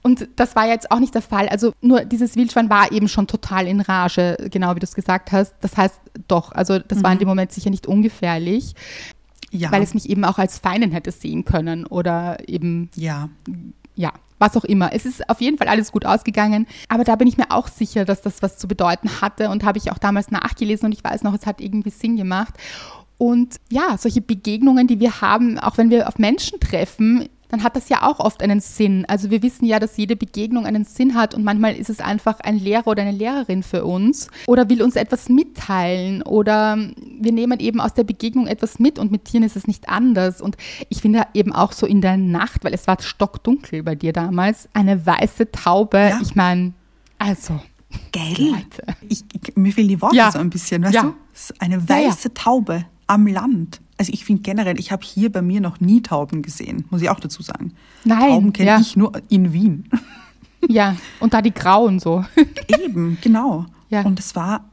Und 0.00 0.28
das 0.36 0.54
war 0.54 0.66
jetzt 0.68 0.92
auch 0.92 1.00
nicht 1.00 1.12
der 1.14 1.22
Fall. 1.22 1.48
Also 1.48 1.72
nur 1.82 2.04
dieses 2.04 2.36
Wildschwein 2.36 2.70
war 2.70 2.92
eben 2.92 3.08
schon 3.08 3.26
total 3.26 3.66
in 3.66 3.80
Rage, 3.80 4.36
genau 4.48 4.74
wie 4.76 4.78
du 4.80 4.84
es 4.84 4.94
gesagt 4.94 5.32
hast. 5.32 5.54
Das 5.60 5.76
heißt 5.76 6.00
doch, 6.28 6.52
also 6.52 6.78
das 6.78 7.02
war 7.02 7.12
in 7.12 7.18
dem 7.18 7.26
Moment 7.28 7.50
sicher 7.52 7.68
nicht 7.68 7.86
ungefährlich, 7.88 8.74
Mhm. 8.74 9.17
Ja. 9.50 9.72
weil 9.72 9.82
es 9.82 9.94
mich 9.94 10.08
eben 10.10 10.24
auch 10.24 10.38
als 10.38 10.58
Feindin 10.58 10.92
hätte 10.92 11.10
sehen 11.10 11.44
können 11.44 11.86
oder 11.86 12.48
eben 12.48 12.90
ja. 12.94 13.28
ja, 13.94 14.12
was 14.38 14.56
auch 14.56 14.64
immer. 14.64 14.92
Es 14.92 15.06
ist 15.06 15.28
auf 15.28 15.40
jeden 15.40 15.58
Fall 15.58 15.68
alles 15.68 15.92
gut 15.92 16.04
ausgegangen, 16.04 16.66
aber 16.88 17.04
da 17.04 17.16
bin 17.16 17.28
ich 17.28 17.36
mir 17.36 17.50
auch 17.50 17.68
sicher, 17.68 18.04
dass 18.04 18.22
das 18.22 18.42
was 18.42 18.58
zu 18.58 18.68
bedeuten 18.68 19.20
hatte 19.20 19.50
und 19.50 19.64
habe 19.64 19.78
ich 19.78 19.90
auch 19.90 19.98
damals 19.98 20.30
nachgelesen 20.30 20.86
und 20.86 20.92
ich 20.92 21.02
weiß 21.02 21.22
noch, 21.22 21.34
es 21.34 21.46
hat 21.46 21.60
irgendwie 21.60 21.90
Sinn 21.90 22.16
gemacht. 22.16 22.54
Und 23.16 23.56
ja, 23.68 23.98
solche 23.98 24.20
Begegnungen, 24.20 24.86
die 24.86 25.00
wir 25.00 25.20
haben, 25.20 25.58
auch 25.58 25.76
wenn 25.76 25.90
wir 25.90 26.06
auf 26.06 26.18
Menschen 26.18 26.60
treffen, 26.60 27.28
dann 27.48 27.62
hat 27.62 27.76
das 27.76 27.88
ja 27.88 28.02
auch 28.02 28.20
oft 28.20 28.42
einen 28.42 28.60
Sinn. 28.60 29.04
Also 29.08 29.30
wir 29.30 29.42
wissen 29.42 29.64
ja, 29.64 29.78
dass 29.78 29.96
jede 29.96 30.16
Begegnung 30.16 30.66
einen 30.66 30.84
Sinn 30.84 31.14
hat 31.14 31.34
und 31.34 31.44
manchmal 31.44 31.74
ist 31.76 31.90
es 31.90 32.00
einfach 32.00 32.40
ein 32.40 32.58
Lehrer 32.58 32.86
oder 32.86 33.02
eine 33.02 33.12
Lehrerin 33.12 33.62
für 33.62 33.84
uns 33.84 34.28
oder 34.46 34.68
will 34.68 34.82
uns 34.82 34.96
etwas 34.96 35.28
mitteilen 35.28 36.22
oder 36.22 36.76
wir 37.20 37.32
nehmen 37.32 37.58
eben 37.60 37.80
aus 37.80 37.94
der 37.94 38.04
Begegnung 38.04 38.46
etwas 38.46 38.78
mit 38.78 38.98
und 38.98 39.10
mit 39.10 39.24
Tieren 39.24 39.44
ist 39.44 39.56
es 39.56 39.66
nicht 39.66 39.88
anders. 39.88 40.40
Und 40.40 40.56
ich 40.88 41.00
finde 41.00 41.26
eben 41.34 41.52
auch 41.52 41.72
so 41.72 41.86
in 41.86 42.00
der 42.00 42.16
Nacht, 42.16 42.64
weil 42.64 42.74
es 42.74 42.86
war 42.86 43.00
stockdunkel 43.00 43.82
bei 43.82 43.94
dir 43.94 44.12
damals, 44.12 44.68
eine 44.74 45.04
weiße 45.06 45.50
Taube. 45.52 45.98
Ja. 45.98 46.20
Ich 46.22 46.34
meine, 46.34 46.72
also, 47.18 47.60
Geil. 48.12 48.34
Leute. 48.38 48.96
Ich, 49.08 49.24
ich, 49.32 49.56
mir 49.56 49.72
fehlen 49.72 49.88
die 49.88 50.00
Worte 50.02 50.16
Ja. 50.16 50.30
so 50.30 50.38
ein 50.38 50.50
bisschen, 50.50 50.82
weißt 50.82 50.94
Ja. 50.94 51.02
du? 51.02 51.14
Eine 51.58 51.88
weiße 51.88 52.34
Taube 52.34 52.84
am 53.06 53.26
Land. 53.26 53.80
Also 53.98 54.12
ich 54.12 54.24
finde 54.24 54.42
generell, 54.42 54.78
ich 54.78 54.92
habe 54.92 55.04
hier 55.04 55.30
bei 55.30 55.42
mir 55.42 55.60
noch 55.60 55.80
nie 55.80 56.02
Tauben 56.02 56.42
gesehen, 56.42 56.84
muss 56.90 57.02
ich 57.02 57.10
auch 57.10 57.20
dazu 57.20 57.42
sagen. 57.42 57.74
Nein, 58.04 58.30
Tauben 58.30 58.52
kenne 58.52 58.68
ja. 58.70 58.80
ich 58.80 58.96
nur 58.96 59.12
in 59.28 59.52
Wien. 59.52 59.88
ja, 60.68 60.96
und 61.20 61.34
da 61.34 61.42
die 61.42 61.52
Grauen 61.52 61.98
so. 61.98 62.24
Eben, 62.82 63.18
genau. 63.20 63.66
Ja. 63.90 64.02
Und 64.02 64.18
es 64.20 64.36
war 64.36 64.64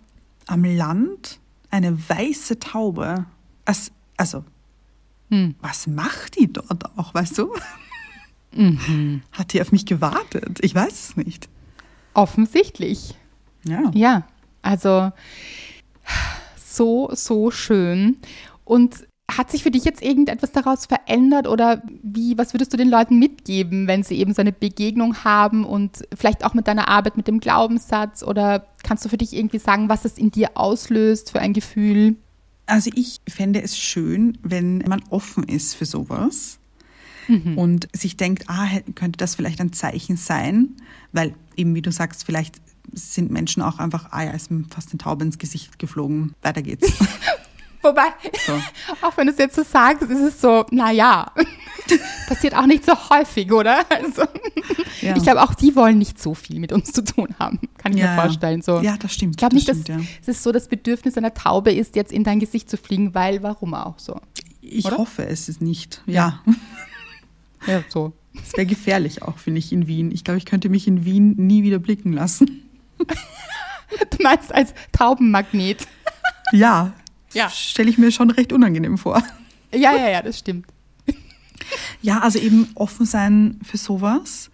am 0.46 0.64
Land 0.64 1.40
eine 1.72 1.98
weiße 2.08 2.60
Taube. 2.60 3.26
Es, 3.66 3.92
also, 4.16 4.44
Hm. 5.32 5.56
was 5.60 5.88
macht 5.88 6.40
die 6.40 6.52
dort 6.52 6.98
auch, 6.98 7.14
weißt 7.14 7.40
du? 7.40 7.52
Mhm. 8.52 9.24
Hat 9.32 9.54
die 9.54 9.62
auf 9.62 9.72
mich 9.72 9.86
gewartet? 9.86 10.60
Ich 10.62 10.74
weiß 10.74 10.94
es 10.94 11.18
nicht. 11.18 11.50
Offensichtlich. 12.14 13.16
Ja. 13.66 13.92
Ja, 13.94 14.28
also 14.62 15.12
so, 16.64 17.10
so 17.14 17.52
schön. 17.52 18.18
Und 18.64 19.08
hat 19.32 19.52
sich 19.52 19.64
für 19.64 19.72
dich 19.72 19.84
jetzt 19.86 20.04
irgendetwas 20.04 20.52
daraus 20.52 20.86
verändert 20.86 21.48
oder 21.48 21.82
wie, 22.04 22.38
was 22.38 22.54
würdest 22.54 22.72
du 22.74 22.78
den 22.78 22.90
Leuten 22.90 23.18
mitgeben, 23.18 23.88
wenn 23.88 24.04
sie 24.04 24.20
eben 24.20 24.34
so 24.34 24.42
eine 24.42 24.52
Begegnung 24.52 25.24
haben 25.24 25.66
und 25.66 26.04
vielleicht 26.16 26.46
auch 26.46 26.54
mit 26.54 26.68
deiner 26.68 26.88
Arbeit 26.88 27.18
mit 27.18 27.28
dem 27.28 27.40
Glaubenssatz 27.40 28.24
oder 28.24 28.68
kannst 28.84 29.04
du 29.04 29.10
für 29.10 29.18
dich 29.18 29.34
irgendwie 29.34 29.60
sagen, 29.60 29.90
was 29.90 30.06
es 30.06 30.18
in 30.18 30.32
dir 30.32 30.52
auslöst 30.56 31.32
für 31.32 31.40
ein 31.40 31.54
Gefühl? 31.54 32.16
Also 32.68 32.92
ich 32.96 33.20
fände 33.28 33.62
es 33.62 33.78
schön, 33.78 34.38
wenn 34.44 34.80
man 34.88 35.04
offen 35.10 35.44
ist 35.44 35.76
für 35.76 35.86
sowas 35.86 36.60
und 37.56 37.88
sich 37.96 38.18
denkt, 38.18 38.46
ah, 38.48 38.68
könnte 38.94 39.18
das 39.18 39.36
vielleicht 39.36 39.60
ein 39.60 39.74
Zeichen 39.74 40.18
sein, 40.18 40.76
weil 41.12 41.34
eben 41.56 41.74
wie 41.74 41.82
du 41.82 41.92
sagst, 41.92 42.24
vielleicht 42.24 42.62
sind 42.94 43.32
Menschen 43.32 43.64
auch 43.64 43.80
einfach, 43.80 44.12
ah 44.12 44.24
ja, 44.24 44.32
ist 44.32 44.52
mir 44.52 44.64
fast 44.70 44.92
eine 44.92 45.00
Taube 45.00 45.26
ins 45.26 45.40
Gesicht 45.40 45.80
geflogen, 45.80 46.36
weiter 46.42 46.62
geht's. 46.62 46.94
Wobei, 47.86 48.08
So. 48.46 48.54
auch 49.08 49.16
wenn 49.18 49.28
du 49.28 49.34
es 49.34 49.38
jetzt 49.40 49.56
so 49.56 49.64
sagst, 49.64 50.02
ist 50.10 50.20
es 50.20 50.42
so, 50.42 50.66
naja, 50.72 51.32
passiert 52.28 52.56
auch 52.56 52.66
nicht 52.66 52.84
so 52.86 52.94
häufig, 53.10 53.52
oder? 53.52 53.86
Also, 53.90 54.24
Ja. 55.02 55.16
Ich 55.16 55.22
glaube, 55.24 55.44
auch 55.44 55.54
die 55.54 55.76
wollen 55.76 55.98
nicht 56.00 56.20
so 56.22 56.34
viel 56.34 56.60
mit 56.60 56.72
uns 56.72 56.92
zu 56.92 57.04
tun 57.04 57.28
haben, 57.38 57.60
kann 57.78 57.94
ich 57.94 58.00
Ja, 58.00 58.16
mir 58.16 58.22
vorstellen. 58.22 58.62
So. 58.64 58.80
Ja, 58.82 58.98
das 58.98 59.14
stimmt, 59.14 59.34
Ich 59.34 59.38
glaube 59.38 59.54
nicht, 59.56 59.68
dass 59.70 59.82
stimmt, 59.82 60.02
ja. 60.02 60.06
es 60.22 60.28
ist 60.28 60.42
so 60.44 60.52
das 60.52 60.68
Bedürfnis 60.68 61.16
einer 61.18 61.34
Taube 61.34 61.72
ist, 61.72 61.96
jetzt 61.96 62.12
in 62.12 62.24
dein 62.24 62.40
Gesicht 62.40 62.70
zu 62.72 62.78
fliegen, 62.78 63.14
weil 63.14 63.44
warum 63.44 63.76
auch 63.76 64.00
so? 64.00 64.20
Ich 64.62 64.86
Oder? 64.86 64.98
hoffe, 64.98 65.28
es 65.28 65.48
ist 65.48 65.62
nicht. 65.62 66.02
Ja, 66.08 66.42
Ja, 67.68 67.84
so. 67.90 68.14
es 68.42 68.54
wäre 68.54 68.66
gefährlich 68.66 69.22
auch, 69.22 69.38
finde 69.38 69.60
ich, 69.60 69.72
in 69.72 69.86
Wien. 69.86 70.10
Ich 70.12 70.24
glaube, 70.24 70.40
ich 70.40 70.46
könnte 70.46 70.70
mich 70.70 70.88
in 70.88 71.06
Wien 71.06 71.36
nie 71.38 71.62
wieder 71.62 71.78
blicken 71.80 72.14
lassen. 72.14 72.64
Du 72.98 74.24
meinst 74.24 74.52
als 74.54 74.74
Taubenmagnet. 74.92 75.88
Ja, 76.52 76.94
Ja. 77.36 77.50
stelle 77.50 77.90
ich 77.90 77.98
mir 77.98 78.12
schon 78.12 78.32
recht 78.32 78.52
unangenehm 78.54 78.98
vor. 78.98 79.22
Ja, 79.74 79.94
ja, 79.94 80.10
ja, 80.10 80.22
das 80.22 80.40
stimmt. 80.40 80.66
Ja, 82.02 82.20
also 82.20 82.40
eben 82.40 82.70
offen 82.76 83.06
sein 83.06 83.60
für 83.64 83.78
sowas, 83.78 84.50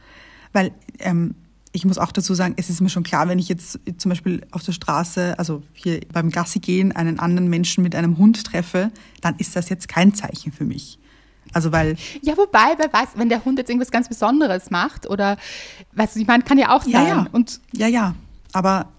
weil 0.53 0.71
ähm, 0.99 1.35
ich 1.73 1.85
muss 1.85 1.97
auch 1.97 2.11
dazu 2.11 2.33
sagen, 2.33 2.53
es 2.57 2.69
ist 2.69 2.81
mir 2.81 2.89
schon 2.89 3.03
klar, 3.03 3.27
wenn 3.27 3.39
ich 3.39 3.49
jetzt 3.49 3.79
zum 3.97 4.09
Beispiel 4.09 4.41
auf 4.51 4.63
der 4.63 4.71
Straße, 4.73 5.37
also 5.37 5.61
hier 5.73 6.01
beim 6.11 6.29
Gassi 6.29 6.59
gehen, 6.59 6.91
einen 6.91 7.19
anderen 7.19 7.49
Menschen 7.49 7.83
mit 7.83 7.95
einem 7.95 8.17
Hund 8.17 8.43
treffe, 8.43 8.91
dann 9.21 9.35
ist 9.37 9.55
das 9.55 9.69
jetzt 9.69 9.87
kein 9.87 10.13
Zeichen 10.13 10.51
für 10.51 10.65
mich. 10.65 10.99
Also 11.53 11.71
weil, 11.71 11.95
Ja, 12.21 12.37
wobei, 12.37 12.75
wer 12.77 12.91
weiß, 12.91 13.09
wenn 13.15 13.29
der 13.29 13.43
Hund 13.45 13.57
jetzt 13.57 13.69
irgendwas 13.69 13.91
ganz 13.91 14.07
Besonderes 14.07 14.69
macht 14.69 15.09
oder, 15.09 15.37
weißt 15.93 16.15
du, 16.15 16.19
ich 16.19 16.27
meine, 16.27 16.43
kann 16.43 16.57
ja 16.57 16.75
auch 16.75 16.83
sein. 16.83 16.91
ja, 16.91 17.07
ja, 17.07 17.27
Und 17.31 17.59
ja, 17.73 17.87
ja, 17.87 18.15
aber 18.53 18.89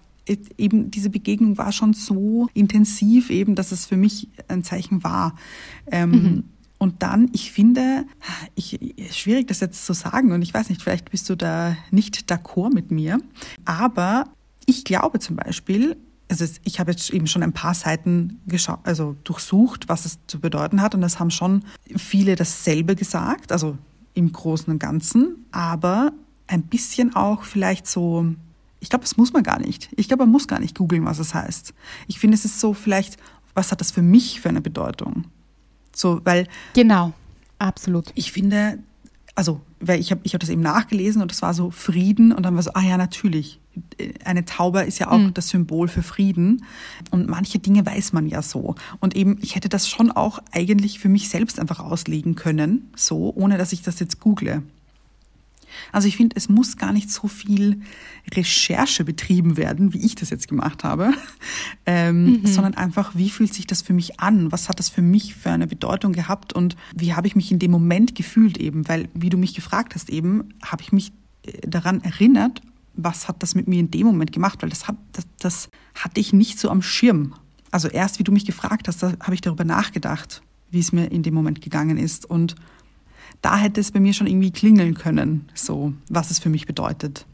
eben 0.57 0.91
diese 0.91 1.09
Begegnung 1.09 1.57
war 1.57 1.71
schon 1.71 1.93
so 1.93 2.47
intensiv 2.53 3.29
eben, 3.29 3.55
dass 3.55 3.71
es 3.71 3.85
für 3.85 3.97
mich 3.97 4.29
ein 4.47 4.63
Zeichen 4.63 5.03
war. 5.03 5.35
Ähm, 5.91 6.45
Und 6.79 7.01
dann, 7.01 7.29
ich 7.31 7.53
finde, 7.53 8.05
ich, 8.55 8.77
schwierig 9.11 9.47
das 9.47 9.61
jetzt 9.61 9.85
zu 9.85 9.93
sagen 9.93 10.33
und 10.33 10.41
ich 10.41 10.53
weiß 10.53 10.67
nicht, 10.67 10.81
vielleicht 10.81 11.11
bist 11.11 11.29
du 11.29 11.37
da 11.37 11.77
nicht 11.91 12.29
d'accord 12.29 12.73
mit 12.73 12.91
mir, 12.91 13.19
aber 13.63 14.25
ich 14.65 14.83
glaube 14.83 15.19
zum 15.19 15.37
Beispiel, 15.37 15.95
also 16.29 16.45
ich 16.65 16.81
habe 16.81 16.91
jetzt 16.91 17.09
eben 17.11 17.27
schon 17.27 17.41
ein 17.41 17.53
paar 17.53 17.73
Seiten 17.73 18.41
geschaut, 18.47 18.79
also 18.83 19.15
durchsucht, 19.23 19.87
was 19.87 20.03
es 20.05 20.19
zu 20.27 20.41
bedeuten 20.41 20.81
hat 20.81 20.93
und 20.93 21.03
es 21.03 21.19
haben 21.19 21.31
schon 21.31 21.63
viele 21.95 22.35
dasselbe 22.35 22.97
gesagt, 22.97 23.53
also 23.53 23.77
im 24.13 24.33
Großen 24.33 24.69
und 24.69 24.79
Ganzen, 24.79 25.45
aber 25.53 26.11
ein 26.47 26.63
bisschen 26.63 27.15
auch 27.15 27.43
vielleicht 27.43 27.87
so, 27.87 28.25
ich 28.83 28.89
glaube, 28.89 29.03
das 29.03 29.15
muss 29.15 29.31
man 29.31 29.43
gar 29.43 29.59
nicht. 29.59 29.87
Ich 29.95 30.09
glaube, 30.09 30.23
man 30.23 30.31
muss 30.31 30.45
gar 30.45 30.59
nicht 30.59 30.77
googeln, 30.77 31.05
was 31.05 31.17
es 31.17 31.33
heißt. 31.33 31.73
Ich 32.07 32.19
finde, 32.19 32.35
es 32.35 32.43
ist 32.43 32.59
so 32.59 32.73
vielleicht, 32.73 33.15
was 33.53 33.71
hat 33.71 33.79
das 33.79 33.91
für 33.91 34.01
mich 34.01 34.41
für 34.41 34.49
eine 34.49 34.59
Bedeutung? 34.59 35.23
So, 35.95 36.19
weil 36.25 36.49
genau, 36.73 37.13
absolut. 37.59 38.11
ich 38.13 38.33
finde, 38.33 38.79
also, 39.35 39.61
weil 39.79 40.01
ich 40.01 40.11
habe 40.11 40.19
ich 40.23 40.33
hab 40.33 40.41
das 40.41 40.49
eben 40.49 40.61
nachgelesen 40.61 41.21
und 41.21 41.31
das 41.31 41.41
war 41.41 41.53
so 41.53 41.71
Frieden 41.71 42.33
und 42.33 42.43
dann 42.43 42.55
war 42.55 42.61
so, 42.61 42.71
ah 42.73 42.81
ja, 42.81 42.97
natürlich. 42.97 43.61
Eine 44.25 44.43
Taube 44.43 44.81
ist 44.81 44.99
ja 44.99 45.09
auch 45.09 45.31
das 45.33 45.47
Symbol 45.47 45.87
für 45.87 46.03
Frieden 46.03 46.65
und 47.09 47.29
manche 47.29 47.59
Dinge 47.59 47.85
weiß 47.85 48.11
man 48.11 48.27
ja 48.27 48.41
so. 48.41 48.75
Und 48.99 49.15
eben, 49.15 49.37
ich 49.41 49.55
hätte 49.55 49.69
das 49.69 49.87
schon 49.87 50.11
auch 50.11 50.39
eigentlich 50.51 50.99
für 50.99 51.09
mich 51.09 51.29
selbst 51.29 51.57
einfach 51.57 51.79
auslegen 51.79 52.35
können, 52.35 52.91
so, 52.97 53.33
ohne 53.33 53.57
dass 53.57 53.71
ich 53.71 53.81
das 53.81 54.01
jetzt 54.01 54.19
google. 54.19 54.61
Also 55.91 56.07
ich 56.07 56.17
finde, 56.17 56.35
es 56.35 56.49
muss 56.49 56.77
gar 56.77 56.93
nicht 56.93 57.09
so 57.11 57.27
viel 57.27 57.81
Recherche 58.33 59.03
betrieben 59.03 59.57
werden, 59.57 59.93
wie 59.93 60.05
ich 60.05 60.15
das 60.15 60.29
jetzt 60.29 60.47
gemacht 60.47 60.83
habe, 60.83 61.13
ähm, 61.85 62.41
sondern 62.45 62.75
einfach, 62.75 63.15
wie 63.15 63.29
fühlt 63.29 63.53
sich 63.53 63.67
das 63.67 63.81
für 63.81 63.93
mich 63.93 64.19
an? 64.19 64.51
Was 64.51 64.69
hat 64.69 64.79
das 64.79 64.89
für 64.89 65.01
mich 65.01 65.35
für 65.35 65.51
eine 65.51 65.67
Bedeutung 65.67 66.13
gehabt 66.13 66.53
und 66.53 66.75
wie 66.95 67.13
habe 67.13 67.27
ich 67.27 67.35
mich 67.35 67.51
in 67.51 67.59
dem 67.59 67.71
Moment 67.71 68.15
gefühlt 68.15 68.57
eben? 68.57 68.87
Weil, 68.87 69.09
wie 69.13 69.29
du 69.29 69.37
mich 69.37 69.53
gefragt 69.53 69.95
hast 69.95 70.09
eben, 70.09 70.53
habe 70.63 70.81
ich 70.81 70.91
mich 70.91 71.11
äh, 71.43 71.67
daran 71.67 72.01
erinnert, 72.01 72.61
was 72.95 73.27
hat 73.27 73.41
das 73.41 73.55
mit 73.55 73.67
mir 73.67 73.79
in 73.79 73.91
dem 73.91 74.05
Moment 74.05 74.31
gemacht? 74.31 74.61
Weil 74.61 74.69
das, 74.69 74.87
hab, 74.87 74.97
das, 75.13 75.25
das 75.39 75.69
hatte 75.95 76.19
ich 76.19 76.33
nicht 76.33 76.59
so 76.59 76.69
am 76.69 76.81
Schirm. 76.81 77.33
Also 77.71 77.87
erst, 77.87 78.19
wie 78.19 78.23
du 78.23 78.31
mich 78.31 78.45
gefragt 78.45 78.87
hast, 78.87 79.01
da 79.01 79.13
habe 79.19 79.33
ich 79.33 79.41
darüber 79.41 79.63
nachgedacht, 79.63 80.43
wie 80.69 80.79
es 80.79 80.91
mir 80.91 81.11
in 81.11 81.23
dem 81.23 81.33
Moment 81.33 81.61
gegangen 81.61 81.97
ist 81.97 82.25
und 82.25 82.55
da 83.41 83.57
hätte 83.57 83.81
es 83.81 83.91
bei 83.91 83.99
mir 83.99 84.13
schon 84.13 84.27
irgendwie 84.27 84.51
klingeln 84.51 84.93
können, 84.93 85.49
so 85.53 85.93
was 86.09 86.31
es 86.31 86.39
für 86.39 86.49
mich 86.49 86.65
bedeutet. 86.65 87.25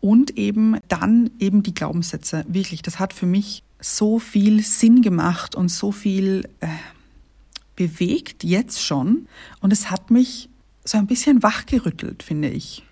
Und 0.00 0.36
eben 0.36 0.78
dann 0.88 1.30
eben 1.38 1.62
die 1.62 1.74
Glaubenssätze. 1.74 2.44
Wirklich, 2.48 2.82
das 2.82 2.98
hat 2.98 3.12
für 3.12 3.26
mich 3.26 3.62
so 3.80 4.18
viel 4.18 4.62
Sinn 4.62 5.02
gemacht 5.02 5.54
und 5.54 5.68
so 5.68 5.92
viel 5.92 6.48
äh, 6.60 6.68
bewegt 7.76 8.44
jetzt 8.44 8.82
schon. 8.82 9.26
Und 9.60 9.72
es 9.72 9.90
hat 9.90 10.10
mich 10.10 10.48
so 10.84 10.98
ein 10.98 11.06
bisschen 11.06 11.42
wachgerüttelt, 11.42 12.22
finde 12.22 12.48
ich. 12.48 12.84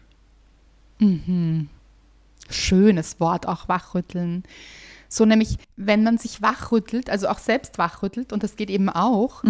Schönes 2.50 3.20
Wort, 3.20 3.46
auch 3.46 3.68
wachrütteln. 3.68 4.44
So 5.08 5.24
nämlich, 5.24 5.58
wenn 5.76 6.02
man 6.02 6.18
sich 6.18 6.42
wachrüttelt, 6.42 7.08
also 7.08 7.28
auch 7.28 7.38
selbst 7.38 7.78
wachrüttelt, 7.78 8.32
und 8.32 8.42
das 8.42 8.56
geht 8.56 8.70
eben 8.70 8.88
auch, 8.88 9.44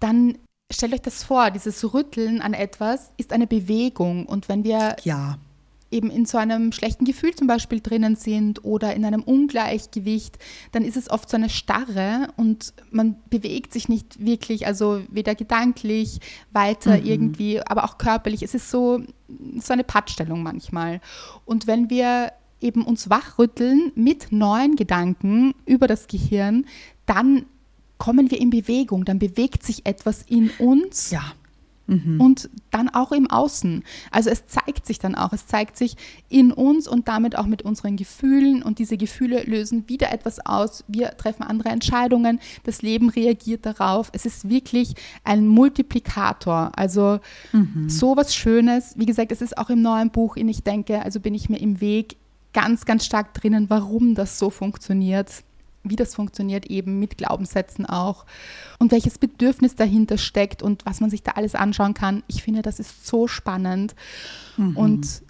dann 0.00 0.38
stellt 0.72 0.94
euch 0.94 1.02
das 1.02 1.22
vor, 1.24 1.50
dieses 1.50 1.92
Rütteln 1.94 2.40
an 2.40 2.54
etwas 2.54 3.10
ist 3.16 3.32
eine 3.32 3.46
Bewegung. 3.46 4.26
Und 4.26 4.48
wenn 4.48 4.64
wir 4.64 4.96
Ja. 5.04 5.38
eben 5.90 6.10
in 6.10 6.26
so 6.26 6.36
einem 6.38 6.72
schlechten 6.72 7.04
Gefühl 7.04 7.34
zum 7.34 7.46
Beispiel 7.46 7.80
drinnen 7.80 8.16
sind 8.16 8.64
oder 8.64 8.94
in 8.94 9.04
einem 9.04 9.22
Ungleichgewicht, 9.22 10.36
dann 10.72 10.84
ist 10.84 10.96
es 10.96 11.08
oft 11.08 11.30
so 11.30 11.36
eine 11.36 11.48
Starre 11.48 12.28
und 12.36 12.74
man 12.90 13.16
bewegt 13.30 13.72
sich 13.72 13.88
nicht 13.88 14.24
wirklich, 14.24 14.66
also 14.66 15.00
weder 15.08 15.34
gedanklich 15.36 16.18
weiter 16.52 16.98
irgendwie, 16.98 17.60
aber 17.60 17.84
auch 17.84 17.98
körperlich. 17.98 18.42
Es 18.42 18.54
ist 18.54 18.68
so, 18.70 19.00
so 19.58 19.72
eine 19.72 19.84
Pattstellung 19.84 20.42
manchmal. 20.42 21.00
Und 21.44 21.68
wenn 21.68 21.88
wir 21.88 22.32
eben 22.60 22.84
uns 22.84 23.08
wachrütteln 23.08 23.92
mit 23.94 24.32
neuen 24.32 24.74
Gedanken 24.74 25.54
über 25.66 25.86
das 25.86 26.08
Gehirn, 26.08 26.66
dann 27.06 27.46
kommen 27.98 28.30
wir 28.30 28.40
in 28.40 28.50
Bewegung, 28.50 29.04
dann 29.04 29.18
bewegt 29.18 29.62
sich 29.62 29.86
etwas 29.86 30.22
in 30.22 30.50
uns 30.58 31.10
Ja. 31.10 31.22
und 32.18 32.50
dann 32.72 32.88
auch 32.88 33.12
im 33.12 33.30
Außen. 33.30 33.84
Also 34.10 34.28
es 34.28 34.44
zeigt 34.48 34.86
sich 34.86 34.98
dann 34.98 35.14
auch, 35.14 35.32
es 35.32 35.46
zeigt 35.46 35.76
sich 35.76 35.94
in 36.28 36.50
uns 36.50 36.88
und 36.88 37.06
damit 37.06 37.38
auch 37.38 37.46
mit 37.46 37.62
unseren 37.62 37.94
Gefühlen 37.96 38.64
und 38.64 38.80
diese 38.80 38.96
Gefühle 38.96 39.44
lösen 39.44 39.88
wieder 39.88 40.12
etwas 40.12 40.44
aus. 40.44 40.82
Wir 40.88 41.16
treffen 41.16 41.44
andere 41.44 41.68
Entscheidungen, 41.68 42.40
das 42.64 42.82
Leben 42.82 43.08
reagiert 43.08 43.64
darauf. 43.66 44.10
Es 44.12 44.26
ist 44.26 44.48
wirklich 44.48 44.94
ein 45.22 45.46
Multiplikator. 45.46 46.72
Also 46.74 47.20
so 47.86 48.16
was 48.16 48.34
Schönes. 48.34 48.94
Wie 48.96 49.06
gesagt, 49.06 49.30
es 49.30 49.40
ist 49.40 49.56
auch 49.56 49.70
im 49.70 49.80
neuen 49.80 50.10
Buch, 50.10 50.34
in 50.36 50.48
ich 50.48 50.64
denke, 50.64 51.02
also 51.02 51.20
bin 51.20 51.34
ich 51.34 51.48
mir 51.48 51.58
im 51.60 51.80
Weg 51.80 52.16
ganz, 52.52 52.84
ganz 52.84 53.04
stark 53.06 53.32
drinnen, 53.32 53.70
warum 53.70 54.16
das 54.16 54.40
so 54.40 54.50
funktioniert 54.50 55.30
wie 55.90 55.96
das 55.96 56.14
funktioniert, 56.14 56.66
eben 56.66 56.98
mit 56.98 57.18
Glaubenssätzen 57.18 57.86
auch 57.86 58.26
und 58.78 58.92
welches 58.92 59.18
Bedürfnis 59.18 59.74
dahinter 59.74 60.18
steckt 60.18 60.62
und 60.62 60.84
was 60.86 61.00
man 61.00 61.10
sich 61.10 61.22
da 61.22 61.32
alles 61.32 61.54
anschauen 61.54 61.94
kann. 61.94 62.22
Ich 62.26 62.42
finde, 62.42 62.62
das 62.62 62.78
ist 62.78 63.06
so 63.06 63.28
spannend. 63.28 63.94
Und 64.56 65.22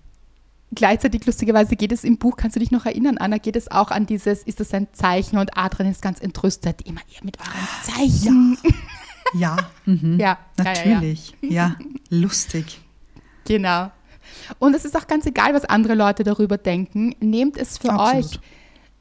gleichzeitig, 0.75 1.27
lustigerweise, 1.27 1.77
geht 1.77 1.93
es 1.93 2.05
im 2.05 2.19
Buch, 2.19 2.37
kannst 2.37 2.57
du 2.57 2.61
dich 2.61 2.71
noch 2.71 2.87
erinnern, 2.87 3.19
Anna, 3.19 3.39
geht 3.39 3.57
es 3.57 3.71
auch 3.71 3.91
an 3.91 4.07
dieses, 4.07 4.43
ist 4.43 4.61
das 4.61 4.73
ein 4.75 4.89
Zeichen? 4.93 5.39
Und 5.39 5.57
Adrian 5.57 5.91
ist 5.91 6.03
ganz 6.03 6.21
entrüstet, 6.21 6.83
immer 6.83 7.01
ihr 7.15 7.25
mit 7.25 7.39
euren 7.41 7.69
Zeichen. 7.83 8.59
Ja. 9.35 9.57
Mhm. 9.85 10.19
Ja, 10.21 10.39
ja, 10.59 10.65
ja, 10.65 10.75
ja. 10.75 10.95
Natürlich. 10.95 11.35
Ja, 11.41 11.77
lustig. 12.11 12.81
Genau. 13.45 13.91
Und 14.59 14.75
es 14.75 14.85
ist 14.85 14.97
auch 14.97 15.07
ganz 15.07 15.27
egal, 15.27 15.55
was 15.55 15.65
andere 15.65 15.95
Leute 15.95 16.25
darüber 16.25 16.59
denken. 16.59 17.15
Nehmt 17.21 17.57
es 17.57 17.79
für 17.79 17.93
Absolut. 17.93 18.25
euch. 18.25 18.41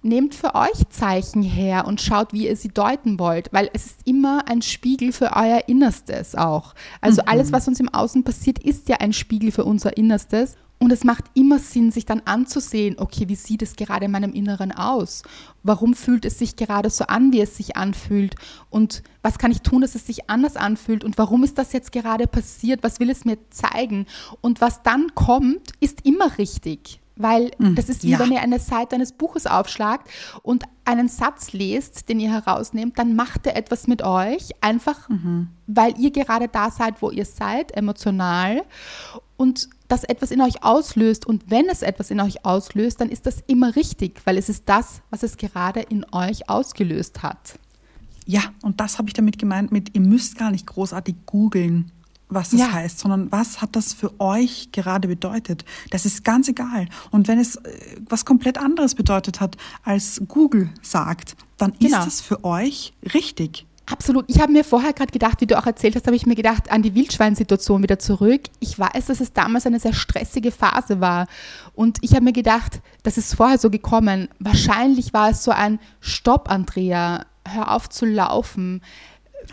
Nehmt 0.06 0.36
für 0.36 0.54
euch 0.54 0.88
Zeichen 0.92 1.42
her 1.42 1.88
und 1.88 2.00
schaut, 2.00 2.32
wie 2.32 2.48
ihr 2.48 2.56
sie 2.56 2.68
deuten 2.68 3.18
wollt, 3.18 3.52
weil 3.52 3.72
es 3.74 3.88
ist 3.88 4.02
immer 4.06 4.48
ein 4.48 4.62
Spiegel 4.62 5.12
für 5.12 5.32
euer 5.36 5.64
Innerstes 5.66 6.36
auch. 6.36 6.76
Also 7.02 7.24
alles, 7.24 7.52
was 7.52 7.68
uns 7.68 7.80
im 7.80 7.92
Außen 7.92 8.24
passiert, 8.24 8.60
ist 8.60 8.88
ja 8.88 8.98
ein 8.98 9.14
Spiegel 9.14 9.52
für 9.52 9.66
unser 9.66 9.98
Innerstes. 9.98 10.58
Und 10.78 10.92
es 10.92 11.04
macht 11.06 11.24
immer 11.34 11.58
Sinn, 11.58 11.90
sich 11.90 12.06
dann 12.06 12.22
anzusehen, 12.26 13.00
okay, 13.00 13.28
wie 13.30 13.36
sieht 13.36 13.64
es 13.64 13.76
gerade 13.76 14.06
in 14.06 14.12
meinem 14.12 14.34
Inneren 14.34 14.72
aus? 14.72 15.24
Warum 15.64 15.96
fühlt 15.96 16.26
es 16.26 16.38
sich 16.38 16.56
gerade 16.56 16.92
so 16.92 17.06
an, 17.06 17.34
wie 17.34 17.42
es 17.42 17.58
sich 17.58 17.76
anfühlt? 17.76 18.36
Und 18.70 19.02
was 19.24 19.40
kann 19.40 19.50
ich 19.50 19.64
tun, 19.64 19.82
dass 19.82 19.96
es 19.96 20.06
sich 20.06 20.30
anders 20.30 20.56
anfühlt? 20.56 21.04
Und 21.04 21.18
warum 21.18 21.44
ist 21.44 21.58
das 21.58 21.74
jetzt 21.74 21.92
gerade 21.92 22.28
passiert? 22.28 22.84
Was 22.84 23.00
will 23.00 23.10
es 23.10 23.26
mir 23.26 23.40
zeigen? 23.50 24.06
Und 24.42 24.62
was 24.62 24.84
dann 24.84 25.16
kommt, 25.16 25.72
ist 25.80 26.06
immer 26.06 26.38
richtig. 26.38 27.02
Weil 27.18 27.52
das 27.58 27.88
ist 27.88 28.04
wie 28.04 28.10
ja. 28.10 28.20
wenn 28.20 28.32
ihr 28.32 28.42
eine 28.42 28.60
Seite 28.60 28.96
eines 28.96 29.14
Buches 29.14 29.48
aufschlagt 29.48 30.10
und 30.44 30.64
einen 30.84 31.08
Satz 31.08 31.54
lest, 31.54 32.10
den 32.10 32.20
ihr 32.20 32.30
herausnehmt, 32.30 33.00
dann 33.00 33.16
macht 33.16 33.48
er 33.48 33.56
etwas 33.56 33.88
mit 33.88 34.02
euch, 34.02 34.50
einfach 34.62 35.10
weil 35.68 35.98
ihr 35.98 36.12
gerade 36.12 36.48
da 36.48 36.70
seid, 36.70 37.02
wo 37.02 37.10
ihr 37.12 37.26
seid, 37.26 37.76
emotional 37.76 38.64
und 39.38 39.70
das 39.88 40.04
etwas 40.04 40.32
in 40.32 40.42
euch 40.42 40.64
auslöst. 40.64 41.26
Und 41.26 41.50
wenn 41.50 41.68
es 41.70 41.82
etwas 41.82 42.12
in 42.12 42.20
euch 42.20 42.46
auslöst, 42.46 43.02
dann 43.02 43.10
ist 43.10 43.26
das 43.26 43.44
immer 43.48 43.76
richtig, 43.76 44.22
weil 44.26 44.38
es 44.38 44.50
ist 44.50 44.64
das, 44.68 45.02
was 45.10 45.24
es 45.24 45.38
gerade 45.38 45.82
in 45.82 46.06
euch 46.12 46.50
ausgelöst 46.50 47.24
hat. 47.24 47.60
Ja, 48.26 48.42
und 48.64 48.80
das 48.80 48.98
habe 48.98 49.08
ich 49.08 49.14
damit 49.14 49.38
gemeint 49.38 49.72
mit, 49.72 49.96
ihr 49.96 50.02
müsst 50.02 50.38
gar 50.38 50.52
nicht 50.52 50.66
großartig 50.66 51.16
googeln, 51.26 51.92
was 52.36 52.52
das 52.52 52.60
Ja. 52.60 52.72
heißt, 52.74 53.00
sondern 53.00 53.32
was 53.32 53.62
hat 53.62 53.76
das 53.76 53.94
für 53.94 54.20
euch 54.20 54.70
gerade 54.72 55.08
bedeutet. 55.08 55.66
Das 55.90 56.06
ist 56.06 56.24
ganz 56.24 56.48
egal. 56.48 56.88
Und 57.12 57.28
wenn 57.28 57.40
es 57.40 57.56
äh, 57.56 57.62
was 58.10 58.26
komplett 58.26 58.58
anderes 58.60 58.94
bedeutet 58.94 59.40
hat, 59.42 59.58
als 59.84 60.22
Google 60.28 60.70
sagt, 60.82 61.36
dann 61.58 61.74
Genau. 61.80 62.00
ist 62.02 62.08
es 62.08 62.22
für 62.22 62.44
euch 62.44 62.94
richtig. 63.14 63.66
Absolut. 63.88 64.26
Ich 64.28 64.40
habe 64.42 64.52
mir 64.52 64.64
vorher 64.64 64.94
gerade 64.94 65.12
gedacht, 65.12 65.42
wie 65.42 65.46
du 65.46 65.56
auch 65.60 65.68
erzählt 65.68 65.96
hast, 65.96 66.08
habe 66.08 66.16
ich 66.16 66.26
mir 66.26 66.34
gedacht, 66.34 66.72
an 66.72 66.82
die 66.82 66.96
Wildschweinsituation 66.96 67.84
wieder 67.84 68.00
zurück. 68.00 68.42
Ich 68.60 68.80
weiß, 68.80 69.06
dass 69.06 69.20
es 69.20 69.32
damals 69.32 69.68
eine 69.68 69.80
sehr 69.80 69.94
stressige 69.94 70.52
Phase 70.52 71.02
war. 71.02 71.28
Und 71.76 72.00
ich 72.02 72.14
habe 72.16 72.24
mir 72.26 72.34
gedacht, 72.34 72.82
das 73.04 73.20
ist 73.20 73.36
vorher 73.36 73.60
so 73.60 73.70
gekommen. 73.70 74.28
Wahrscheinlich 74.40 75.14
war 75.14 75.30
es 75.30 75.44
so 75.44 75.52
ein 75.52 75.80
Stopp, 76.00 76.50
Andrea. 76.50 77.28
Hör 77.48 77.72
auf 77.76 77.88
zu 77.90 78.06
laufen. 78.08 78.82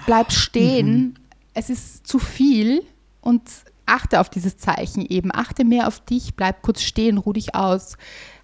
Bleib 0.07 0.33
stehen. 0.33 1.19
Es 1.55 1.71
ist 1.71 2.07
zu 2.07 2.19
viel. 2.19 2.83
Und 3.21 3.43
achte 3.87 4.21
auf 4.21 4.31
dieses 4.31 4.57
Zeichen 4.57 5.05
eben. 5.07 5.31
Achte 5.33 5.65
mehr 5.65 5.87
auf 5.87 6.01
dich. 6.01 6.35
Bleib 6.35 6.63
kurz 6.63 6.83
stehen. 6.83 7.19
Ruh 7.19 7.33
dich 7.33 7.55
aus. 7.55 7.97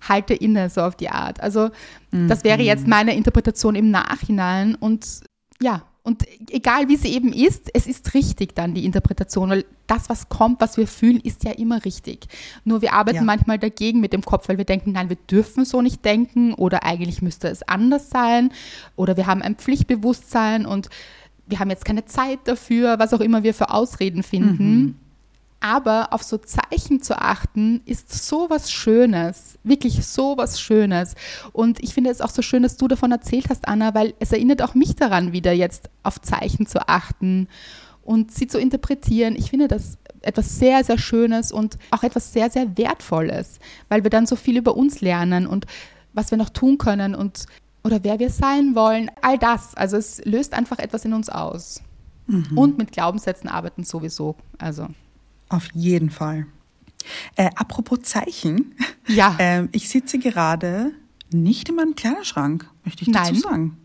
Halte 0.08 0.34
inne, 0.34 0.70
so 0.70 0.82
auf 0.82 0.94
die 0.96 1.08
Art. 1.08 1.40
Also, 1.40 1.70
das 2.10 2.44
wäre 2.44 2.62
jetzt 2.62 2.86
meine 2.86 3.14
Interpretation 3.16 3.74
im 3.74 3.90
Nachhinein. 3.90 4.74
Und 4.76 5.20
ja, 5.60 5.82
und 6.04 6.24
egal 6.50 6.88
wie 6.88 6.96
sie 6.96 7.08
eben 7.12 7.32
ist, 7.32 7.68
es 7.74 7.86
ist 7.86 8.14
richtig 8.14 8.54
dann 8.54 8.72
die 8.72 8.84
Interpretation, 8.86 9.50
weil 9.50 9.64
das, 9.86 10.08
was 10.08 10.28
kommt, 10.28 10.60
was 10.60 10.76
wir 10.76 10.86
fühlen, 10.86 11.20
ist 11.20 11.44
ja 11.44 11.50
immer 11.50 11.84
richtig. 11.84 12.28
Nur 12.64 12.80
wir 12.80 12.92
arbeiten 12.94 13.16
Ja. 13.18 13.22
manchmal 13.24 13.58
dagegen 13.58 14.00
mit 14.00 14.12
dem 14.12 14.22
Kopf, 14.22 14.48
weil 14.48 14.56
wir 14.56 14.64
denken, 14.64 14.92
nein, 14.92 15.08
wir 15.10 15.18
dürfen 15.30 15.64
so 15.64 15.82
nicht 15.82 16.04
denken 16.04 16.54
oder 16.54 16.84
eigentlich 16.84 17.20
müsste 17.20 17.48
es 17.48 17.62
anders 17.62 18.08
sein 18.08 18.52
oder 18.96 19.16
wir 19.18 19.26
haben 19.26 19.42
ein 19.42 19.56
Pflichtbewusstsein 19.56 20.64
und 20.64 20.88
wir 21.48 21.58
haben 21.58 21.70
jetzt 21.70 21.84
keine 21.84 22.04
Zeit 22.04 22.40
dafür, 22.44 22.98
was 22.98 23.12
auch 23.14 23.20
immer 23.20 23.42
wir 23.42 23.54
für 23.54 23.70
Ausreden 23.70 24.22
finden. 24.22 24.98
Aber 25.60 26.12
auf 26.12 26.22
so 26.22 26.38
Zeichen 26.38 27.02
zu 27.02 27.18
achten, 27.18 27.80
ist 27.84 28.12
so 28.12 28.48
was 28.48 28.70
Schönes. 28.70 29.58
Wirklich 29.64 30.06
so 30.06 30.36
was 30.36 30.60
Schönes. 30.60 31.14
Und 31.52 31.82
ich 31.82 31.94
finde 31.94 32.10
es 32.10 32.20
auch 32.20 32.30
so 32.30 32.42
schön, 32.42 32.62
dass 32.62 32.76
du 32.76 32.86
davon 32.86 33.10
erzählt 33.10 33.46
hast, 33.50 33.66
Anna, 33.66 33.92
weil 33.94 34.14
es 34.20 34.30
erinnert 34.30 34.62
auch 34.62 34.74
mich 34.74 34.94
daran, 34.94 35.32
wieder 35.32 35.52
jetzt 35.52 35.90
auf 36.04 36.20
Zeichen 36.20 36.66
zu 36.66 36.88
achten 36.88 37.48
und 38.02 38.30
sie 38.30 38.46
zu 38.46 38.58
interpretieren. 38.58 39.34
Ich 39.36 39.50
finde 39.50 39.66
das 39.66 39.98
etwas 40.22 40.58
sehr, 40.58 40.84
sehr 40.84 40.98
Schönes 40.98 41.50
und 41.50 41.76
auch 41.90 42.04
etwas 42.04 42.32
sehr, 42.32 42.50
sehr 42.50 42.76
Wertvolles, 42.78 43.58
weil 43.88 44.04
wir 44.04 44.10
dann 44.10 44.26
so 44.26 44.36
viel 44.36 44.56
über 44.56 44.76
uns 44.76 45.00
lernen 45.00 45.46
und 45.46 45.66
was 46.12 46.30
wir 46.30 46.38
noch 46.38 46.50
tun 46.50 46.78
können 46.78 47.14
und 47.14 47.46
oder 47.84 48.02
wer 48.02 48.18
wir 48.18 48.30
sein 48.30 48.74
wollen. 48.74 49.10
All 49.22 49.38
das. 49.38 49.74
Also 49.74 49.96
es 49.96 50.24
löst 50.24 50.54
einfach 50.54 50.78
etwas 50.78 51.04
in 51.04 51.12
uns 51.12 51.28
aus. 51.28 51.82
Und 52.54 52.76
mit 52.76 52.92
Glaubenssätzen 52.92 53.48
arbeiten 53.48 53.84
sowieso. 53.84 54.36
Also. 54.58 54.88
Auf 55.48 55.68
jeden 55.72 56.10
Fall. 56.10 56.46
Äh, 57.36 57.50
apropos 57.54 58.02
Zeichen. 58.02 58.74
Ja. 59.06 59.36
Ähm, 59.38 59.68
ich 59.72 59.88
sitze 59.88 60.18
gerade 60.18 60.92
nicht 61.32 61.68
in 61.68 61.76
meinem 61.76 61.94
Kleiderschrank, 61.94 62.68
möchte 62.84 63.02
ich 63.02 63.08
Nein. 63.08 63.34
dazu 63.34 63.40
sagen. 63.40 63.78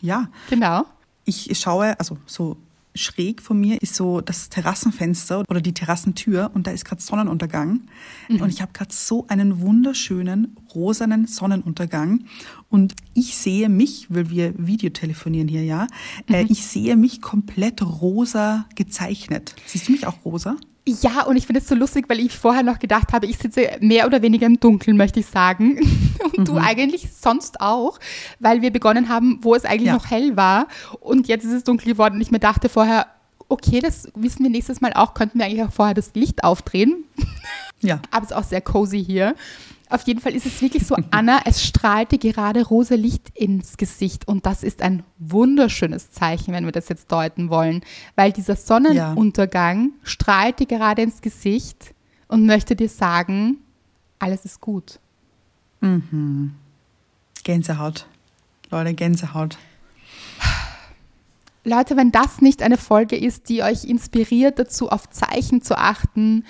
Ja. 0.00 0.28
Genau. 0.50 0.84
Ich 1.24 1.58
schaue, 1.58 1.98
also 1.98 2.18
so 2.26 2.56
schräg 2.94 3.42
von 3.42 3.60
mir 3.60 3.80
ist 3.80 3.94
so 3.94 4.20
das 4.20 4.48
Terrassenfenster 4.48 5.44
oder 5.48 5.60
die 5.60 5.72
Terrassentür 5.72 6.50
und 6.54 6.66
da 6.66 6.70
ist 6.70 6.84
gerade 6.84 7.00
Sonnenuntergang. 7.00 7.82
Und 8.28 8.48
ich 8.48 8.60
habe 8.60 8.72
gerade 8.72 8.92
so 8.92 9.26
einen 9.28 9.60
wunderschönen 9.60 10.56
rosanen 10.74 11.26
Sonnenuntergang. 11.26 12.24
Und 12.70 12.94
ich 13.14 13.36
sehe 13.36 13.68
mich, 13.68 14.06
weil 14.10 14.28
wir 14.30 14.52
Videotelefonieren 14.58 15.48
hier, 15.48 15.64
ja, 15.64 15.86
äh, 16.28 16.44
ich 16.48 16.66
sehe 16.66 16.96
mich 16.96 17.22
komplett 17.22 17.80
rosa 17.82 18.66
gezeichnet. 18.74 19.54
Siehst 19.66 19.88
du 19.88 19.92
mich 19.92 20.06
auch 20.06 20.24
rosa? 20.24 20.56
Ja, 21.02 21.24
und 21.24 21.36
ich 21.36 21.46
finde 21.46 21.60
es 21.60 21.68
so 21.68 21.74
lustig, 21.74 22.06
weil 22.08 22.18
ich 22.18 22.36
vorher 22.38 22.62
noch 22.62 22.78
gedacht 22.78 23.12
habe, 23.12 23.26
ich 23.26 23.36
sitze 23.38 23.68
mehr 23.80 24.06
oder 24.06 24.22
weniger 24.22 24.46
im 24.46 24.58
Dunkeln, 24.58 24.96
möchte 24.96 25.20
ich 25.20 25.26
sagen. 25.26 25.78
Und 26.36 26.48
du 26.48 26.56
eigentlich 26.56 27.08
sonst 27.12 27.60
auch, 27.60 27.98
weil 28.38 28.62
wir 28.62 28.70
begonnen 28.70 29.08
haben, 29.10 29.38
wo 29.42 29.54
es 29.54 29.64
eigentlich 29.64 29.88
Ja. 29.88 29.94
noch 29.94 30.10
hell 30.10 30.36
war. 30.36 30.66
Und 31.00 31.28
jetzt 31.28 31.44
ist 31.44 31.52
es 31.52 31.64
dunkel 31.64 31.92
geworden. 31.92 32.14
Und 32.14 32.20
ich 32.22 32.30
mir 32.30 32.38
dachte 32.38 32.68
vorher, 32.70 33.06
okay, 33.50 33.80
das 33.80 34.08
wissen 34.14 34.42
wir 34.44 34.50
nächstes 34.50 34.80
Mal 34.80 34.92
auch, 34.94 35.12
könnten 35.14 35.38
wir 35.38 35.44
eigentlich 35.46 35.62
auch 35.62 35.72
vorher 35.72 35.94
das 35.94 36.12
Licht 36.14 36.42
aufdrehen. 36.44 37.04
Ja. 37.80 38.00
Aber 38.10 38.24
es 38.24 38.30
ist 38.30 38.36
auch 38.36 38.44
sehr 38.44 38.60
cozy 38.62 39.04
hier. 39.04 39.34
Auf 39.90 40.06
jeden 40.06 40.20
Fall 40.20 40.34
ist 40.34 40.46
es 40.46 40.60
wirklich 40.60 40.86
so, 40.86 40.96
Anna, 41.10 41.40
es 41.44 41.64
strahlte 41.64 42.18
gerade 42.18 42.66
rosa 42.66 42.94
Licht 42.94 43.30
ins 43.34 43.76
Gesicht 43.76 44.28
und 44.28 44.46
das 44.46 44.62
ist 44.62 44.82
ein 44.82 45.02
wunderschönes 45.18 46.10
Zeichen, 46.10 46.52
wenn 46.52 46.64
wir 46.64 46.72
das 46.72 46.88
jetzt 46.88 47.10
deuten 47.10 47.48
wollen, 47.50 47.82
weil 48.14 48.32
dieser 48.32 48.56
Sonnenuntergang 48.56 49.92
strahlt 50.02 50.60
dir 50.60 50.66
gerade 50.66 51.02
ins 51.02 51.20
Gesicht 51.22 51.94
und 52.28 52.46
möchte 52.46 52.76
dir 52.76 52.88
sagen, 52.88 53.58
alles 54.18 54.44
ist 54.44 54.60
gut. 54.60 54.98
Gänsehaut. 57.44 58.06
Leute, 58.70 58.94
Gänsehaut. 58.94 59.56
Leute, 61.64 61.96
wenn 61.96 62.12
das 62.12 62.40
nicht 62.40 62.62
eine 62.62 62.76
Folge 62.76 63.16
ist, 63.16 63.48
die 63.48 63.62
euch 63.62 63.84
inspiriert 63.84 64.58
dazu, 64.58 64.90
auf 64.90 65.08
Zeichen 65.08 65.62
zu 65.62 65.78
achten 65.78 66.44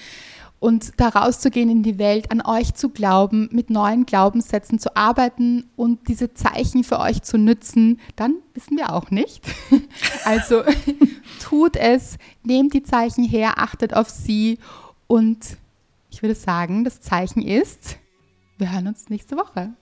und 0.60 0.92
da 0.96 1.08
rauszugehen 1.08 1.70
in 1.70 1.82
die 1.82 1.98
Welt, 1.98 2.30
an 2.30 2.40
euch 2.40 2.74
zu 2.74 2.88
glauben, 2.88 3.48
mit 3.52 3.70
neuen 3.70 4.06
Glaubenssätzen 4.06 4.78
zu 4.78 4.96
arbeiten 4.96 5.70
und 5.76 6.08
diese 6.08 6.34
Zeichen 6.34 6.82
für 6.82 6.98
euch 6.98 7.22
zu 7.22 7.38
nützen, 7.38 8.00
dann 8.16 8.36
wissen 8.54 8.76
wir 8.76 8.92
auch 8.92 9.10
nicht. 9.10 9.44
Also 10.24 10.62
tut 11.40 11.76
es, 11.76 12.18
nehmt 12.42 12.74
die 12.74 12.82
Zeichen 12.82 13.24
her, 13.24 13.54
achtet 13.58 13.94
auf 13.94 14.10
sie 14.10 14.58
und 15.06 15.56
ich 16.10 16.22
würde 16.22 16.34
sagen, 16.34 16.84
das 16.84 17.00
Zeichen 17.00 17.40
ist, 17.40 17.96
wir 18.58 18.72
hören 18.72 18.88
uns 18.88 19.08
nächste 19.08 19.36
Woche. 19.36 19.72